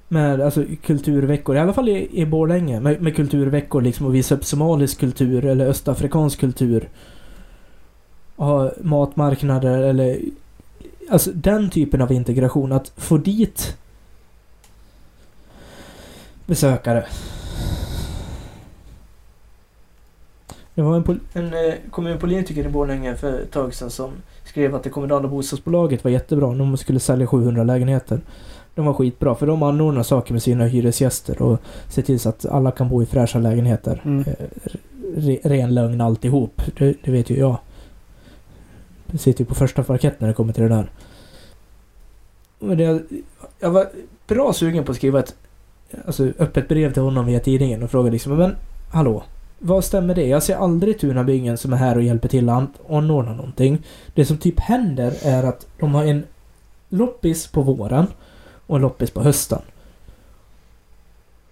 [0.08, 2.80] Med alltså, kulturveckor, i alla fall i, i Borlänge.
[2.80, 6.90] Med, med kulturveckor liksom och visa upp somalisk kultur eller östafrikansk kultur.
[8.36, 10.20] Ha matmarknader eller...
[11.12, 12.72] Alltså den typen av integration.
[12.72, 13.78] Att få dit
[16.46, 17.06] besökare.
[20.76, 24.12] Det var en, en eh, kommunpolitiker i Borlänge för ett tag sedan som
[24.44, 26.54] skrev att det kommunala bostadsbolaget var jättebra.
[26.54, 28.22] De skulle sälja 700 lägenheter.
[28.76, 32.46] De var skitbra för de anordnar saker med sina hyresgäster och ser till så att
[32.46, 34.02] alla kan bo i fräscha lägenheter.
[34.06, 34.20] Mm.
[34.20, 34.46] Eh,
[35.16, 36.62] Re, ren lögn alltihop.
[36.78, 37.58] Det, det vet ju jag.
[39.12, 40.92] Jag sitter ju på första parkett när det kommer till det där.
[42.60, 43.02] Men jag,
[43.60, 43.88] jag var
[44.28, 45.36] bra sugen på att skriva ett
[46.06, 48.56] alltså, öppet brev till honom via tidningen och fråga liksom men
[48.92, 49.24] hallå?
[49.60, 50.28] Vad stämmer det?
[50.28, 53.84] Jag ser aldrig Tunabyggen som är här och hjälper till att anordna någonting.
[54.16, 56.24] Det som typ händer är att de har en
[56.90, 58.08] loppis på våren
[58.68, 59.62] och en loppis på hösten.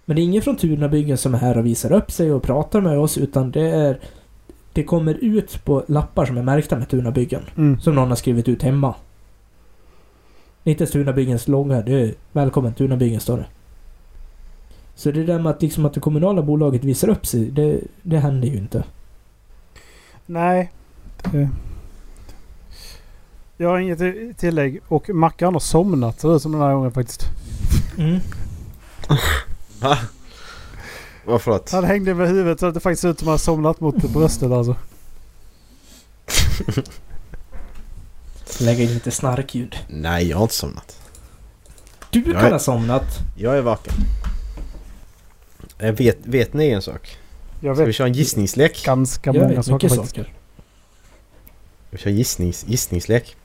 [0.04, 2.80] Men det är ingen från Tunabyggen som är här och visar upp sig och pratar
[2.80, 3.98] med oss utan det är
[4.72, 7.42] det kommer ut på lappar som är märkta med Tunabyggen.
[7.56, 7.80] Mm.
[7.80, 8.94] Som någon har skrivit ut hemma.
[10.64, 11.82] Inte ens Tunabyggens logga.
[11.82, 13.46] Det är Välkommen Tunabyggen står det.
[14.94, 18.18] Så det där med att, liksom att det kommunala bolaget visar upp sig, det, det
[18.18, 18.84] händer ju inte.
[20.26, 20.72] Nej.
[21.32, 21.48] Det...
[23.56, 24.80] Jag har inget tillägg.
[24.88, 27.24] Och Mackan har somnat ser det ut som den här gången faktiskt.
[27.98, 28.20] Mm.
[29.80, 29.98] Va?
[31.30, 31.70] Vad förlåt?
[31.70, 33.80] Han hängde med huvudet så att det faktiskt ser ut som att han har somnat
[33.80, 34.76] mot bröstet alltså.
[38.60, 39.76] Lägga in lite snarkljud.
[39.88, 40.96] Nej, jag har inte somnat.
[42.10, 43.18] Du Jag kan är- ha somnat.
[43.36, 43.94] Jag är vaken.
[45.78, 47.16] Eh, Vet, vet ni en sak?
[47.60, 48.82] Jag Ska vi vet köra en gissningslek?
[48.84, 50.16] ganska Jag många vet saker faktiskt.
[50.16, 50.32] saker.
[51.90, 53.36] Vi kör gissnings, gissningslek.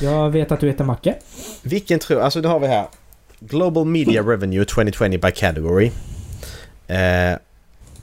[0.00, 1.14] Jag vet att du heter Macke.
[1.62, 2.20] Vilken tror...
[2.20, 2.86] Alltså det har vi här.
[3.40, 5.90] Global Media Revenue 2020 by Category.
[6.86, 7.38] Eh,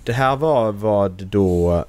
[0.04, 1.86] det här var vad då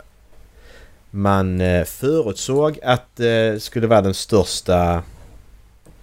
[1.10, 5.02] man eh, förutsåg att eh, skulle vara den största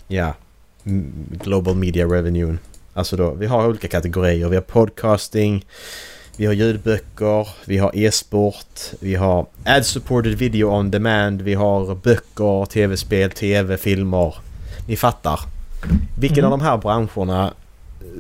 [0.08, 0.34] ja,
[1.44, 2.58] Global Media Revenue.
[2.94, 4.50] Alltså då, vi har olika kategorier.
[4.50, 5.66] Vi har podcasting,
[6.38, 12.66] vi har ljudböcker, vi har e-sport, vi har ad-supported video on demand, vi har böcker,
[12.66, 14.36] tv-spel, tv, filmer.
[14.88, 15.40] Ni fattar.
[16.20, 16.52] Vilken Mm.
[16.52, 17.54] av de här branscherna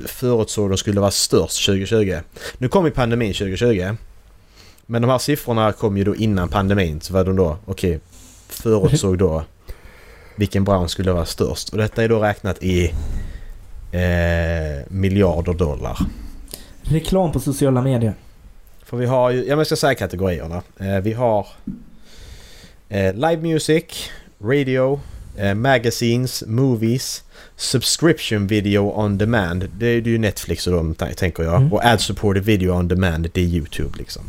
[0.06, 2.18] förutsåg de skulle vara störst 2020?
[2.58, 3.96] Nu kom ju pandemin 2020.
[4.86, 7.02] Men de här siffrorna kom ju då innan pandemin.
[7.02, 8.00] Så var de då, okej,
[8.48, 9.44] förutsåg då
[10.36, 11.70] vilken bransch skulle vara störst.
[11.70, 12.86] Och detta är då räknat i
[13.92, 15.98] eh, miljarder dollar.
[16.82, 18.14] Reklam på sociala medier.
[18.84, 20.62] För vi har ju, ja jag ska säga kategorierna.
[20.80, 21.48] Eh, vi har
[22.90, 23.84] eh, live music,
[24.42, 25.00] radio,
[25.40, 27.24] Eh, magazines, movies,
[27.56, 29.70] subscription video on demand.
[29.78, 31.56] Det är ju Netflix och de tänker jag.
[31.56, 31.74] Mm.
[31.74, 33.30] Och ad supported video on demand.
[33.34, 34.24] Det är YouTube liksom.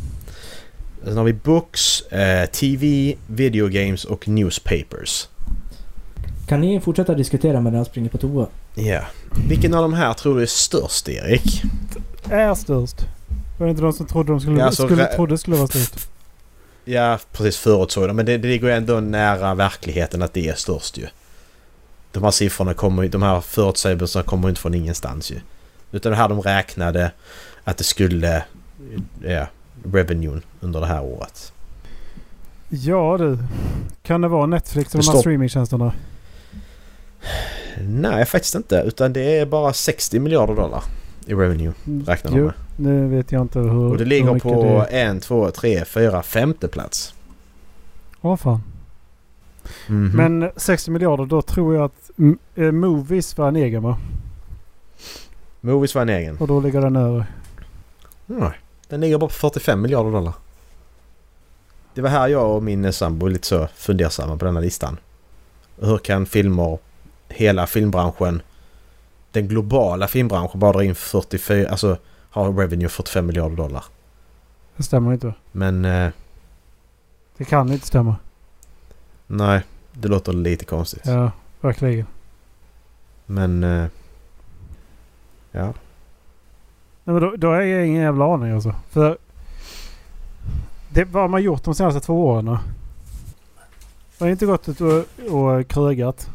[1.04, 5.28] Sen har vi books, eh, TV, video games och newspapers.
[6.48, 8.46] Kan ni fortsätta diskutera medan jag springer på toa?
[8.74, 9.00] Ja.
[9.48, 11.62] Vilken av de här tror du är störst Erik?
[12.30, 12.96] Är störst.
[13.58, 16.10] Var det inte de som trodde de skulle, Ja, alltså, skulle, trodde skulle vara störst?
[16.90, 18.12] Ja, precis förutsåg det.
[18.12, 21.06] Men det, det ligger ju ändå nära verkligheten att det är störst ju.
[22.12, 25.40] De här siffrorna kommer de här förutsägelserna kommer inte från ingenstans ju.
[25.92, 27.12] Utan det här de räknade
[27.64, 28.44] att det skulle,
[29.22, 29.46] ja,
[29.84, 31.52] revenuen under det här året.
[32.68, 33.38] Ja du.
[34.02, 35.92] Kan det vara Netflix och de här streamingtjänsterna?
[37.80, 38.82] Nej, faktiskt inte.
[38.86, 40.82] Utan det är bara 60 miljarder dollar
[41.26, 41.72] i revenue
[42.06, 42.52] räknar de med.
[42.76, 46.68] Nu vet jag inte hur Och det ligger på det- en, två, tre, fyra, femte
[46.68, 47.14] plats.
[48.20, 48.62] Åh fan.
[49.88, 50.10] Mhm.
[50.16, 53.98] Men 60 miljarder, då tror jag att mm, eh, Movies var en egen va?
[55.60, 56.36] Movies var en egen.
[56.38, 57.26] Och då ligger den över.
[58.26, 58.50] Nej,
[58.88, 60.32] den ligger bara på 45 miljarder dollar.
[61.94, 64.96] Det var här jag och min sambo lite så fundersamma på denna listan.
[65.80, 66.78] Hur kan filmer,
[67.28, 68.42] hela filmbranschen,
[69.32, 71.96] den globala filmbranschen bara dra in 44, alltså
[72.30, 73.84] har revenue 45 miljarder dollar.
[74.76, 75.34] Det stämmer inte.
[75.52, 76.10] Men eh,
[77.36, 78.16] Det kan inte stämma.
[79.26, 79.62] nej,
[79.92, 81.02] det låter lite konstigt.
[81.06, 81.30] Ja,
[81.60, 82.06] verkligen.
[83.26, 83.86] Men eh,
[85.52, 85.72] ja,
[87.04, 88.74] Nej, men då, då har jag ingen jävla aning alltså.
[88.90, 89.18] För
[90.88, 92.58] det, vad har man gjort de senaste två åren då?
[94.18, 95.04] Jag har inte gått ut och,
[95.34, 96.30] och krögat.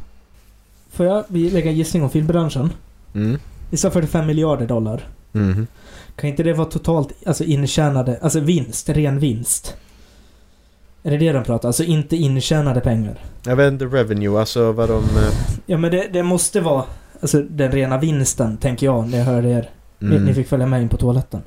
[0.90, 2.72] Får jag vi lägga en gissning om filmbranschen?
[3.16, 3.38] Mm.
[3.70, 5.08] Vi sa 45 miljarder dollar.
[5.32, 5.66] Mhm.
[6.16, 9.76] Kan inte det vara totalt alltså intjänade, alltså vinst, ren vinst?
[11.02, 11.68] Är det det de pratar?
[11.68, 13.18] Alltså inte intjänade pengar?
[13.46, 14.96] Jag vet inte revenue, alltså vad de...
[15.04, 15.32] eh,
[15.66, 16.84] Ja men det, det måste vara
[17.20, 19.70] alltså den rena vinsten, tänker jag, när jag hörde er.
[20.00, 20.24] Mm.
[20.24, 21.42] ni fick följa med in på toaletten.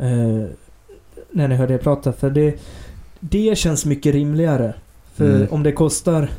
[0.00, 0.46] Eh,
[1.30, 2.12] när ni hörde er prata.
[2.12, 2.54] För det,
[3.20, 4.74] det känns mycket rimligare.
[5.14, 5.48] För Mm.
[5.50, 6.30] om det kostar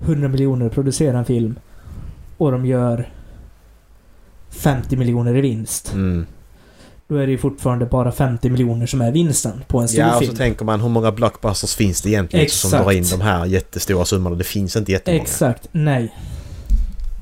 [0.00, 1.58] 100 miljoner att producera en film
[2.38, 3.08] och de gör
[4.54, 5.92] 50 miljoner i vinst.
[5.92, 6.26] Mm.
[7.08, 10.14] Då är det ju fortfarande bara 50 miljoner som är vinsten på en stor Ja,
[10.14, 10.30] och film.
[10.32, 12.84] så tänker man hur många blockbusters finns det egentligen som Exakt.
[12.84, 14.36] drar in de här jättestora summorna?
[14.36, 15.22] Det finns inte jättemånga.
[15.22, 16.14] Exakt, nej.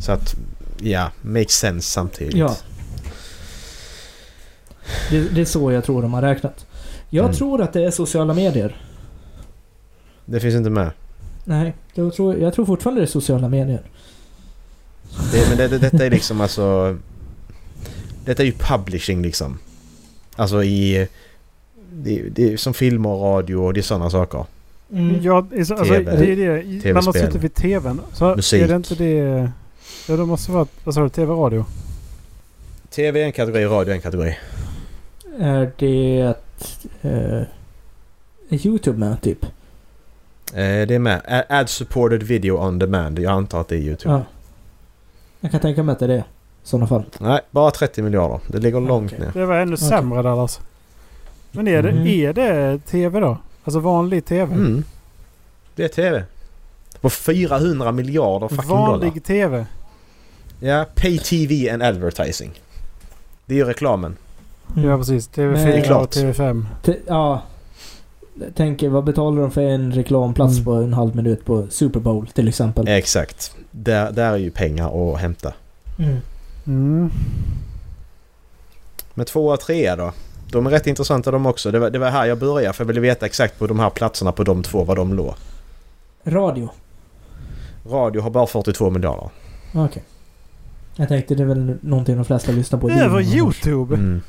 [0.00, 0.34] Så att,
[0.80, 2.34] ja, makes sense samtidigt.
[2.34, 2.56] Ja.
[5.10, 6.66] Det, det är så jag tror de har räknat.
[7.10, 7.36] Jag Mm.
[7.36, 8.76] tror att det är sociala medier.
[10.24, 10.90] Det finns inte med.
[11.44, 13.82] Nej, jag tror, jag tror fortfarande det är sociala medier.
[15.32, 16.96] Det, men det, det, detta är liksom alltså...
[18.24, 19.58] Detta är ju publishing liksom.
[20.36, 21.08] Alltså i...
[21.92, 24.44] Det, det är som filmer och radio och det är sådana saker.
[24.92, 25.22] Mm.
[25.22, 26.16] Ja, alltså, alltså, TV.
[26.16, 26.94] det är det.
[26.94, 28.00] Man har suttit vid tvn.
[28.12, 28.62] Så Musik.
[28.62, 29.50] är det inte det...
[30.08, 30.66] Ja, det måste vara...
[30.84, 31.08] Vad sa du?
[31.08, 31.64] TV-radio?
[32.90, 34.36] TV är en kategori, radio är en kategori.
[35.38, 36.34] Är det...
[38.48, 39.44] Är Youtube med typ?
[39.44, 41.20] Eh, det är med.
[41.28, 43.18] A- Ad supported video on demand.
[43.18, 44.14] Jag antar att det är YouTube.
[44.14, 44.22] Ja.
[45.40, 46.24] Jag kan tänka mig att det är det.
[46.64, 47.04] Sådana fall.
[47.18, 48.40] Nej, bara 30 miljarder.
[48.46, 49.30] Det ligger långt ner.
[49.34, 49.88] Det var ännu Okej.
[49.88, 50.60] sämre där alltså.
[51.50, 52.06] Men är det, Mm.
[52.06, 53.36] är det TV då?
[53.64, 54.54] Alltså vanlig TV?
[54.54, 54.84] Mm.
[55.76, 56.24] Det är TV.
[57.00, 58.86] På 400 miljarder fucking dollar.
[58.90, 59.66] vanlig TV?
[60.60, 62.50] Ja, pay TV and advertising.
[63.46, 64.16] Det är ju reklamen.
[64.76, 64.88] Mm.
[64.88, 65.30] Ja precis.
[65.36, 66.10] Men- Det är TV4 och klart.
[66.16, 66.66] TV5.
[66.84, 67.42] T- ja.
[68.54, 70.64] Tänker, vad betalar de för en reklamplats Mm.
[70.64, 72.88] på en halv minut på Super Bowl till exempel?
[72.88, 73.54] Exakt.
[73.70, 75.52] Där, där är ju pengar att hämta.
[75.98, 76.16] Mm.
[76.66, 77.10] Mm.
[79.14, 80.12] Men två och tre då?
[80.50, 81.70] De är rätt intressanta de också.
[81.70, 83.90] Det var, det var här jag började för jag ville veta exakt på de här
[83.90, 85.34] platserna på de två var de låg.
[86.24, 86.68] Radio?
[87.90, 89.30] Radio har bara 42 miljarder.
[89.74, 90.02] Okej.
[90.96, 92.90] Jag tänkte det är väl någonting de flesta lyssnar på.
[92.90, 93.20] Över.
[93.20, 93.94] Youtube?
[93.94, 94.20] Mm.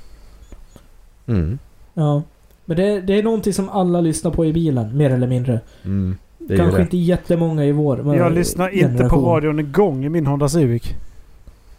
[1.27, 1.59] Mm.
[1.93, 2.21] Ja.
[2.65, 5.59] Men det, det är någonting som alla lyssnar på i bilen, mer eller mindre.
[5.85, 6.17] Mm.
[6.47, 6.81] Kanske det.
[6.81, 10.83] inte jättemånga i vår Jag lyssnar inte på radion en gång i min Honda Civic.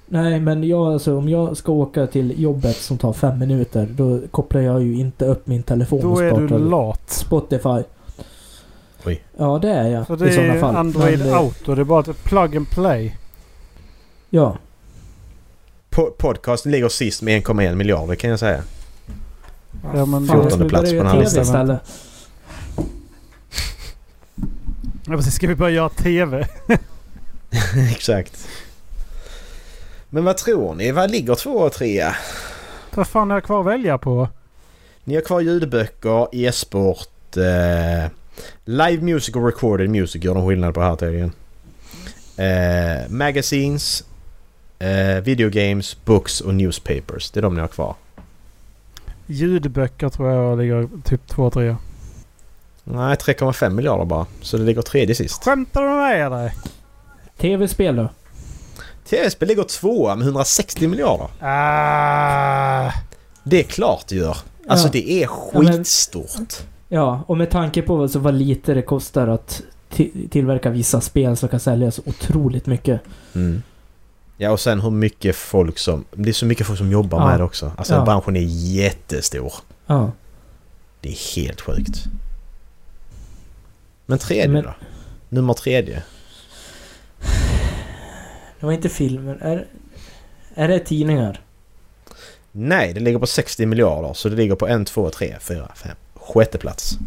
[0.07, 4.21] Nej, men jag, alltså, om jag ska åka till jobbet som tar fem minuter, då
[4.31, 7.11] kopplar jag ju inte upp min telefon Då och är du lat.
[7.11, 7.83] Spotify.
[9.05, 9.23] Oj.
[9.37, 10.77] Ja, det är jag För det i sådana är fall.
[10.77, 11.75] Android Men, eh, Auto.
[11.75, 13.17] Det är bara ett plug and play.
[14.31, 14.57] Ja.
[15.91, 18.63] Po- podcasten ligger sist med 1,1 miljarder kan jag säga.
[19.95, 21.43] Ja, men Fan, jag 14 skulle plats på den här listan.
[21.43, 21.81] istället.
[25.07, 25.35] Ja, precis.
[25.35, 26.47] Ska vi börja göra TV?
[27.91, 28.49] Exakt.
[30.15, 30.93] Men vad tror ni?
[30.93, 32.05] Vad ligger två och tre?
[32.95, 34.29] Vad fan har jag kvar att välja på?
[35.05, 38.11] Ni har kvar ljudböcker, e-sport, eh,
[38.65, 41.33] live music och recorded music gör de skillnad på här tydligen.
[42.37, 44.05] Eh, magazines,
[44.79, 47.31] eh, video games, books och newspapers.
[47.31, 47.95] Det är de ni har kvar.
[49.27, 51.77] Ljudböcker tror jag ligger typ 2-3.
[52.85, 54.27] Nej, 3,5 miljarder bara.
[54.41, 55.45] Så det ligger tredje sist.
[55.45, 56.55] Skämtar du med dig?
[57.37, 58.09] Tv-spel då?
[59.09, 61.29] TV-spel ligger tvåa med 160 miljarder.
[61.41, 62.93] Ah,
[63.45, 64.37] Det är klart det gör.
[64.69, 64.93] Alltså Ja.
[64.93, 66.55] det är skitstort.
[66.89, 71.37] Ja, och med tanke på så vad lite det kostar att ti- tillverka vissa spel
[71.37, 73.01] som kan säljas otroligt mycket.
[73.35, 73.63] Mm.
[74.37, 76.05] Ja och sen hur mycket folk som...
[76.13, 77.27] Det är så mycket folk som jobbar Ja.
[77.29, 77.73] med det också.
[77.77, 78.05] Alltså Ja.
[78.05, 78.41] branschen är
[78.75, 79.53] jättestor.
[79.87, 80.13] Ja.
[81.01, 82.05] Det är helt sjukt.
[84.07, 84.75] Men tredje Men- då?
[85.29, 86.03] Nummer tredje?
[88.65, 89.39] Det var inte filmer.
[89.41, 89.67] Är,
[90.55, 91.41] är det tidningar?
[92.53, 94.13] Nej, det ligger på 60 miljarder.
[94.13, 95.97] Så det ligger på 1, 2, 3, 4, 5.
[96.15, 96.99] Sjätte plats.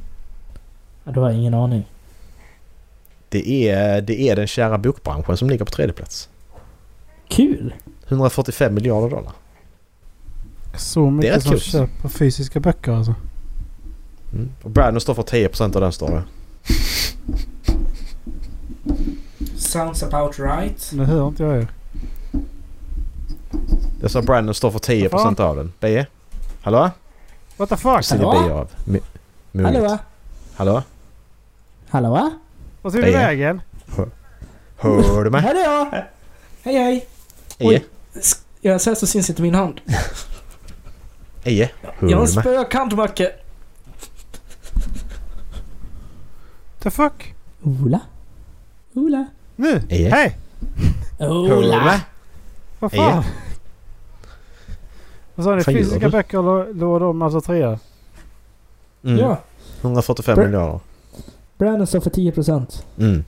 [1.03, 1.85] Ja, då har jag ingen aning.
[3.29, 6.29] Det är, det är den kära bokbranschen som ligger på tredje plats.
[7.27, 7.73] Kul!
[8.07, 9.33] 145 miljarder dollar.
[10.75, 11.59] så Det är mycket som kul.
[11.59, 13.15] köper fysiska böcker alltså.
[14.33, 14.49] Mm.
[14.61, 16.23] Och Brandon står för 10% av den står det.
[19.57, 20.91] Sounds about right.
[20.93, 21.67] Nu hör inte jag er.
[24.01, 25.73] Jag sa Brandon står för 10% av den.
[25.79, 26.07] Beje?
[26.61, 26.89] Hallå?
[27.57, 28.09] What the fuck?
[28.09, 28.31] Hallå?
[28.31, 28.69] Beje av?
[29.51, 29.73] Moget.
[29.73, 29.97] Hallå?
[30.55, 30.83] Hallå?
[31.89, 32.31] Hallå?
[32.81, 33.61] Vad tog du vägen?
[34.77, 35.43] Hör du mig?
[35.55, 36.03] Jag!
[36.63, 37.07] Hej hej!
[37.57, 37.81] Eje?
[38.13, 39.81] S- Jag säger så syns inte min hand.
[41.43, 41.69] Eje?
[41.81, 42.43] Hör Jag har mig?
[42.43, 43.31] spökant Macke.
[46.79, 47.33] The fuck?
[47.63, 47.99] Ola?
[48.93, 49.25] Ola?
[49.59, 49.81] Nu?
[49.89, 50.09] Eje?
[50.09, 50.37] Hej!
[51.19, 51.99] Mig?
[52.79, 53.23] Vad fan?
[55.35, 55.63] Vad sa ni?
[55.63, 57.79] Fysiska böcker lå- låg de alltså trea?
[59.03, 59.19] Mm.
[59.19, 59.41] Ja.
[59.81, 60.79] 145 Bra- miljarder.
[61.57, 62.83] Brandon står för 10%.
[62.99, 63.23] Mm.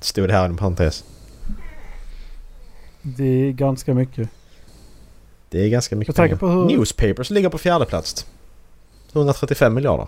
[0.00, 1.04] Stod det här i en parentes.
[3.02, 4.28] Det är ganska mycket.
[5.50, 6.36] Det är ganska mycket pengar.
[6.36, 8.26] på hur Newspapers ligger på fjärde plats.
[9.12, 10.06] 135 miljarder.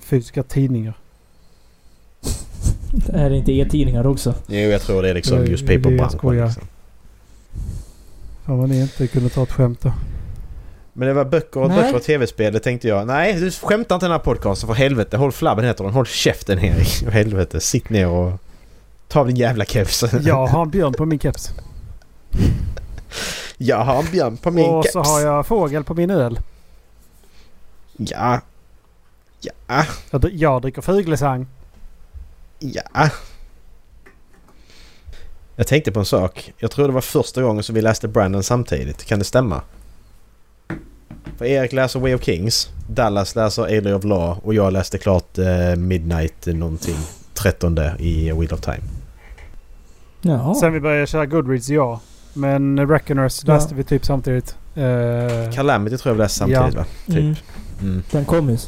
[0.00, 0.94] fysiska tidningar.
[3.12, 4.34] Är det inte e-tidningar också?
[4.46, 6.18] Jo, jag tror det är liksom newspaperbranschen.
[6.18, 6.46] skojar.
[6.46, 6.62] Liksom.
[8.46, 9.92] Fan vad ni inte kunde ta ett skämt då.
[10.92, 11.82] Men det var böcker och Nej.
[11.82, 12.52] böcker och tv-spel.
[12.52, 13.06] Det tänkte jag.
[13.06, 15.16] Nej, du skämtar inte den här podcasten för helvete.
[15.16, 15.92] Håll flabben heter den.
[15.92, 16.88] Håll käften Erik.
[16.88, 17.60] För helvete.
[17.60, 18.32] Sitt ner och
[19.08, 20.04] ta av din jävla keps.
[20.20, 21.50] Jag har en björn på min keps.
[23.56, 24.92] jag har en björn på min och keps.
[24.92, 26.38] så har jag fågel på min öl.
[27.96, 28.40] Ja.
[29.68, 29.84] Ja.
[30.32, 31.46] Jag dricker fuglesang.
[32.60, 33.10] Ja.
[35.56, 36.52] Jag tänkte på en sak.
[36.58, 39.04] Jag tror det var första gången som vi läste Brandon samtidigt.
[39.04, 39.62] Kan det stämma?
[41.38, 42.68] För Erik läser Way of Kings.
[42.88, 44.36] Dallas läser Alien of Law.
[44.42, 46.96] Och jag läste klart eh, Midnight någonting.
[47.34, 48.80] 13 i Wheel of Time.
[50.22, 50.54] Ja.
[50.60, 52.00] Sen vi började köra Goodreads, ja.
[52.34, 53.54] Men Reckoners Ja.
[53.54, 54.56] läste vi typ samtidigt.
[54.74, 56.84] Eh, Calamity tror jag vi läste samtidigt va?
[57.06, 57.16] Typ.
[57.16, 57.34] Mm.
[57.80, 58.02] Mm.
[58.10, 58.58] Den kom ju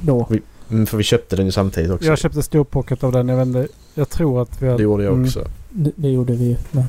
[0.00, 0.28] då.
[0.70, 2.06] Mm, för vi köpte den ju samtidigt också.
[2.06, 3.28] jag köpte stor pocket av den.
[3.28, 3.68] Jag inte.
[3.94, 4.82] Jag tror att vi Det hade...
[4.82, 5.24] gjorde jag Mm.
[5.26, 5.46] också.
[5.70, 6.56] Det, det gjorde vi ju.
[6.70, 6.84] Men.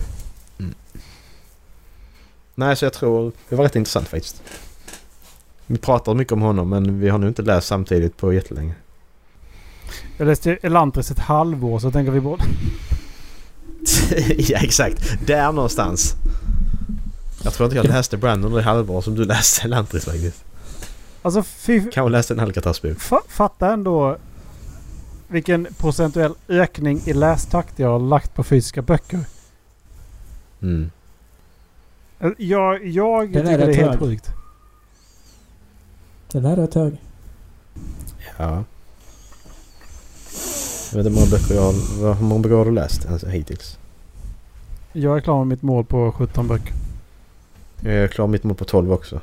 [2.56, 4.42] Nej, så jag tror det var rätt intressant faktiskt.
[5.68, 8.74] Vi pratar mycket om honom men vi har nu inte läst samtidigt på jättelänge.
[10.18, 12.44] Jag läste Elantris ett halvår så tänker vi borde...
[14.38, 15.28] ja, exakt.
[15.28, 16.16] Där någonstans.
[17.44, 20.44] Jag tror inte jag läste Brandon det halvår som du läste Lantris faktiskt.
[21.22, 21.80] Alltså fy...
[21.92, 23.00] Kanske läste en Alcatraz-bok.
[23.00, 24.18] Fa, fatta ändå
[25.28, 29.20] vilken procentuell ökning i lästakt jag har lagt på fysiska böcker.
[30.62, 30.92] Mm.
[32.38, 34.30] Jag, jag Den är tycker det är helt sjukt.
[36.32, 37.02] Den är rätt hög.
[38.38, 38.64] Ja.
[40.92, 42.02] Jag vet inte hur många böcker jag har...
[42.04, 43.78] vad- Hur många böcker har du läst alltså, hittills?
[44.94, 46.74] Jag är klar med mitt mål på 17 böcker.
[47.82, 49.22] Jag är klar mitt mål på 12 också.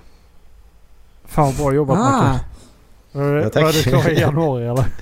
[1.28, 2.32] Fan bra jobbat Ah!
[2.32, 2.44] Macke.
[3.12, 4.86] Var var du klar i januari eller?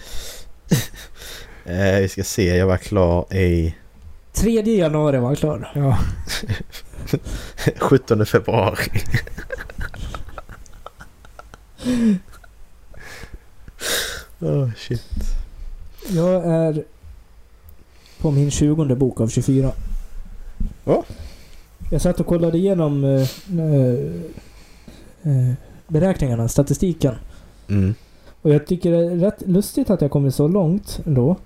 [1.68, 3.74] Eh, vi ska se, jag var klar i
[4.32, 5.72] 3 januari var jag klar.
[5.74, 5.98] Ja.
[7.78, 8.90] 17 februari.
[14.40, 15.02] oh, shit.
[16.08, 16.84] Jag är
[18.20, 19.72] på min 20 bok av 24.
[20.84, 21.04] Ja.
[21.90, 23.28] Jag satt och kollade igenom eh,
[23.60, 23.94] eh,
[25.22, 25.52] eh,
[25.88, 27.14] beräkningarna, statistiken.
[27.68, 27.94] Mm.
[28.42, 31.36] Och jag tycker det är rätt lustigt att jag kommit så långt ändå.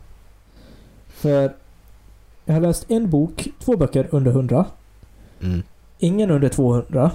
[1.06, 1.52] För
[2.44, 4.64] jag har läst en bok, två böcker under 100.
[5.42, 5.62] Mm.
[5.98, 7.10] Ingen under 200.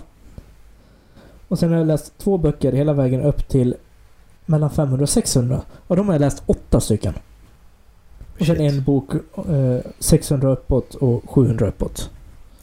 [1.48, 3.76] Och sen har jag läst två böcker hela vägen upp till
[4.46, 5.62] mellan 500 och 600.
[5.88, 7.14] Och de har jag läst åtta stycken.
[8.40, 9.14] Och sen en bok
[9.50, 12.10] eh, 600 uppåt och 700 uppåt.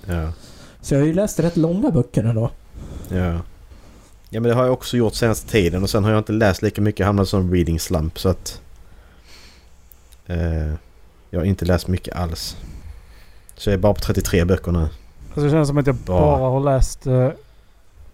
[0.07, 0.33] Ja.
[0.81, 2.51] Så jag har ju läst rätt långa böcker ändå.
[3.09, 3.41] Ja.
[4.35, 6.63] Ja men det har jag också gjort senaste tiden och sen har jag inte läst
[6.63, 6.99] lika mycket.
[6.99, 8.61] Jag hamnade som reading slump så att...
[10.27, 10.73] Eh,
[11.31, 12.57] jag har inte läst mycket alls.
[13.57, 14.79] Så jag är bara på 33 böcker nu.
[15.29, 16.21] Alltså det känns som att jag Bara.
[16.21, 17.29] bara har läst eh,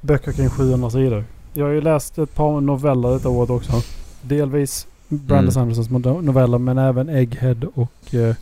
[0.01, 1.24] böcker kring 700 sidor.
[1.53, 3.73] Jag har ju läst ett par noveller detta året också.
[4.23, 5.51] Delvis Brandon Mm.
[5.53, 8.15] Sandersons mo- noveller men även Egghead och...
[8.15, 8.35] Eh,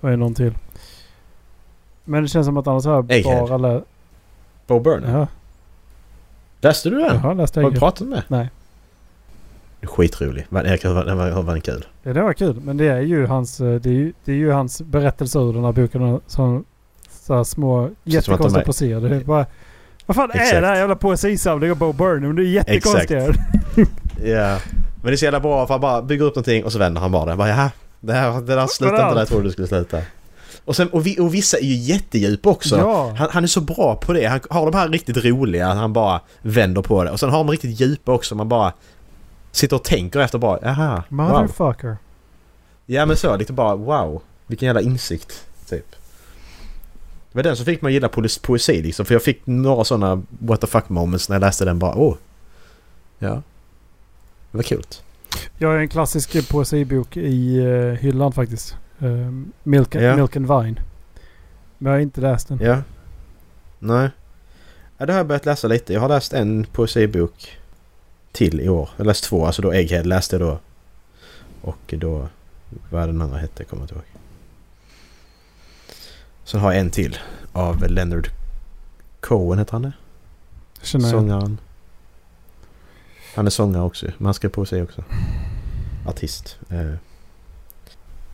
[0.00, 0.54] vad är någon till?
[2.04, 3.84] Men det känns som att annars har jag bara läst...
[4.66, 5.14] Bo Burnham.
[5.20, 5.26] Ja,
[6.66, 7.16] Läste du den?
[7.18, 8.22] har läst Har du pratat med?
[8.28, 8.50] Nej.
[9.82, 10.46] Skitrolig.
[10.48, 11.84] Var- Erik, den var, var kul?
[12.02, 12.60] Ja, det var kul.
[12.64, 15.52] Men det är ju hans, eh, det är ju, det är ju hans berättelse ur
[15.52, 16.20] den här boken.
[16.26, 16.64] Som
[17.10, 19.00] så här små jättekonstiga är- poeser.
[19.00, 19.46] Det är bara...
[20.06, 20.60] Vad fan är Exakt.
[20.60, 22.36] det här jävla poesisamlingen av Bo Burnham?
[22.36, 23.12] Det är jättekonstigt.
[24.24, 24.58] Ja.
[25.02, 27.00] Men det är så jävla bra för han bara bygger upp någonting och så vänder
[27.00, 27.36] han bara det.
[27.36, 27.70] Bara, Jaha,
[28.00, 29.98] det, här, det där slutar inte där jag trodde det skulle sluta.
[30.66, 32.76] Och, sen, och, vi, och vissa är ju jättedjupa också.
[32.76, 33.14] Ja.
[33.18, 34.26] Han, han är så bra på det.
[34.26, 37.10] Han har de här riktigt roliga, han bara vänder på det.
[37.10, 38.72] Och sen har de riktigt djupa också, man bara
[39.52, 41.02] sitter och tänker efter bara, wow.
[41.08, 41.96] Motherfucker.
[42.86, 44.22] Ja men så, lite bara wow.
[44.46, 45.90] Vilken jävla insikt, typ.
[47.32, 48.08] Det var den som fick mig att gilla
[48.42, 49.06] poesi, liksom.
[49.06, 52.14] För jag fick några sådana what the fuck moments när jag läste den bara, åh.
[53.18, 53.42] Ja.
[54.50, 54.84] Det var kul.
[55.58, 58.76] Jag har en klassisk poesibok i uh, hyllan faktiskt.
[58.98, 60.16] Um, Milk, Ja.
[60.16, 60.80] Milk and Vine.
[61.78, 62.58] Men jag har inte läst den.
[62.62, 62.82] Ja.
[63.78, 64.10] Nej.
[64.98, 65.92] Ja, det har jag börjat läsa lite.
[65.92, 67.58] Jag har läst en poesibok
[68.32, 68.88] till i år.
[68.96, 69.46] Jag har läst två.
[69.46, 70.58] Alltså då Egghead läste jag då.
[71.62, 72.28] Och då...
[72.90, 74.04] Vad den andra hette kommer jag inte ihåg.
[76.44, 77.18] Sen har jag en till.
[77.52, 78.28] Av Leonard
[79.20, 79.92] Cohen heter han det?
[80.82, 81.10] Känner.
[81.10, 81.58] Sångaren.
[83.34, 84.06] Han är sångare också.
[84.18, 85.04] Men han ska poesi också.
[86.06, 86.58] Artist.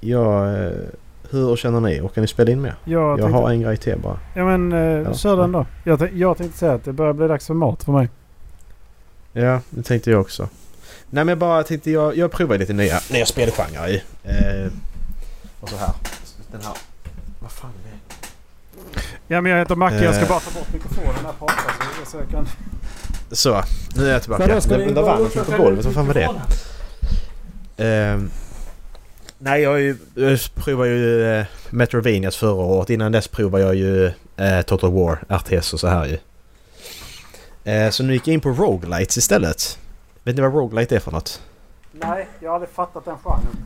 [0.02, 0.08] Eh.
[0.10, 0.72] Ja, eh,
[1.30, 2.00] hur känner ni?
[2.00, 2.74] Orkar ni spela in mer?
[2.84, 4.18] Jag, Jag tänkte, har en grej till bara.
[4.34, 4.70] Ja men
[5.04, 5.14] Ja.
[5.14, 5.66] kör den då.
[5.84, 8.08] Jag, jag tänkte säga att det börjar bli dags för mat för mig.
[9.32, 10.42] Ja, det tänkte jag också.
[11.10, 14.02] Nej men jag bara tänkte jag, jag provar lite nya, nya spelgenrer i.
[14.24, 14.72] Eh,
[15.60, 15.90] och så här.
[16.52, 16.74] Den här.
[17.40, 19.00] Vad fan är det?
[19.28, 20.04] Ja men jag heter Macke.
[20.04, 20.28] Jag ska Eh.
[20.28, 21.48] bara ta bort mikrofonen här på
[22.04, 22.46] så, så jag kan...
[23.30, 23.62] Så,
[23.96, 24.46] nu är jag tillbaka.
[24.68, 26.24] Den bara vann på golvet, vad fan var det?
[27.84, 28.20] Eh,
[29.43, 32.90] nej, jag, ju, jag provade ju eh, Metrovanias förra året.
[32.90, 34.06] Innan dess provade jag ju
[34.36, 36.19] eh, Total War, RTS och så här ju.
[37.73, 39.78] Eh, så nu gick jag in på Roguelites istället.
[40.24, 41.43] Vet ni vad Roguelite är för något?
[41.93, 43.56] Nej, jag har aldrig fattat den genren.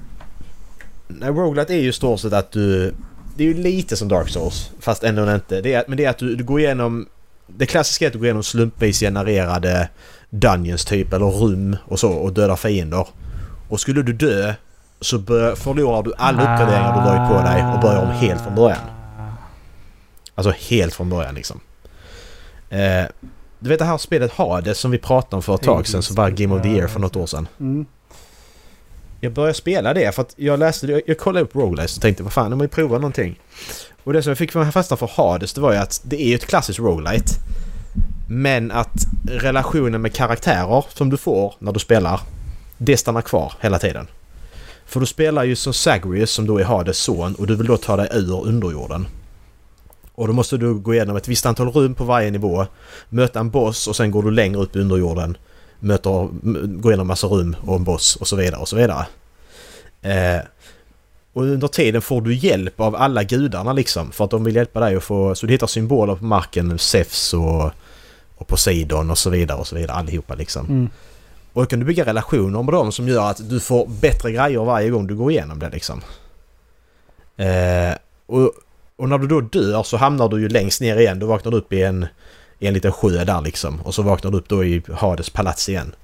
[1.08, 2.94] Nej, Roguelite är ju stort sett att du...
[3.36, 5.60] Det är ju lite som Dark Souls, fast ändå inte.
[5.60, 7.08] Det är, men det är att du, du går igenom...
[7.46, 9.88] Det klassiska är att du går igenom slumpvis genererade
[10.30, 13.08] dungeons typ, eller rum och så, och dödar fiender.
[13.68, 14.54] Och skulle du dö
[15.00, 18.54] så bör, förlorar du alla uppgraderingar du dragit på dig och börjar om helt från
[18.54, 18.80] början.
[20.34, 21.60] Alltså helt från början liksom.
[22.70, 23.04] Eh,
[23.58, 26.16] du vet det här spelet Hades som vi pratade om för ett tag sedan, som
[26.16, 27.48] var Game of the Year för något år sedan.
[27.60, 27.86] Mm.
[29.20, 32.22] Jag började spela det för att jag läste jag, jag kollade upp Roguelites och tänkte
[32.22, 33.40] vad fan, har ju provat någonting.
[34.04, 36.34] Och det som jag fick fasta för Hades det var ju att det är ju
[36.34, 37.32] ett klassiskt roguelite.
[38.28, 42.20] Men att relationen med karaktärer som du får när du spelar,
[42.78, 44.06] det stannar kvar hela tiden.
[44.86, 47.76] För du spelar ju som Sagrius som då är Hades son och du vill då
[47.76, 49.06] ta dig ur underjorden.
[50.14, 52.66] Och då måste du gå igenom ett visst antal rum på varje nivå,
[53.08, 55.36] möta en boss och sen går du längre upp i underjorden
[55.78, 56.28] möter,
[56.66, 59.06] går igenom massa rum och en boss och så vidare och så vidare.
[60.02, 60.40] Eh,
[61.32, 64.80] och under tiden får du hjälp av alla gudarna liksom för att de vill hjälpa
[64.80, 65.34] dig att få...
[65.34, 67.70] Så du hittar symboler på marken, Zeus och,
[68.36, 70.66] och Poseidon och så vidare och så vidare allihopa liksom.
[70.66, 70.90] Mm.
[71.56, 74.64] Och då kan du bygga relationer med dem som gör att du får bättre grejer
[74.64, 76.02] varje gång du går igenom det liksom.
[77.36, 77.94] Eh,
[78.26, 78.52] och,
[78.96, 81.18] och när du då dör så hamnar du ju längst ner igen.
[81.18, 82.06] Du vaknar upp i en,
[82.58, 83.80] i en liten sjö där liksom.
[83.80, 85.94] Och så vaknar du upp då i Hades palats igen.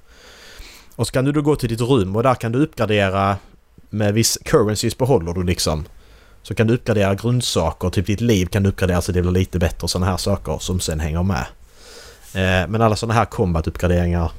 [0.95, 3.37] Och så kan du då gå till ditt rum och där kan du uppgradera
[3.89, 5.85] med viss currencies behåller du liksom.
[6.43, 9.59] Så kan du uppgradera grundsaker, typ ditt liv kan du uppgradera så det blir lite
[9.59, 11.45] bättre och sådana här saker som sen hänger med.
[12.33, 14.31] Eh, men alla sådana här combat-uppgraderingar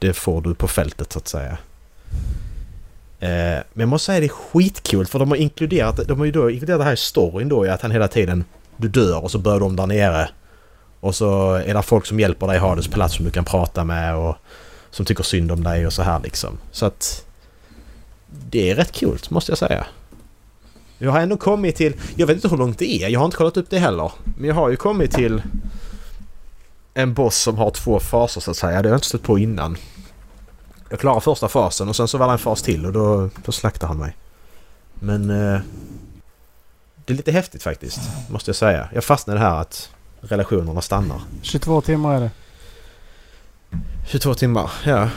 [0.00, 1.58] det får du på fältet så att säga.
[3.20, 6.32] Eh, men jag måste säga det är skitkul för de har inkluderat, de har ju
[6.32, 8.44] då inkluderat det här i storyn då i att han hela tiden
[8.76, 10.28] du dör och så börjar de där nere.
[11.00, 13.84] Och så är det folk som hjälper dig ha Hades plats som du kan prata
[13.84, 14.36] med och
[14.90, 16.58] som tycker synd om dig och så här liksom.
[16.70, 17.24] Så att
[18.50, 19.86] det är rätt kul måste jag säga.
[20.98, 23.36] Jag har ändå kommit till, jag vet inte hur långt det är, jag har inte
[23.36, 24.12] kollat upp det heller.
[24.38, 25.42] Men jag har ju kommit till
[26.94, 28.82] en boss som har två faser så att säga.
[28.82, 29.76] Det har jag inte stött på innan.
[30.88, 33.52] Jag klarade första fasen och sen så var det en fas till och då, då
[33.52, 34.16] slaktade han mig.
[34.94, 35.30] Men...
[35.30, 35.60] Eh,
[37.04, 38.00] det är lite häftigt faktiskt,
[38.30, 38.88] måste jag säga.
[38.94, 39.90] Jag fastnade i det här att
[40.20, 41.20] relationerna stannar.
[41.42, 42.30] 22 timmar är det.
[44.06, 45.08] 22 timmar, ja.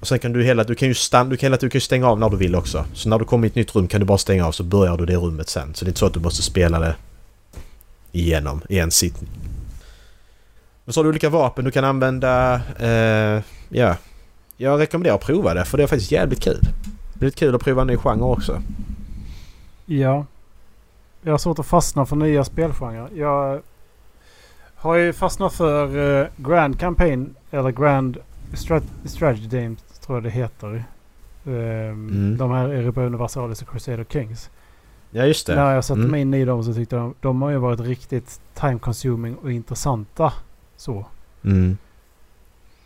[0.00, 1.80] Och sen kan du hela, du kan ju stanna, du kan hela, du kan ju
[1.80, 2.84] stänga av när du vill också.
[2.94, 4.96] Så när du kommer i ett nytt rum kan du bara stänga av så börjar
[4.96, 5.74] du det rummet sen.
[5.74, 6.96] Så det är inte så att du måste spela det
[8.12, 9.30] igenom i en sittning.
[10.84, 12.54] Men så har du olika vapen du kan använda.
[12.78, 13.96] Eh, ja.
[14.56, 16.60] Jag rekommenderar att prova det för det är faktiskt jävligt kul.
[17.14, 18.62] Det är lite kul att prova en ny genre också.
[19.86, 20.26] Ja.
[21.22, 23.08] Jag har svårt att fastna för nya spelgenrer.
[23.14, 23.60] Jag
[24.74, 28.16] har ju fastnat för uh, Grand Campaign eller Grand
[28.54, 30.84] Strat Strategy tror jag det heter.
[31.44, 32.36] Um, mm.
[32.36, 34.50] De här Europa Universalis och Crusader Kings.
[35.10, 35.54] Ja just det.
[35.54, 36.10] När jag satte mm.
[36.10, 39.52] mig in i dem så tyckte jag de har ju varit riktigt time consuming och
[39.52, 40.32] intressanta.
[40.84, 41.04] Så.
[41.44, 41.78] Mm.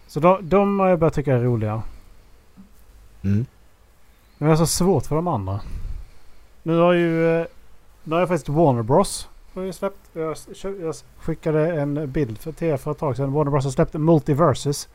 [0.07, 1.83] Så de, de har jag börjat tycka är roliga.
[3.23, 3.47] Mm.
[4.39, 5.61] Men jag har så svårt för de andra.
[6.63, 7.41] Nu har ju...
[7.41, 7.47] Eh,
[8.05, 9.29] nu har jag faktiskt Warner Bros.
[9.55, 9.99] Har jag, släppt.
[10.13, 10.37] Jag,
[10.81, 13.33] jag skickade en bild för, till er för ett tag sedan.
[13.33, 14.89] Warner Bros har släppt Multiverses.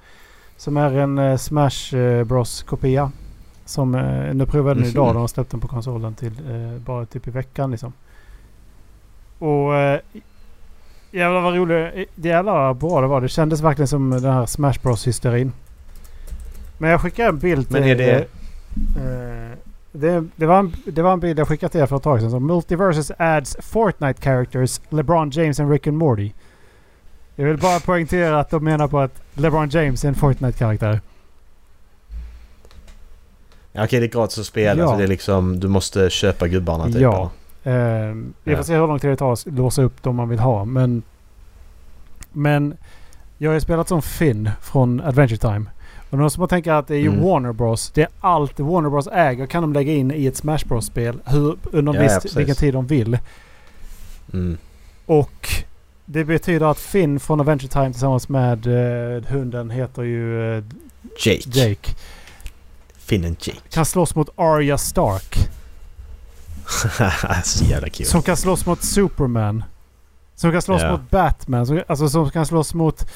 [0.57, 3.11] Som är en uh, Smash uh, Bros kopia.
[3.65, 3.91] Som
[4.33, 5.15] nu provade den idag.
[5.15, 6.33] De har släppt den på konsolen till
[6.85, 7.93] bara typ i veckan liksom.
[9.39, 9.73] Och
[11.13, 12.09] jävlar vad roligt.
[12.15, 13.21] Jävlar vad bra det var.
[13.21, 15.51] Det kändes verkligen som den här Smash Bros hysterin.
[16.77, 17.79] Men jag skickade en bild till...
[17.79, 18.27] Men är det...
[19.95, 22.19] Det, det, var en, det var en bild jag skickade till er för ett tag
[22.19, 22.31] sedan.
[22.31, 26.31] Så Multiverses adds Fortnite characters LeBron James and Rick and Morty.
[27.35, 31.01] Jag vill bara poängtera att de menar på att LeBron James är en Fortnite-karaktär.
[33.71, 34.87] Ja, okej, det är gratis att spela ja.
[34.87, 35.59] så det är liksom...
[35.59, 36.95] Du måste köpa gubbarna typ?
[36.95, 37.21] Ja.
[37.23, 37.29] Eh,
[38.43, 40.65] vi får se hur lång tid det tar att låsa upp dem man vill ha.
[40.65, 41.03] Men...
[42.31, 42.77] Men...
[43.37, 45.65] Jag har ju spelat som Finn från Adventure Time.
[46.09, 47.23] Och någon som har tänkt att det är ju mm.
[47.23, 47.91] Warner Bros.
[47.91, 51.19] Det är allt Warner Bros äger kan de lägga in i ett Smash Bros-spel.
[51.25, 53.17] Hur, under ja, viss, ja, vilken tid de vill.
[54.33, 54.57] Mm.
[55.05, 55.49] Och
[56.05, 60.63] det betyder att Finn från Adventure Time tillsammans med uh, hunden heter ju uh,
[61.19, 61.59] Jake.
[61.59, 61.91] Jake.
[62.97, 63.59] Finn and Jake.
[63.69, 65.49] Kan slåss mot Arya Stark.
[67.43, 68.05] Så jävla kul.
[68.05, 69.63] Som kan slåss mot Superman.
[70.35, 70.91] Som kan slåss ja.
[70.91, 71.67] mot Batman.
[71.67, 73.07] Som, alltså som kan slåss mot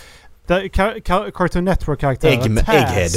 [0.47, 0.69] där,
[1.31, 2.33] Cartoon Network-karaktärer.
[2.33, 3.09] Egg, Egghead.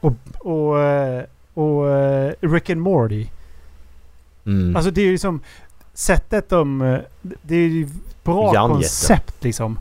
[0.00, 1.24] Och, och, eh,
[1.54, 3.26] och, och eh, Rick and Morty.
[4.46, 4.76] Mm.
[4.76, 5.40] Alltså det är ju liksom...
[5.94, 6.82] Sättet de...
[6.82, 7.88] Eh, det är ju
[8.24, 8.74] bra Jarnjätte.
[8.74, 9.78] koncept liksom.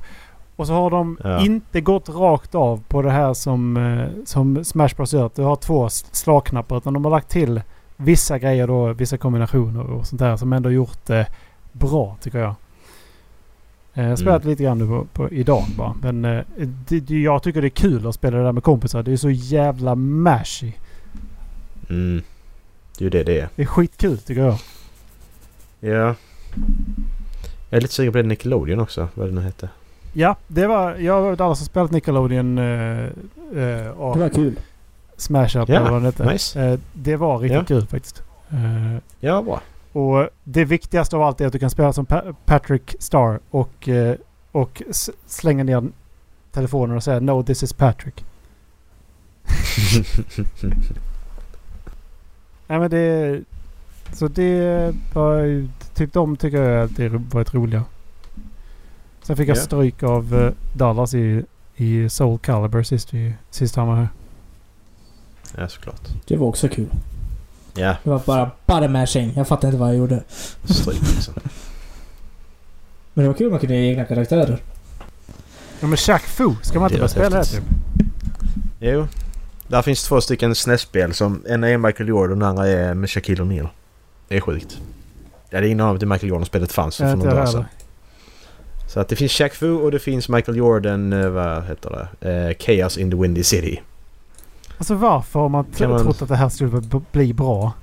[0.56, 1.42] Och så har de ja.
[1.42, 3.80] inte gått rakt av på det här som,
[4.26, 5.30] som Smash Bros gör.
[5.36, 6.78] Du har två slagknappar.
[6.78, 7.62] Utan de har lagt till
[7.98, 8.94] vissa grejer då.
[8.94, 11.28] Vissa kombinationer och sånt där som ändå gjort det
[11.72, 12.56] bra tycker jag.
[13.94, 14.50] Jag har spelat mm.
[14.50, 15.96] lite grann nu på, på, idag bara.
[16.02, 16.44] Men eh,
[16.88, 19.04] det, jag tycker det är kul att spela det där med kompisar.
[19.04, 20.72] Det är så jävla mashy.
[21.90, 22.22] Mm.
[22.98, 23.50] Det är ju det det är.
[23.56, 24.58] Det är skitkul tycker jag.
[25.80, 26.16] Ja.
[27.70, 29.08] Jag är lite sugen på det Nickelodeon också.
[29.14, 29.70] Vad det nu hette.
[30.14, 30.96] Ja, det var...
[30.96, 32.58] Jag och Dallas har spelat Nickelodeon.
[32.58, 33.10] Uh,
[33.56, 34.60] uh, och det var kul.
[35.18, 36.26] Smash Up ja, eller vad det.
[36.32, 36.80] Nice.
[36.94, 37.66] Det var riktigt ja.
[37.66, 38.24] kul faktiskt.
[39.20, 39.62] ja, bra.
[39.92, 43.90] Och det viktigaste av allt är att du kan spela som pa Patrick Star och,
[43.90, 44.16] eh,
[44.52, 44.84] och
[45.26, 45.84] slänga ner
[46.52, 48.26] telefonen och säga No this is Patrick.
[52.68, 53.42] Nej men det...
[54.14, 57.84] Så det var typ de tycker jag att det varit roliga.
[59.22, 61.44] Sen fick jag stryk av uh, Dallas i,
[61.76, 64.08] i Soul Calibur sist, vi, sist han var här.
[65.58, 66.02] Ja såklart.
[66.28, 66.88] Det var också kul.
[67.74, 67.96] Ja.
[68.04, 69.34] Det var bara, bara mashing.
[69.36, 70.24] Jag fattar inte vad jag gjorde.
[70.64, 71.34] Stryk liksom.
[73.14, 74.62] Men det var kul att man kunde ge egna karaktärer.
[75.80, 77.64] Ja men Shaq Fu, ska man inte börja spela det typ?
[78.80, 79.08] Jo.
[79.68, 81.44] Där finns två stycken SNES-spel som...
[81.48, 83.68] En är Michael Jordan och den andra är med Shaquille O'Neal.
[84.28, 84.78] Det är sjukt.
[85.50, 87.66] Jag hade ingen aning om att Michael Jordan-spelet fanns för några dagar sedan.
[88.88, 92.32] Så att det finns Shaq Fu och det finns Michael Jordan, vad heter det?
[92.32, 93.82] Eh, Chaos in the Windy City.
[94.78, 96.82] Alltså varför har man, kan man trott att det här skulle
[97.12, 97.74] bli bra?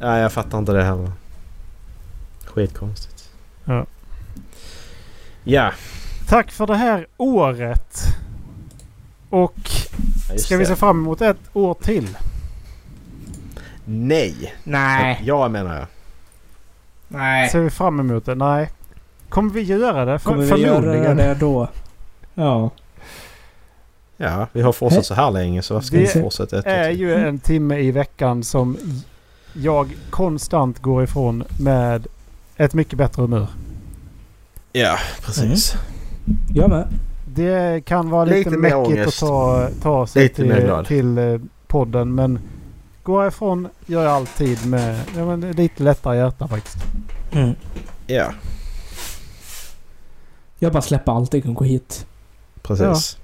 [0.00, 1.12] Ja, jag fattar inte det heller.
[2.44, 3.30] Skitkonstigt.
[3.64, 3.86] Ja.
[5.44, 5.72] Ja.
[6.28, 7.96] Tack för det här året.
[9.30, 9.70] Och
[10.30, 12.16] ja, ska vi se fram emot ett år till?
[13.84, 14.54] Nej.
[14.64, 15.22] Nej.
[15.24, 15.86] Ja menar jag.
[17.08, 17.48] Nej.
[17.48, 18.34] Ser vi fram emot det?
[18.34, 18.70] Nej.
[19.28, 20.18] Kommer vi göra det?
[20.18, 21.68] För, Kommer vi göra det då?
[22.34, 22.70] Ja.
[24.22, 27.14] Ja, vi har fortsatt så här länge så ska vi fortsätta ett Det är ju
[27.14, 28.76] en timme i veckan som
[29.52, 32.06] jag konstant går ifrån med
[32.56, 33.46] ett mycket bättre humör.
[34.72, 35.74] Ja, precis.
[35.74, 36.38] Mm.
[36.54, 36.88] Jag med.
[37.26, 42.38] Det kan vara lite, lite mäckigt att ta, ta sig till, till, eh, podden men
[43.02, 46.78] gå ifrån gör jag alltid med ja, men lite lättare hjärta faktiskt.
[47.32, 47.54] Mm.
[48.06, 48.32] Ja,
[50.58, 52.06] Jag bara släpper allt och gå hit.
[52.62, 53.16] precis.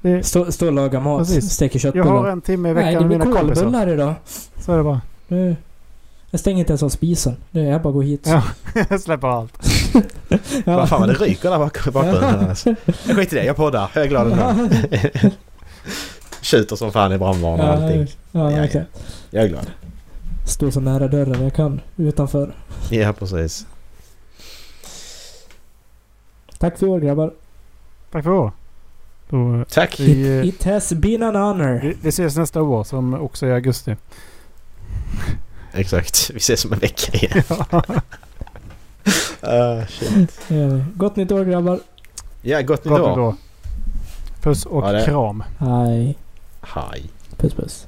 [0.00, 1.50] Det, Stå, stå och laga mat, Precis.
[1.52, 2.06] steker jag köttbullar.
[2.06, 4.14] har en timme i Nej, veckan det med blir kolbullar idag.
[4.58, 5.00] Så är det bara.
[5.28, 5.56] Nu.
[6.30, 7.36] Jag stänger inte ens av spisen.
[7.50, 8.26] Det är bara att gå hit.
[8.26, 8.42] Ja.
[8.90, 9.58] jag släpper allt.
[10.64, 10.76] Ja.
[10.76, 12.48] Vad fan vad det ryker där bak i bakgrunden.
[12.48, 12.74] Alltså.
[12.84, 13.90] Jag skiter i det, jag poddar.
[13.94, 14.68] Jag är glad ändå.
[16.40, 18.06] Tjuter som fan i brandvarnaren och allting.
[18.32, 18.84] Ja, Ja, okej.
[19.30, 19.70] Jag är glad.
[20.46, 22.54] Står så nära dörren jag kan utanför.
[22.90, 23.66] Ja, precis.
[26.58, 27.32] Tack för i år grabbar.
[28.10, 28.52] Tack för år.
[29.30, 30.00] Då, eh, Tack!
[30.00, 31.80] vi, eh, It has been an honor.
[31.82, 33.96] vi, vi ses nästa år som också är i augusti.
[35.72, 36.30] Exakt.
[36.34, 37.42] Vi ses om en vecka igen.
[39.42, 40.40] Uh, shit.
[40.50, 41.80] Eh, Gott nytt år grabbar.
[42.42, 43.34] Ja, gott nytt år.
[44.42, 45.44] Puss och Ja, kram.
[45.58, 46.16] Hej.
[46.60, 47.10] Hej.
[47.36, 47.87] Puss puss.